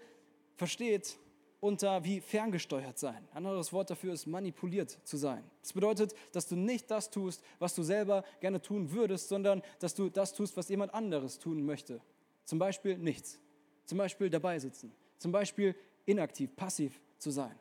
versteht 0.56 1.18
unter 1.66 2.04
wie 2.04 2.22
ferngesteuert 2.22 2.98
sein. 3.00 3.28
Ein 3.32 3.46
anderes 3.46 3.74
Wort 3.74 3.90
dafür 3.90 4.14
ist 4.14 4.28
manipuliert 4.28 5.00
zu 5.04 5.18
sein. 5.18 5.44
Das 5.62 5.74
bedeutet, 5.74 6.14
dass 6.32 6.48
du 6.48 6.56
nicht 6.56 6.92
das 6.92 7.10
tust, 7.10 7.44
was 7.60 7.74
du 7.74 7.82
selber 7.82 8.24
gerne 8.40 8.62
tun 8.62 8.92
würdest, 8.92 9.30
sondern 9.30 9.64
dass 9.80 9.96
du 9.96 10.10
das 10.10 10.34
tust, 10.34 10.56
was 10.56 10.70
jemand 10.70 10.94
anderes 10.94 11.40
tun 11.40 11.66
möchte. 11.66 12.02
Zum 12.46 12.60
Beispiel 12.60 12.98
nichts. 12.98 13.40
Zum 13.86 13.98
Beispiel 13.98 14.30
dabei 14.30 14.60
sitzen. 14.60 14.94
Zum 15.18 15.32
Beispiel 15.32 15.76
inaktiv, 16.06 16.56
passiv 16.56 17.02
zu 17.18 17.32
sein. 17.32 17.58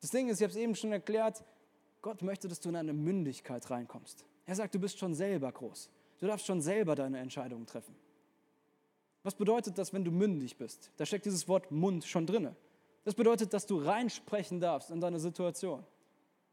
Das 0.00 0.10
Ding 0.10 0.28
ist, 0.28 0.38
ich 0.38 0.44
habe 0.44 0.52
es 0.52 0.58
eben 0.58 0.74
schon 0.74 0.92
erklärt, 0.92 1.42
Gott 2.02 2.22
möchte, 2.22 2.48
dass 2.48 2.60
du 2.60 2.68
in 2.68 2.76
eine 2.76 2.92
Mündigkeit 2.92 3.68
reinkommst. 3.70 4.24
Er 4.46 4.54
sagt, 4.54 4.74
du 4.74 4.78
bist 4.78 4.98
schon 4.98 5.14
selber 5.14 5.50
groß. 5.50 5.90
Du 6.18 6.26
darfst 6.26 6.46
schon 6.46 6.60
selber 6.60 6.94
deine 6.94 7.18
Entscheidungen 7.18 7.66
treffen. 7.66 7.94
Was 9.22 9.34
bedeutet 9.34 9.76
das, 9.76 9.92
wenn 9.92 10.04
du 10.04 10.10
mündig 10.10 10.56
bist? 10.56 10.90
Da 10.96 11.04
steckt 11.04 11.26
dieses 11.26 11.46
Wort 11.48 11.70
Mund 11.70 12.04
schon 12.04 12.26
drinne. 12.26 12.56
Das 13.04 13.14
bedeutet, 13.14 13.52
dass 13.52 13.66
du 13.66 13.78
reinsprechen 13.78 14.60
darfst 14.60 14.90
in 14.90 15.00
deine 15.00 15.18
Situation. 15.18 15.84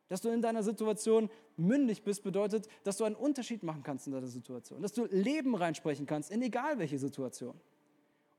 Dass 0.07 0.21
du 0.21 0.29
in 0.29 0.41
deiner 0.41 0.63
Situation 0.63 1.29
mündig 1.57 2.03
bist, 2.03 2.23
bedeutet, 2.23 2.67
dass 2.83 2.97
du 2.97 3.03
einen 3.03 3.15
Unterschied 3.15 3.63
machen 3.63 3.83
kannst 3.83 4.07
in 4.07 4.13
deiner 4.13 4.27
Situation. 4.27 4.81
Dass 4.81 4.93
du 4.93 5.05
Leben 5.05 5.55
reinsprechen 5.55 6.05
kannst, 6.05 6.31
in 6.31 6.41
egal 6.41 6.79
welche 6.79 6.97
Situation. 6.97 7.59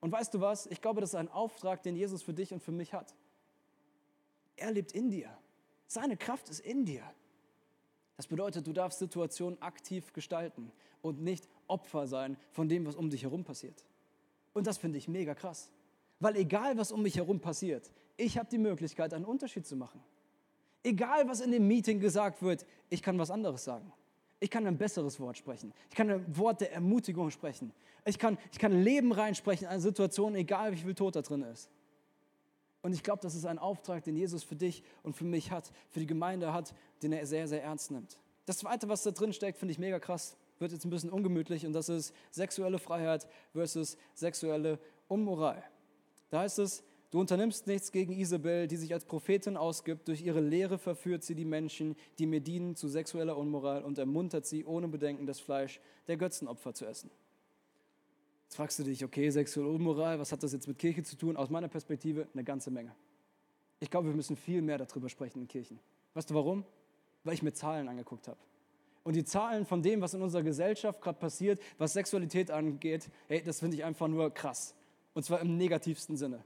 Und 0.01 0.13
weißt 0.13 0.33
du 0.33 0.41
was? 0.41 0.67
Ich 0.67 0.81
glaube, 0.81 1.01
das 1.01 1.11
ist 1.11 1.17
ein 1.17 1.29
Auftrag, 1.29 1.83
den 1.83 1.97
Jesus 1.97 2.23
für 2.23 2.33
dich 2.33 2.53
und 2.53 2.63
für 2.63 2.73
mich 2.73 2.95
hat. 2.95 3.15
Er 4.57 4.71
lebt 4.71 4.93
in 4.93 5.11
dir. 5.11 5.37
Seine 5.87 6.17
Kraft 6.17 6.49
ist 6.49 6.61
in 6.61 6.85
dir. 6.85 7.03
Das 8.17 8.27
bedeutet, 8.27 8.67
du 8.67 8.73
darfst 8.73 8.99
Situationen 8.99 9.61
aktiv 9.63 10.13
gestalten 10.13 10.73
und 11.03 11.21
nicht 11.21 11.49
Opfer 11.67 12.07
sein 12.07 12.37
von 12.51 12.69
dem, 12.69 12.87
was 12.87 12.97
um 12.97 13.11
dich 13.11 13.23
herum 13.23 13.45
passiert. 13.45 13.85
Und 14.55 14.67
das 14.67 14.79
finde 14.79 14.99
ich 14.99 15.07
mega 15.07 15.35
krass. 15.35 15.71
Weil 16.21 16.37
egal, 16.37 16.77
was 16.77 16.93
um 16.93 17.03
mich 17.03 17.17
herum 17.17 17.41
passiert, 17.41 17.91
ich 18.17 18.37
habe 18.37 18.49
die 18.51 18.59
Möglichkeit, 18.59 19.15
einen 19.15 19.25
Unterschied 19.25 19.67
zu 19.67 19.77
machen. 19.77 20.01
Egal, 20.83 21.29
was 21.29 21.41
in 21.41 21.51
dem 21.51 21.67
Meeting 21.67 22.01
gesagt 22.01 22.43
wird, 22.43 22.67
ich 22.89 23.03
kann 23.03 23.19
was 23.19 23.31
anderes 23.31 23.65
sagen. 23.65 23.93
Ich 24.41 24.51
kann 24.51 24.67
ein 24.67 24.79
besseres 24.79 25.19
Wort 25.19 25.37
sprechen. 25.37 25.73
Ich 25.91 25.97
kann 25.97 26.11
ein 26.11 26.37
Wort 26.37 26.61
der 26.61 26.73
Ermutigung 26.73 27.31
sprechen. 27.31 27.73
Ich 28.05 28.19
kann, 28.19 28.39
ich 28.53 28.59
kann 28.59 28.73
Leben 28.83 29.13
reinsprechen 29.13 29.65
in 29.67 29.71
eine 29.71 29.81
Situation, 29.81 30.35
egal 30.35 30.73
wie 30.73 30.77
viel 30.77 30.95
Tod 30.95 31.17
da 31.17 31.23
drin 31.23 31.43
ist. 31.43 31.69
Und 32.83 32.93
ich 32.93 33.03
glaube, 33.03 33.21
das 33.21 33.35
ist 33.35 33.45
ein 33.45 33.59
Auftrag, 33.59 34.05
den 34.05 34.17
Jesus 34.17 34.45
für 34.45 34.55
dich 34.55 34.85
und 35.03 35.15
für 35.15 35.25
mich 35.25 35.51
hat, 35.51 35.73
für 35.91 36.01
die 36.01 36.07
Gemeinde 36.07 36.53
hat, 36.53 36.75
den 37.03 37.13
er 37.13 37.27
sehr, 37.27 37.49
sehr 37.49 37.63
ernst 37.63 37.91
nimmt. 37.91 38.19
Das 38.47 38.59
Zweite, 38.59 38.89
was 38.89 39.03
da 39.03 39.11
drin 39.11 39.33
steckt, 39.33 39.59
finde 39.59 39.73
ich 39.73 39.79
mega 39.79 39.99
krass, 39.99 40.37
wird 40.59 40.73
jetzt 40.73 40.85
ein 40.85 40.91
bisschen 40.91 41.11
ungemütlich 41.11 41.67
und 41.67 41.73
das 41.73 41.89
ist 41.89 42.15
sexuelle 42.31 42.79
Freiheit 42.79 43.27
versus 43.53 43.97
sexuelle 44.15 44.79
Unmoral. 45.09 45.63
Da 46.31 46.41
heißt 46.41 46.59
es, 46.59 46.85
Du 47.11 47.21
unternimmst 47.21 47.67
nichts 47.67 47.91
gegen 47.91 48.13
Isabel, 48.13 48.67
die 48.67 48.77
sich 48.77 48.93
als 48.93 49.07
Prophetin 49.07 49.57
ausgibt. 49.57 50.09
Durch 50.09 50.21
ihre 50.21 50.41
Lehre 50.41 50.77
verführt 50.77 51.25
sie 51.25 51.35
die 51.35 51.47
Menschen, 51.47 51.97
die 52.19 52.27
mir 52.27 52.41
dienen, 52.41 52.77
zu 52.77 52.87
sexueller 52.87 53.39
Unmoral 53.39 53.83
und 53.83 53.97
ermuntert 53.97 54.45
sie, 54.45 54.67
ohne 54.67 54.89
Bedenken 54.89 55.25
das 55.25 55.41
Fleisch 55.41 55.81
der 56.07 56.19
Götzenopfer 56.19 56.75
zu 56.75 56.85
essen. 56.85 57.11
Jetzt 58.45 58.57
fragst 58.57 58.79
du 58.79 58.83
dich, 58.83 59.05
okay, 59.05 59.31
sexuelle 59.31 59.71
Unmoral, 59.71 60.19
was 60.19 60.33
hat 60.33 60.43
das 60.43 60.53
jetzt 60.53 60.69
mit 60.69 60.79
Kirche 60.79 61.03
zu 61.03 61.17
tun? 61.17 61.39
Aus 61.39 61.49
meiner 61.49 61.69
Perspektive 61.69 62.29
eine 62.35 62.45
ganze 62.45 62.71
Menge. 62.71 62.95
Ich 63.81 63.91
glaube, 63.91 64.09
wir 64.09 64.15
müssen 64.15 64.37
viel 64.37 64.61
mehr 64.61 64.77
darüber 64.77 65.09
sprechen 65.09 65.41
in 65.41 65.49
Kirchen. 65.49 65.79
Weißt 66.13 66.29
du 66.29 66.35
warum? 66.35 66.65
Weil 67.25 67.35
ich 67.35 67.43
mir 67.43 67.55
Zahlen 67.55 67.89
angeguckt 67.89 68.29
habe. 68.29 68.39
Und 69.03 69.17
die 69.17 69.25
Zahlen 69.25 69.65
von 69.65 69.81
dem, 69.81 70.03
was 70.03 70.13
in 70.13 70.21
unserer 70.21 70.43
Gesellschaft 70.43 71.01
gerade 71.01 71.19
passiert, 71.19 71.59
was 71.79 71.95
Sexualität 71.95 72.51
angeht, 72.51 73.09
hey, 73.29 73.43
das 73.43 73.61
finde 73.61 73.77
ich 73.77 73.85
einfach 73.85 74.09
nur 74.09 74.33
krass. 74.33 74.75
Und 75.15 75.25
zwar 75.25 75.41
im 75.41 75.57
negativsten 75.57 76.17
Sinne. 76.17 76.45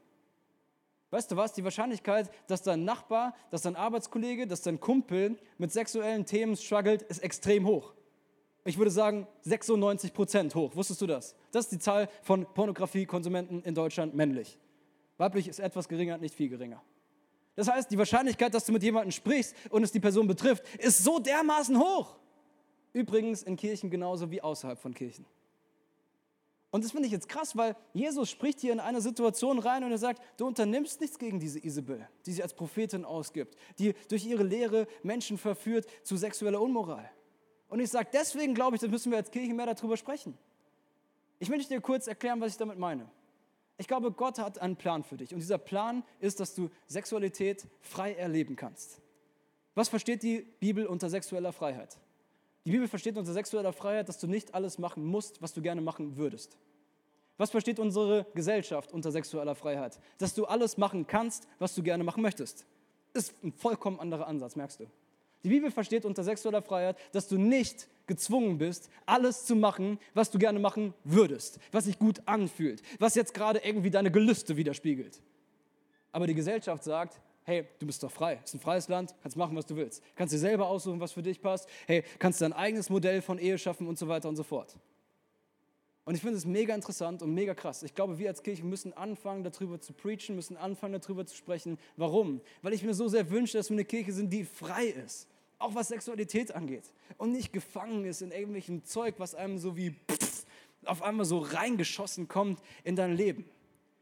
Weißt 1.11 1.31
du 1.31 1.37
was? 1.37 1.53
Die 1.53 1.63
Wahrscheinlichkeit, 1.63 2.31
dass 2.47 2.63
dein 2.63 2.85
Nachbar, 2.85 3.35
dass 3.51 3.63
dein 3.63 3.77
Arbeitskollege, 3.77 4.47
dass 4.47 4.63
dein 4.63 4.81
Kumpel 4.81 5.39
mit 5.59 5.71
sexuellen 5.71 6.25
Themen 6.25 6.57
struggelt, 6.57 7.03
ist 7.03 7.19
extrem 7.19 7.67
hoch. 7.67 7.93
Ich 8.65 8.79
würde 8.79 8.91
sagen 8.91 9.27
96 9.43 10.15
Prozent 10.15 10.55
hoch. 10.55 10.75
Wusstest 10.75 11.03
du 11.03 11.07
das? 11.07 11.35
Das 11.51 11.67
ist 11.67 11.73
die 11.73 11.79
Zahl 11.79 12.09
von 12.23 12.47
Pornografiekonsumenten 12.55 13.63
in 13.63 13.75
Deutschland 13.75 14.15
männlich. 14.15 14.59
Weiblich 15.19 15.49
ist 15.49 15.59
etwas 15.59 15.89
geringer, 15.89 16.17
nicht 16.17 16.35
viel 16.35 16.49
geringer. 16.49 16.83
Das 17.57 17.69
heißt, 17.69 17.91
die 17.91 17.99
Wahrscheinlichkeit, 17.99 18.55
dass 18.55 18.65
du 18.65 18.73
mit 18.73 18.83
jemandem 18.83 19.11
sprichst 19.11 19.55
und 19.69 19.83
es 19.83 19.93
die 19.93 20.01
Person 20.01 20.27
betrifft, 20.27 20.65
ist 20.79 21.05
so 21.05 21.19
dermaßen 21.19 21.79
hoch. 21.79 22.17
Übrigens 22.95 23.43
in 23.43 23.57
Kirchen 23.57 23.91
genauso 23.91 24.31
wie 24.31 24.41
außerhalb 24.41 24.79
von 24.79 24.95
Kirchen. 24.95 25.27
Und 26.73 26.83
das 26.83 26.93
finde 26.93 27.07
ich 27.07 27.13
jetzt 27.13 27.29
krass, 27.29 27.55
weil 27.55 27.77
Jesus 27.93 28.31
spricht 28.31 28.61
hier 28.61 28.73
in 28.73 28.81
eine 28.81 29.03
Situation 29.03 29.59
rein 29.59 29.85
und 29.85 29.91
er 29.91 29.99
sagt, 29.99 30.23
du 30.39 30.47
unternimmst 30.47 31.03
nichts 31.03 31.19
gegen 31.19 31.39
diese 31.39 31.63
Isabel, 31.63 32.09
die 32.25 32.33
sich 32.33 32.43
als 32.43 32.55
Prophetin 32.55 33.05
ausgibt, 33.05 33.57
die 33.79 33.93
durch 34.09 34.25
ihre 34.25 34.43
Lehre 34.43 34.89
Menschen 35.03 35.37
verführt 35.37 35.87
zu 36.03 36.17
sexueller 36.17 36.63
Unmoral. 36.63 37.09
Und 37.69 37.81
ich 37.81 37.91
sage, 37.91 38.09
deswegen 38.11 38.55
glaube 38.55 38.77
ich, 38.77 38.81
da 38.81 38.89
müssen 38.89 39.13
wir 39.13 39.19
als 39.19 39.31
Kirche 39.31 39.53
mehr 39.53 39.67
darüber 39.67 39.99
sprechen. 39.99 40.37
Ich 41.39 41.51
möchte 41.51 41.69
dir 41.69 41.83
kurz 41.83 42.07
erklären, 42.07 42.41
was 42.41 42.53
ich 42.53 42.57
damit 42.57 42.79
meine. 42.79 43.07
Ich 43.77 43.87
glaube, 43.87 44.11
Gott 44.11 44.39
hat 44.39 44.59
einen 44.59 44.77
Plan 44.77 45.05
für 45.05 45.19
dich. 45.19 45.35
Und 45.35 45.41
dieser 45.41 45.59
Plan 45.59 46.03
ist, 46.21 46.41
dass 46.41 46.55
du 46.55 46.71
Sexualität 46.87 47.67
frei 47.81 48.15
erleben 48.15 48.57
kannst. 48.57 49.03
Was 49.75 49.91
versteht 49.91 50.23
die 50.23 50.41
Bibel 50.41 50.87
unter 50.87 51.11
sexueller 51.11 51.53
Freiheit? 51.53 51.99
Die 52.65 52.71
Bibel 52.71 52.87
versteht 52.87 53.17
unter 53.17 53.33
sexueller 53.33 53.73
Freiheit, 53.73 54.09
dass 54.09 54.19
du 54.19 54.27
nicht 54.27 54.55
alles 54.55 54.79
machen 54.79 55.05
musst, 55.05 55.43
was 55.43 55.53
du 55.53 55.63
gerne 55.63 55.81
machen 55.81 56.17
würdest. 56.17 56.57
Was 57.37 57.51
versteht 57.51 57.81
unsere 57.81 58.27
Gesellschaft 58.35 58.93
unter 58.93 59.11
sexueller 59.11 59.55
Freiheit? 59.55 59.99
Dass 60.19 60.35
du 60.35 60.45
alles 60.45 60.77
machen 60.77 61.07
kannst, 61.07 61.49
was 61.59 61.75
du 61.75 61.83
gerne 61.83 62.05
machen 62.05 62.23
möchtest. 62.23 62.67
Ist 63.15 63.35
ein 63.43 63.53
vollkommen 63.53 63.99
anderer 63.99 64.27
Ansatz, 64.27 64.55
merkst 64.55 64.81
du. 64.81 64.87
Die 65.43 65.49
Bibel 65.49 65.71
versteht 65.73 66.05
unter 66.05 66.23
sexueller 66.23 66.63
Freiheit, 66.63 66.97
dass 67.11 67.27
du 67.27 67.37
nicht 67.37 67.89
gezwungen 68.07 68.59
bist, 68.59 68.91
alles 69.07 69.45
zu 69.45 69.57
machen, 69.57 69.99
was 70.15 70.31
du 70.31 70.39
gerne 70.39 70.61
machen 70.61 70.95
würdest, 71.03 71.59
was 71.73 71.85
sich 71.85 71.99
gut 71.99 72.23
anfühlt, 72.27 72.83
was 73.01 73.17
jetzt 73.17 73.35
gerade 73.35 73.61
irgendwie 73.65 73.91
deine 73.91 74.13
Gelüste 74.13 74.57
widerspiegelt. 74.57 75.21
Aber 76.13 76.27
die 76.27 76.35
Gesellschaft 76.35 76.85
sagt, 76.85 77.21
hey, 77.45 77.67
du 77.79 77.87
bist 77.87 78.03
doch 78.03 78.11
frei. 78.11 78.41
Es 78.43 78.51
ist 78.51 78.55
ein 78.55 78.61
freies 78.61 78.89
Land, 78.89 79.15
kannst 79.23 79.37
machen, 79.37 79.57
was 79.57 79.67
du 79.67 79.77
willst. 79.77 80.03
Kannst 80.17 80.35
dir 80.35 80.39
selber 80.39 80.67
aussuchen, 80.69 81.01
was 81.01 81.13
für 81.13 81.23
dich 81.23 81.41
passt. 81.41 81.69
Hey, 81.87 82.05
kannst 82.19 82.41
dein 82.41 82.53
eigenes 82.53 82.91
Modell 82.91 83.23
von 83.23 83.39
Ehe 83.39 83.59
schaffen 83.59 83.87
und 83.87 83.99
so 83.99 84.09
weiter 84.09 84.29
und 84.29 84.37
so 84.37 84.43
fort. 84.43 84.77
Und 86.05 86.17
ich 86.17 86.21
finde 86.21 86.37
es 86.37 86.45
mega 86.45 86.75
interessant 86.75 87.23
und 87.23 87.33
mega 87.33 87.55
krass. 87.55 87.83
Ich 87.85 87.95
glaube, 87.95 88.19
wir 88.19 88.29
als 88.29 88.43
Kirche 88.43 88.65
müssen 88.65 88.93
anfangen, 88.93 89.45
darüber 89.45 89.81
zu 89.81 89.93
preachen, 89.93 90.35
müssen 90.35 90.57
anfangen, 90.57 91.01
darüber 91.01 91.25
zu 91.27 91.37
sprechen. 91.37 91.79
Warum? 91.97 92.41
Weil 92.61 92.73
ich 92.73 92.83
mir 92.83 92.95
so 92.95 93.07
sehr 93.07 93.31
wünsche, 93.31 93.57
dass 93.57 93.71
wir 93.71 93.77
eine 93.77 93.85
Kirche 93.85 94.13
sind, 94.13 94.33
die 94.33 94.45
frei 94.45 94.87
ist. 94.87 95.29
Auch 95.61 95.77
was 95.77 95.89
Sexualität 95.89 96.53
angeht. 96.53 96.93
Und 97.19 97.31
nicht 97.33 97.53
gefangen 97.53 98.05
ist 98.05 98.21
in 98.21 98.33
irgendwelchem 98.33 98.85
Zeug, 98.85 99.15
was 99.19 99.37
einem 99.37 99.59
so 99.59 99.77
wie 99.77 99.91
pff, 99.91 100.45
auf 100.85 101.03
einmal 101.03 101.25
so 101.25 101.39
reingeschossen 101.39 102.27
kommt 102.27 102.61
in 102.83 102.97
dein 102.97 103.17
Leben. 103.17 103.45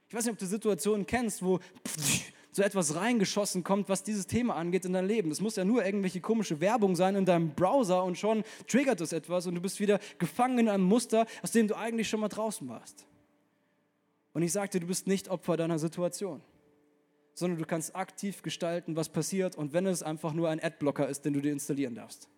Ich 0.08 0.14
weiß 0.14 0.24
nicht, 0.24 0.32
ob 0.32 0.38
du 0.38 0.46
Situationen 0.46 1.06
kennst, 1.06 1.44
wo 1.44 1.58
pff, 1.58 2.32
so 2.52 2.62
etwas 2.62 2.96
reingeschossen 2.96 3.64
kommt, 3.64 3.88
was 3.88 4.02
dieses 4.02 4.26
Thema 4.26 4.56
angeht 4.56 4.84
in 4.84 4.92
dein 4.92 5.06
Leben. 5.06 5.30
Es 5.30 5.40
muss 5.40 5.56
ja 5.56 5.64
nur 5.64 5.84
irgendwelche 5.84 6.20
komische 6.20 6.60
Werbung 6.60 6.96
sein 6.96 7.14
in 7.14 7.24
deinem 7.24 7.54
Browser 7.54 8.04
und 8.04 8.18
schon 8.18 8.44
triggert 8.66 9.00
es 9.00 9.12
etwas 9.12 9.46
und 9.46 9.54
du 9.54 9.60
bist 9.60 9.80
wieder 9.80 10.00
gefangen 10.18 10.58
in 10.58 10.68
einem 10.68 10.84
Muster, 10.84 11.26
aus 11.42 11.52
dem 11.52 11.68
du 11.68 11.76
eigentlich 11.76 12.08
schon 12.08 12.20
mal 12.20 12.28
draußen 12.28 12.68
warst. 12.68 13.06
Und 14.32 14.42
ich 14.42 14.52
sagte, 14.52 14.80
du 14.80 14.86
bist 14.86 15.06
nicht 15.06 15.28
Opfer 15.28 15.56
deiner 15.56 15.78
Situation, 15.78 16.40
sondern 17.34 17.58
du 17.58 17.64
kannst 17.64 17.94
aktiv 17.96 18.42
gestalten, 18.42 18.96
was 18.96 19.08
passiert 19.08 19.56
und 19.56 19.72
wenn 19.72 19.86
es 19.86 20.02
einfach 20.02 20.32
nur 20.32 20.48
ein 20.48 20.62
Adblocker 20.62 21.08
ist, 21.08 21.24
den 21.24 21.34
du 21.34 21.40
dir 21.40 21.52
installieren 21.52 21.94
darfst. 21.94 22.28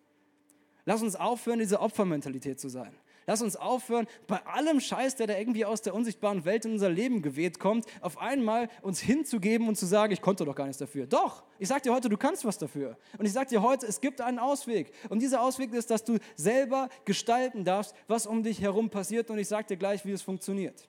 Lass 0.85 1.01
uns 1.01 1.15
aufhören, 1.15 1.59
diese 1.59 1.79
Opfermentalität 1.79 2.59
zu 2.59 2.69
sein. 2.69 2.93
Lass 3.25 3.41
uns 3.41 3.55
aufhören, 3.55 4.07
bei 4.27 4.45
allem 4.45 4.79
Scheiß, 4.79 5.15
der 5.15 5.27
da 5.27 5.37
irgendwie 5.37 5.65
aus 5.65 5.81
der 5.81 5.93
unsichtbaren 5.93 6.45
Welt 6.45 6.65
in 6.65 6.73
unser 6.73 6.89
Leben 6.89 7.21
geweht 7.21 7.59
kommt, 7.59 7.85
auf 8.01 8.17
einmal 8.17 8.69
uns 8.81 8.99
hinzugeben 8.99 9.67
und 9.67 9.77
zu 9.77 9.85
sagen, 9.85 10.11
ich 10.13 10.21
konnte 10.21 10.45
doch 10.45 10.55
gar 10.55 10.65
nichts 10.65 10.79
dafür. 10.79 11.07
Doch, 11.07 11.43
ich 11.59 11.67
sage 11.67 11.81
dir 11.81 11.93
heute, 11.93 12.09
du 12.09 12.17
kannst 12.17 12.45
was 12.45 12.57
dafür. 12.57 12.97
Und 13.17 13.25
ich 13.25 13.33
sage 13.33 13.49
dir 13.49 13.61
heute, 13.61 13.85
es 13.85 14.01
gibt 14.01 14.21
einen 14.21 14.39
Ausweg. 14.39 14.91
Und 15.09 15.21
dieser 15.21 15.41
Ausweg 15.41 15.73
ist, 15.73 15.89
dass 15.89 16.03
du 16.03 16.17
selber 16.35 16.89
gestalten 17.05 17.63
darfst, 17.63 17.95
was 18.07 18.27
um 18.27 18.43
dich 18.43 18.61
herum 18.61 18.89
passiert. 18.89 19.29
Und 19.29 19.37
ich 19.37 19.47
sage 19.47 19.67
dir 19.67 19.77
gleich, 19.77 20.05
wie 20.05 20.11
es 20.11 20.21
funktioniert. 20.21 20.87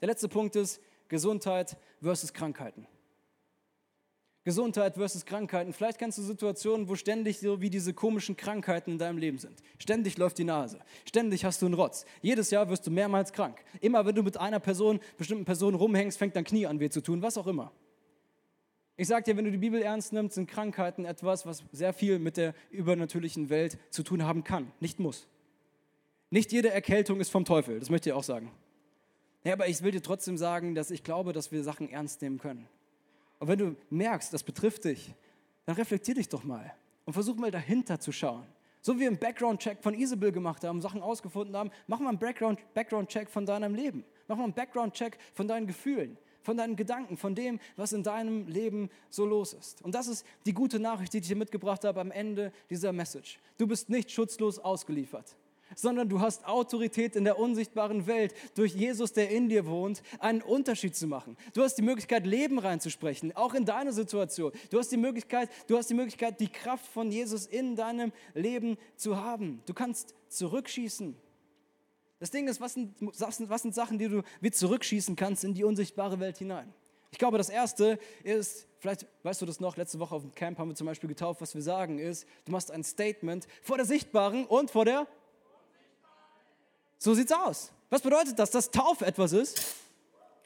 Der 0.00 0.08
letzte 0.08 0.28
Punkt 0.28 0.56
ist 0.56 0.80
Gesundheit 1.08 1.76
versus 2.00 2.32
Krankheiten. 2.32 2.86
Gesundheit 4.48 4.94
versus 4.94 5.26
Krankheiten. 5.26 5.74
Vielleicht 5.74 5.98
kennst 5.98 6.16
du 6.16 6.22
Situationen, 6.22 6.88
wo 6.88 6.94
ständig 6.94 7.38
so 7.38 7.60
wie 7.60 7.68
diese 7.68 7.92
komischen 7.92 8.34
Krankheiten 8.34 8.92
in 8.92 8.98
deinem 8.98 9.18
Leben 9.18 9.36
sind. 9.36 9.62
Ständig 9.78 10.16
läuft 10.16 10.38
die 10.38 10.44
Nase. 10.44 10.78
Ständig 11.04 11.44
hast 11.44 11.60
du 11.60 11.66
einen 11.66 11.74
Rotz. 11.74 12.06
Jedes 12.22 12.50
Jahr 12.50 12.66
wirst 12.70 12.86
du 12.86 12.90
mehrmals 12.90 13.34
krank. 13.34 13.62
Immer 13.82 14.06
wenn 14.06 14.14
du 14.14 14.22
mit 14.22 14.38
einer 14.38 14.58
Person, 14.58 15.00
bestimmten 15.18 15.44
Person 15.44 15.74
rumhängst, 15.74 16.16
fängt 16.16 16.34
dein 16.34 16.44
Knie 16.44 16.66
an 16.66 16.80
weh 16.80 16.88
zu 16.88 17.02
tun, 17.02 17.20
was 17.20 17.36
auch 17.36 17.46
immer. 17.46 17.72
Ich 18.96 19.06
sage 19.06 19.24
dir, 19.24 19.36
wenn 19.36 19.44
du 19.44 19.50
die 19.50 19.58
Bibel 19.58 19.82
ernst 19.82 20.14
nimmst, 20.14 20.36
sind 20.36 20.48
Krankheiten 20.48 21.04
etwas, 21.04 21.44
was 21.44 21.62
sehr 21.70 21.92
viel 21.92 22.18
mit 22.18 22.38
der 22.38 22.54
übernatürlichen 22.70 23.50
Welt 23.50 23.76
zu 23.90 24.02
tun 24.02 24.22
haben 24.24 24.44
kann, 24.44 24.72
nicht 24.80 24.98
muss. 24.98 25.26
Nicht 26.30 26.52
jede 26.52 26.70
Erkältung 26.70 27.20
ist 27.20 27.28
vom 27.28 27.44
Teufel, 27.44 27.80
das 27.80 27.90
möchte 27.90 28.08
ich 28.08 28.14
auch 28.14 28.24
sagen. 28.24 28.50
Ja, 29.44 29.52
aber 29.52 29.68
ich 29.68 29.82
will 29.82 29.92
dir 29.92 30.02
trotzdem 30.02 30.38
sagen, 30.38 30.74
dass 30.74 30.90
ich 30.90 31.04
glaube, 31.04 31.34
dass 31.34 31.52
wir 31.52 31.62
Sachen 31.62 31.90
ernst 31.90 32.22
nehmen 32.22 32.38
können. 32.38 32.66
Und 33.38 33.48
wenn 33.48 33.58
du 33.58 33.76
merkst, 33.90 34.32
das 34.32 34.42
betrifft 34.42 34.84
dich, 34.84 35.14
dann 35.64 35.76
reflektier 35.76 36.14
dich 36.14 36.28
doch 36.28 36.44
mal 36.44 36.74
und 37.04 37.12
versuch 37.12 37.36
mal 37.36 37.50
dahinter 37.50 38.00
zu 38.00 38.12
schauen. 38.12 38.46
So 38.80 38.94
wie 38.96 39.00
wir 39.00 39.08
einen 39.08 39.18
Background-Check 39.18 39.82
von 39.82 39.94
Isabel 39.94 40.32
gemacht 40.32 40.64
haben, 40.64 40.80
Sachen 40.80 41.02
ausgefunden 41.02 41.56
haben, 41.56 41.70
mach 41.86 41.98
mal 41.98 42.10
einen 42.10 42.18
Background-Check 42.74 43.28
von 43.28 43.44
deinem 43.44 43.74
Leben. 43.74 44.04
Mach 44.28 44.36
mal 44.36 44.44
einen 44.44 44.54
Background-Check 44.54 45.18
von 45.34 45.48
deinen 45.48 45.66
Gefühlen, 45.66 46.16
von 46.42 46.56
deinen 46.56 46.76
Gedanken, 46.76 47.16
von 47.16 47.34
dem, 47.34 47.60
was 47.76 47.92
in 47.92 48.02
deinem 48.02 48.46
Leben 48.46 48.88
so 49.10 49.26
los 49.26 49.52
ist. 49.52 49.82
Und 49.82 49.94
das 49.94 50.06
ist 50.06 50.24
die 50.46 50.52
gute 50.52 50.78
Nachricht, 50.78 51.12
die 51.12 51.18
ich 51.18 51.28
dir 51.28 51.36
mitgebracht 51.36 51.84
habe 51.84 52.00
am 52.00 52.10
Ende 52.10 52.52
dieser 52.70 52.92
Message. 52.92 53.38
Du 53.58 53.66
bist 53.66 53.88
nicht 53.88 54.10
schutzlos 54.10 54.58
ausgeliefert 54.58 55.36
sondern 55.78 56.08
du 56.08 56.20
hast 56.20 56.44
Autorität 56.44 57.14
in 57.14 57.22
der 57.22 57.38
unsichtbaren 57.38 58.08
Welt 58.08 58.34
durch 58.56 58.74
Jesus, 58.74 59.12
der 59.12 59.30
in 59.30 59.48
dir 59.48 59.66
wohnt, 59.66 60.02
einen 60.18 60.42
Unterschied 60.42 60.96
zu 60.96 61.06
machen. 61.06 61.36
Du 61.54 61.62
hast 61.62 61.76
die 61.76 61.82
Möglichkeit, 61.82 62.26
Leben 62.26 62.58
reinzusprechen, 62.58 63.34
auch 63.36 63.54
in 63.54 63.64
deine 63.64 63.92
Situation. 63.92 64.50
Du 64.70 64.78
hast 64.78 64.90
die 64.90 64.96
Möglichkeit, 64.96 65.48
du 65.68 65.78
hast 65.78 65.88
die 65.88 65.94
Möglichkeit, 65.94 66.40
die 66.40 66.48
Kraft 66.48 66.86
von 66.88 67.12
Jesus 67.12 67.46
in 67.46 67.76
deinem 67.76 68.12
Leben 68.34 68.76
zu 68.96 69.18
haben. 69.18 69.62
Du 69.66 69.72
kannst 69.72 70.16
zurückschießen. 70.28 71.16
Das 72.18 72.32
Ding 72.32 72.48
ist, 72.48 72.60
was 72.60 72.74
sind, 72.74 72.96
was 73.00 73.62
sind 73.62 73.74
Sachen, 73.74 73.98
die 73.98 74.08
du 74.08 74.22
wie 74.40 74.50
zurückschießen 74.50 75.14
kannst 75.14 75.44
in 75.44 75.54
die 75.54 75.62
unsichtbare 75.62 76.18
Welt 76.18 76.38
hinein? 76.38 76.74
Ich 77.12 77.18
glaube, 77.18 77.38
das 77.38 77.50
erste 77.50 78.00
ist, 78.24 78.66
vielleicht 78.80 79.06
weißt 79.22 79.40
du 79.40 79.46
das 79.46 79.60
noch, 79.60 79.76
letzte 79.76 80.00
Woche 80.00 80.16
auf 80.16 80.22
dem 80.22 80.34
Camp 80.34 80.58
haben 80.58 80.70
wir 80.70 80.74
zum 80.74 80.88
Beispiel 80.88 81.08
getauft, 81.08 81.40
was 81.40 81.54
wir 81.54 81.62
sagen 81.62 82.00
ist, 82.00 82.26
du 82.46 82.52
machst 82.52 82.72
ein 82.72 82.82
Statement 82.82 83.46
vor 83.62 83.76
der 83.76 83.86
sichtbaren 83.86 84.44
und 84.44 84.72
vor 84.72 84.84
der 84.84 85.06
so 86.98 87.14
sieht's 87.14 87.32
aus. 87.32 87.70
Was 87.90 88.02
bedeutet 88.02 88.38
das? 88.38 88.50
Dass 88.50 88.70
Taufe 88.70 89.06
etwas 89.06 89.32
ist? 89.32 89.62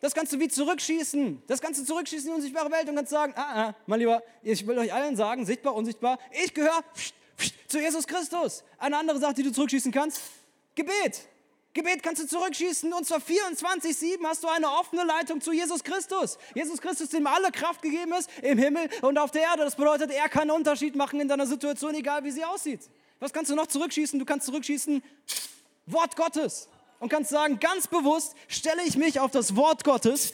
Das 0.01 0.15
kannst 0.15 0.33
du 0.33 0.41
wie 0.41 0.49
zurückschießen. 0.49 1.43
Das 1.47 1.61
kannst 1.61 1.81
du 1.81 1.85
zurückschießen 1.85 2.27
in 2.27 2.35
die 2.35 2.37
unsichtbare 2.37 2.71
Welt 2.71 2.89
und 2.89 2.97
kannst 2.97 3.11
sagen, 3.11 3.33
ah, 3.37 3.69
ah, 3.69 3.75
mein 3.87 4.01
Lieber, 4.01 4.23
ich 4.43 4.67
will 4.67 4.77
euch 4.79 4.93
allen 4.93 5.17
sagen, 5.17 5.47
sichtbar, 5.47 5.75
unsichtbar, 5.75 6.19
ich 6.33 6.53
gehöre 6.53 6.83
zu 7.69 7.81
Jesus 7.81 8.07
Christus. 8.07 8.65
Eine 8.79 8.99
andere 8.99 9.19
Sache, 9.19 9.35
die 9.35 9.43
du 9.45 9.53
zurückschießen 9.53 9.93
kannst, 9.93 10.21
Gebet. 10.75 11.29
Gebet 11.75 12.03
kannst 12.03 12.23
du 12.23 12.27
zurückschießen 12.27 12.93
und 12.93 13.07
zwar 13.07 13.19
24-7 13.19 14.23
hast 14.25 14.45
du 14.45 14.49
eine 14.49 14.71
offene 14.71 15.05
Leitung 15.05 15.41
zu 15.41 15.53
Jesus 15.53 15.83
Christus. 15.83 16.37
Jesus 16.55 16.81
Christus, 16.81 17.09
dem 17.09 17.27
alle 17.27 17.51
Kraft 17.51 17.81
gegeben 17.81 18.13
ist, 18.13 18.29
im 18.43 18.59
Himmel 18.59 18.91
und 19.01 19.17
auf 19.19 19.31
der 19.31 19.43
Erde. 19.43 19.65
Das 19.65 19.77
bedeutet, 19.77 20.11
er 20.11 20.29
kann 20.29 20.43
einen 20.43 20.51
Unterschied 20.51 20.97
machen 20.97 21.21
in 21.21 21.29
deiner 21.29 21.47
Situation, 21.47 21.95
egal 21.95 22.25
wie 22.25 22.31
sie 22.31 22.45
aussieht. 22.45 22.81
Was 23.21 23.33
kannst 23.33 23.51
du 23.51 23.55
noch 23.55 23.69
zurückschießen? 23.69 24.19
Du 24.19 24.25
kannst 24.25 24.47
zurückschießen 24.47 25.03
Wort 25.87 26.17
Gottes. 26.17 26.69
Und 27.01 27.09
kannst 27.09 27.31
sagen, 27.31 27.59
ganz 27.59 27.89
bewusst 27.89 28.35
stelle 28.47 28.83
ich 28.87 28.97
mich 28.97 29.19
auf 29.19 29.31
das 29.31 29.57
Wort 29.57 29.83
Gottes 29.83 30.33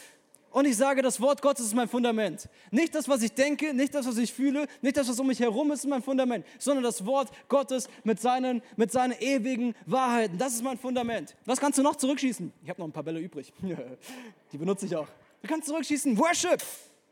Und 0.50 0.64
ich 0.64 0.76
sage, 0.76 1.02
das 1.02 1.20
Wort 1.20 1.42
Gottes 1.42 1.66
ist 1.66 1.74
mein 1.74 1.88
Fundament. 1.88 2.48
Nicht 2.70 2.94
das, 2.94 3.06
was 3.08 3.22
ich 3.22 3.32
denke, 3.32 3.74
nicht 3.74 3.94
das, 3.94 4.06
was 4.06 4.16
ich 4.16 4.32
fühle, 4.32 4.66
nicht 4.80 4.96
das, 4.96 5.08
was 5.08 5.20
um 5.20 5.26
mich 5.26 5.40
herum 5.40 5.70
ist, 5.72 5.80
ist 5.80 5.90
mein 5.90 6.02
Fundament, 6.02 6.46
sondern 6.58 6.84
das 6.84 7.04
Wort 7.04 7.30
Gottes 7.48 7.88
mit 8.02 8.18
seinen, 8.20 8.62
mit 8.76 8.90
seinen 8.90 9.12
ewigen 9.20 9.74
Wahrheiten. 9.84 10.38
Das 10.38 10.54
ist 10.54 10.62
mein 10.62 10.78
Fundament. 10.78 11.36
Was 11.44 11.60
kannst 11.60 11.78
du 11.78 11.82
noch 11.82 11.96
zurückschießen? 11.96 12.52
Ich 12.62 12.70
habe 12.70 12.80
noch 12.80 12.88
ein 12.88 12.92
paar 12.92 13.02
Bälle 13.02 13.20
übrig. 13.20 13.52
Die 14.52 14.58
benutze 14.58 14.86
ich 14.86 14.96
auch. 14.96 15.08
Du 15.42 15.48
kannst 15.48 15.68
zurückschießen. 15.68 16.16
Worship. 16.18 16.62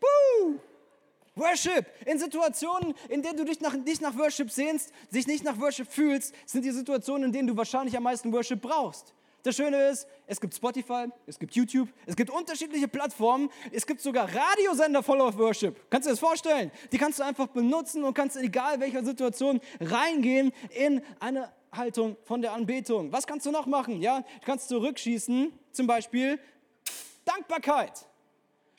Woo! 0.00 0.58
Worship. 1.36 1.86
In 2.06 2.18
Situationen, 2.18 2.94
in 3.08 3.22
denen 3.22 3.36
du 3.36 3.44
dich 3.44 3.60
nach, 3.60 3.74
nicht 3.74 4.00
nach 4.00 4.16
Worship 4.16 4.50
sehnst, 4.50 4.90
dich 5.10 5.26
nicht 5.26 5.44
nach 5.44 5.60
Worship 5.60 5.86
fühlst, 5.88 6.34
sind 6.46 6.64
die 6.64 6.70
Situationen, 6.70 7.24
in 7.24 7.32
denen 7.32 7.46
du 7.46 7.56
wahrscheinlich 7.56 7.96
am 7.96 8.02
meisten 8.02 8.32
Worship 8.32 8.60
brauchst. 8.60 9.14
Das 9.42 9.54
Schöne 9.54 9.90
ist, 9.90 10.08
es 10.26 10.40
gibt 10.40 10.54
Spotify, 10.54 11.06
es 11.26 11.38
gibt 11.38 11.54
YouTube, 11.54 11.88
es 12.06 12.16
gibt 12.16 12.30
unterschiedliche 12.30 12.88
Plattformen, 12.88 13.48
es 13.70 13.86
gibt 13.86 14.00
sogar 14.00 14.28
Radiosender 14.34 15.04
voll 15.04 15.20
auf 15.20 15.38
Worship. 15.38 15.88
Kannst 15.88 16.06
du 16.06 16.10
dir 16.10 16.14
das 16.14 16.18
vorstellen? 16.18 16.72
Die 16.90 16.98
kannst 16.98 17.20
du 17.20 17.22
einfach 17.22 17.46
benutzen 17.46 18.02
und 18.02 18.12
kannst 18.14 18.36
in 18.36 18.44
egal 18.44 18.80
welcher 18.80 19.04
Situation 19.04 19.60
reingehen 19.78 20.52
in 20.70 21.00
eine 21.20 21.52
Haltung 21.70 22.16
von 22.24 22.42
der 22.42 22.54
Anbetung. 22.54 23.12
Was 23.12 23.26
kannst 23.26 23.46
du 23.46 23.52
noch 23.52 23.66
machen? 23.66 24.02
Ja, 24.02 24.20
du 24.20 24.46
kannst 24.46 24.68
zurückschießen, 24.68 25.52
zum 25.70 25.86
Beispiel 25.86 26.40
Dankbarkeit 27.24 28.06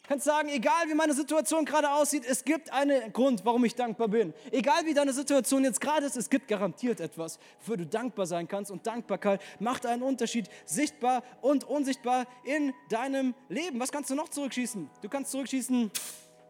kannst 0.07 0.25
sagen, 0.25 0.49
egal 0.49 0.87
wie 0.87 0.93
meine 0.93 1.13
Situation 1.13 1.65
gerade 1.65 1.91
aussieht, 1.91 2.23
es 2.25 2.43
gibt 2.43 2.71
einen 2.71 3.11
Grund, 3.13 3.43
warum 3.45 3.63
ich 3.65 3.75
dankbar 3.75 4.07
bin. 4.07 4.33
Egal 4.51 4.85
wie 4.85 4.93
deine 4.93 5.13
Situation 5.13 5.63
jetzt 5.63 5.81
gerade 5.81 6.05
ist, 6.05 6.15
es 6.15 6.29
gibt 6.29 6.47
garantiert 6.47 6.99
etwas, 6.99 7.39
wofür 7.59 7.77
du 7.77 7.85
dankbar 7.85 8.25
sein 8.25 8.47
kannst. 8.47 8.71
Und 8.71 8.87
Dankbarkeit 8.87 9.41
macht 9.59 9.85
einen 9.85 10.03
Unterschied, 10.03 10.49
sichtbar 10.65 11.23
und 11.41 11.63
unsichtbar 11.65 12.25
in 12.45 12.73
deinem 12.89 13.35
Leben. 13.49 13.79
Was 13.79 13.91
kannst 13.91 14.09
du 14.09 14.15
noch 14.15 14.29
zurückschießen? 14.29 14.89
Du 15.01 15.09
kannst 15.09 15.31
zurückschießen, 15.31 15.91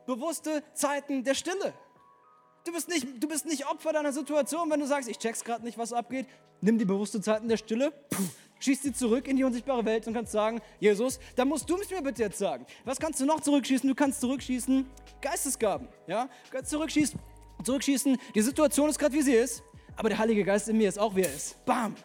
bewusste 0.06 0.64
Zeiten 0.74 1.24
der 1.24 1.34
Stille. 1.34 1.74
Du 2.64 2.74
bist, 2.74 2.90
nicht, 2.90 3.08
du 3.24 3.28
bist 3.28 3.46
nicht 3.46 3.66
Opfer 3.66 3.94
deiner 3.94 4.12
Situation, 4.12 4.70
wenn 4.70 4.80
du 4.80 4.86
sagst, 4.86 5.10
ich 5.10 5.18
check's 5.18 5.44
gerade 5.44 5.64
nicht, 5.64 5.78
was 5.78 5.94
abgeht. 5.94 6.28
Nimm 6.60 6.78
die 6.78 6.86
bewusste 6.86 7.22
Zeiten 7.22 7.48
der 7.48 7.58
Stille. 7.58 7.92
Puh 8.10 8.24
schießt 8.60 8.84
sie 8.84 8.94
zurück 8.94 9.28
in 9.28 9.38
die 9.38 9.44
unsichtbare 9.44 9.86
Welt 9.86 10.08
und 10.08 10.14
kannst 10.14 10.32
sagen, 10.32 10.62
Jesus, 10.80 11.20
da 11.36 11.46
musst 11.46 11.70
du 11.70 11.78
es 11.78 11.90
mir 11.90 12.02
bitte 12.02 12.24
jetzt 12.24 12.38
sagen. 12.38 12.66
Was 12.86 13.00
kannst 13.00 13.20
du 13.20 13.26
noch 13.26 13.42
zurückschießen? 13.42 13.88
Du 13.88 13.96
kannst 13.96 14.22
zurückschießen 14.22 14.86
Geistesgaben. 15.22 15.88
Ja? 16.08 16.26
Du 16.26 16.58
kannst 16.58 16.72
zurückschießen, 16.72 17.20
zurückschießen. 17.64 18.18
Die 18.36 18.42
Situation 18.42 18.90
ist 18.90 19.00
gerade, 19.00 19.14
wie 19.14 19.22
sie 19.22 19.34
ist, 19.34 19.64
aber 19.96 20.10
der 20.10 20.18
Heilige 20.18 20.44
Geist 20.44 20.70
in 20.70 20.78
mir 20.78 20.90
ist 20.90 21.00
auch, 21.00 21.16
wie 21.16 21.22
er 21.22 21.34
ist. 21.34 21.64
Bam! 21.66 21.96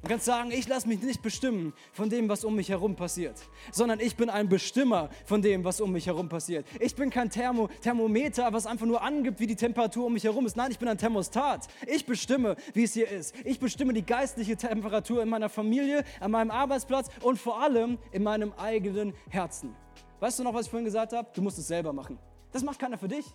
Du 0.00 0.08
kannst 0.08 0.26
sagen, 0.26 0.52
ich 0.52 0.68
lasse 0.68 0.86
mich 0.86 1.02
nicht 1.02 1.22
bestimmen 1.22 1.72
von 1.92 2.08
dem, 2.08 2.28
was 2.28 2.44
um 2.44 2.54
mich 2.54 2.68
herum 2.68 2.94
passiert, 2.94 3.34
sondern 3.72 3.98
ich 3.98 4.16
bin 4.16 4.30
ein 4.30 4.48
Bestimmer 4.48 5.10
von 5.24 5.42
dem, 5.42 5.64
was 5.64 5.80
um 5.80 5.90
mich 5.90 6.06
herum 6.06 6.28
passiert. 6.28 6.66
Ich 6.78 6.94
bin 6.94 7.10
kein 7.10 7.30
Thermo 7.30 7.68
Thermometer, 7.82 8.52
was 8.52 8.66
einfach 8.66 8.86
nur 8.86 9.02
angibt, 9.02 9.40
wie 9.40 9.48
die 9.48 9.56
Temperatur 9.56 10.06
um 10.06 10.12
mich 10.12 10.22
herum 10.22 10.46
ist. 10.46 10.56
Nein, 10.56 10.70
ich 10.70 10.78
bin 10.78 10.88
ein 10.88 10.98
Thermostat. 10.98 11.66
Ich 11.86 12.06
bestimme, 12.06 12.54
wie 12.74 12.84
es 12.84 12.94
hier 12.94 13.10
ist. 13.10 13.34
Ich 13.44 13.58
bestimme 13.58 13.92
die 13.92 14.06
geistliche 14.06 14.56
Temperatur 14.56 15.20
in 15.20 15.28
meiner 15.28 15.48
Familie, 15.48 16.04
an 16.20 16.30
meinem 16.30 16.52
Arbeitsplatz 16.52 17.08
und 17.22 17.38
vor 17.38 17.60
allem 17.60 17.98
in 18.12 18.22
meinem 18.22 18.52
eigenen 18.52 19.14
Herzen. 19.28 19.74
Weißt 20.20 20.38
du 20.38 20.44
noch, 20.44 20.54
was 20.54 20.66
ich 20.66 20.70
vorhin 20.70 20.84
gesagt 20.84 21.12
habe? 21.12 21.28
Du 21.34 21.42
musst 21.42 21.58
es 21.58 21.66
selber 21.66 21.92
machen. 21.92 22.18
Das 22.52 22.62
macht 22.62 22.78
keiner 22.78 22.98
für 22.98 23.08
dich. 23.08 23.26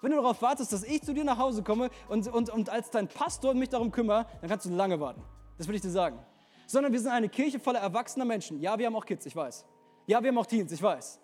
Wenn 0.00 0.12
du 0.12 0.18
darauf 0.18 0.40
wartest, 0.40 0.72
dass 0.72 0.84
ich 0.84 1.02
zu 1.02 1.14
dir 1.14 1.24
nach 1.24 1.38
Hause 1.38 1.64
komme 1.64 1.90
und, 2.08 2.28
und, 2.28 2.48
und 2.48 2.70
als 2.70 2.90
dein 2.90 3.08
Pastor 3.08 3.54
mich 3.54 3.68
darum 3.68 3.90
kümmere, 3.90 4.26
dann 4.40 4.50
kannst 4.50 4.66
du 4.66 4.70
lange 4.70 5.00
warten. 5.00 5.22
Das 5.58 5.68
will 5.68 5.74
ich 5.74 5.82
dir 5.82 5.90
sagen. 5.90 6.18
Sondern 6.66 6.92
wir 6.92 7.00
sind 7.00 7.10
eine 7.10 7.28
Kirche 7.28 7.60
voller 7.60 7.80
erwachsener 7.80 8.24
Menschen. 8.24 8.60
Ja, 8.60 8.78
wir 8.78 8.86
haben 8.86 8.96
auch 8.96 9.04
Kids, 9.04 9.26
ich 9.26 9.36
weiß. 9.36 9.66
Ja, 10.06 10.22
wir 10.22 10.28
haben 10.28 10.38
auch 10.38 10.46
Teens, 10.46 10.72
ich 10.72 10.82
weiß. 10.82 11.20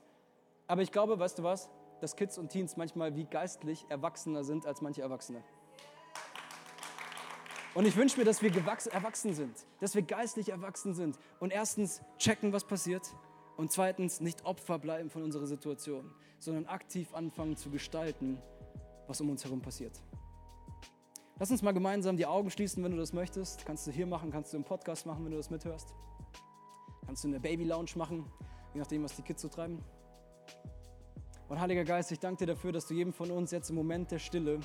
Aber 0.67 0.83
ich 0.83 0.93
glaube, 0.93 1.19
weißt 1.19 1.39
du 1.39 1.43
was? 1.43 1.71
Dass 2.01 2.15
Kids 2.15 2.39
und 2.39 2.51
Teens 2.51 2.77
manchmal 2.77 3.17
wie 3.17 3.25
geistlich 3.25 3.87
erwachsener 3.89 4.45
sind 4.45 4.67
als 4.67 4.81
manche 4.81 5.03
Erwachsene. 5.03 5.43
Und 7.75 7.87
ich 7.87 7.97
wünsche 7.97 8.19
mir, 8.19 8.25
dass 8.25 8.43
wir 8.43 8.51
erwachsen 8.57 9.35
sind, 9.35 9.55
dass 9.81 9.95
wir 9.95 10.03
geistlich 10.03 10.49
erwachsen 10.49 10.95
sind 10.95 11.19
und 11.39 11.53
erstens 11.53 12.03
checken, 12.19 12.53
was 12.53 12.65
passiert 12.65 13.03
und 13.57 13.71
zweitens 13.71 14.21
nicht 14.21 14.45
Opfer 14.45 14.79
bleiben 14.79 15.11
von 15.11 15.23
unserer 15.23 15.47
Situation, 15.47 16.13
sondern 16.39 16.67
aktiv 16.67 17.15
anfangen 17.15 17.57
zu 17.57 17.71
gestalten, 17.71 18.41
was 19.07 19.21
um 19.21 19.31
uns 19.31 19.45
herum 19.45 19.61
passiert. 19.61 19.93
Lass 21.41 21.53
uns 21.53 21.63
mal 21.63 21.73
gemeinsam 21.73 22.17
die 22.17 22.27
Augen 22.27 22.51
schließen, 22.51 22.83
wenn 22.83 22.91
du 22.91 22.97
das 22.97 23.13
möchtest. 23.13 23.65
Kannst 23.65 23.87
du 23.87 23.93
hier 23.93 24.07
machen, 24.07 24.33
kannst 24.33 24.53
du 24.53 24.57
im 24.57 24.65
Podcast 24.65 25.07
machen, 25.07 25.25
wenn 25.25 25.31
du 25.31 25.37
das 25.37 25.51
mithörst. 25.51 25.95
Kannst 27.07 27.23
du 27.23 27.29
in 27.29 27.33
der 27.33 27.39
Baby 27.39 27.63
Lounge 27.63 27.91
machen, 27.95 28.25
je 28.75 28.81
nachdem, 28.81 29.05
was 29.05 29.15
die 29.15 29.23
Kids 29.23 29.43
so 29.43 29.49
treiben. 29.49 29.79
Und 31.49 31.61
Heiliger 31.61 31.85
Geist, 31.85 32.11
ich 32.11 32.19
danke 32.19 32.45
dir 32.45 32.55
dafür, 32.55 32.73
dass 32.73 32.89
du 32.89 32.95
jedem 32.95 33.13
von 33.13 33.31
uns 33.31 33.53
jetzt 33.53 33.71
im 33.71 33.77
Moment 33.77 34.11
der 34.11 34.19
Stille 34.19 34.59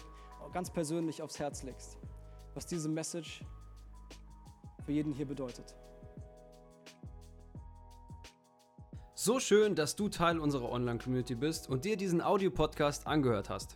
ganz 0.51 0.71
persönlich 0.71 1.21
aufs 1.21 1.39
Herz 1.39 1.61
legst, 1.61 1.99
was 2.55 2.65
diese 2.65 2.89
Message 2.89 3.45
für 4.83 4.91
jeden 4.91 5.13
hier 5.13 5.27
bedeutet. 5.27 5.75
So 9.13 9.39
schön, 9.39 9.75
dass 9.75 9.95
du 9.95 10.09
Teil 10.09 10.39
unserer 10.39 10.69
Online-Community 10.69 11.35
bist 11.35 11.69
und 11.69 11.85
dir 11.85 11.97
diesen 11.97 12.19
Audiopodcast 12.19 13.05
angehört 13.05 13.49
hast. 13.49 13.75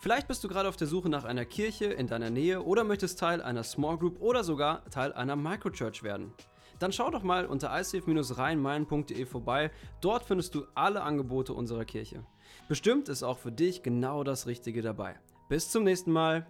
Vielleicht 0.00 0.28
bist 0.28 0.44
du 0.44 0.48
gerade 0.48 0.68
auf 0.68 0.76
der 0.76 0.86
Suche 0.86 1.08
nach 1.08 1.24
einer 1.24 1.44
Kirche 1.44 1.86
in 1.86 2.06
deiner 2.06 2.30
Nähe 2.30 2.62
oder 2.62 2.84
möchtest 2.84 3.18
Teil 3.18 3.42
einer 3.42 3.62
Small 3.62 3.98
Group 3.98 4.20
oder 4.20 4.44
sogar 4.44 4.84
Teil 4.90 5.12
einer 5.12 5.36
Microchurch 5.36 6.02
werden. 6.02 6.32
Dann 6.78 6.92
schau 6.92 7.10
doch 7.10 7.22
mal 7.22 7.46
unter 7.46 7.70
icf-rheinmain.de 7.70 9.24
vorbei. 9.24 9.70
Dort 10.00 10.24
findest 10.24 10.54
du 10.54 10.66
alle 10.74 11.02
Angebote 11.02 11.54
unserer 11.54 11.84
Kirche. 11.84 12.24
Bestimmt 12.68 13.08
ist 13.08 13.22
auch 13.22 13.38
für 13.38 13.52
dich 13.52 13.82
genau 13.82 14.24
das 14.24 14.46
Richtige 14.46 14.82
dabei. 14.82 15.18
Bis 15.48 15.70
zum 15.70 15.84
nächsten 15.84 16.12
Mal. 16.12 16.46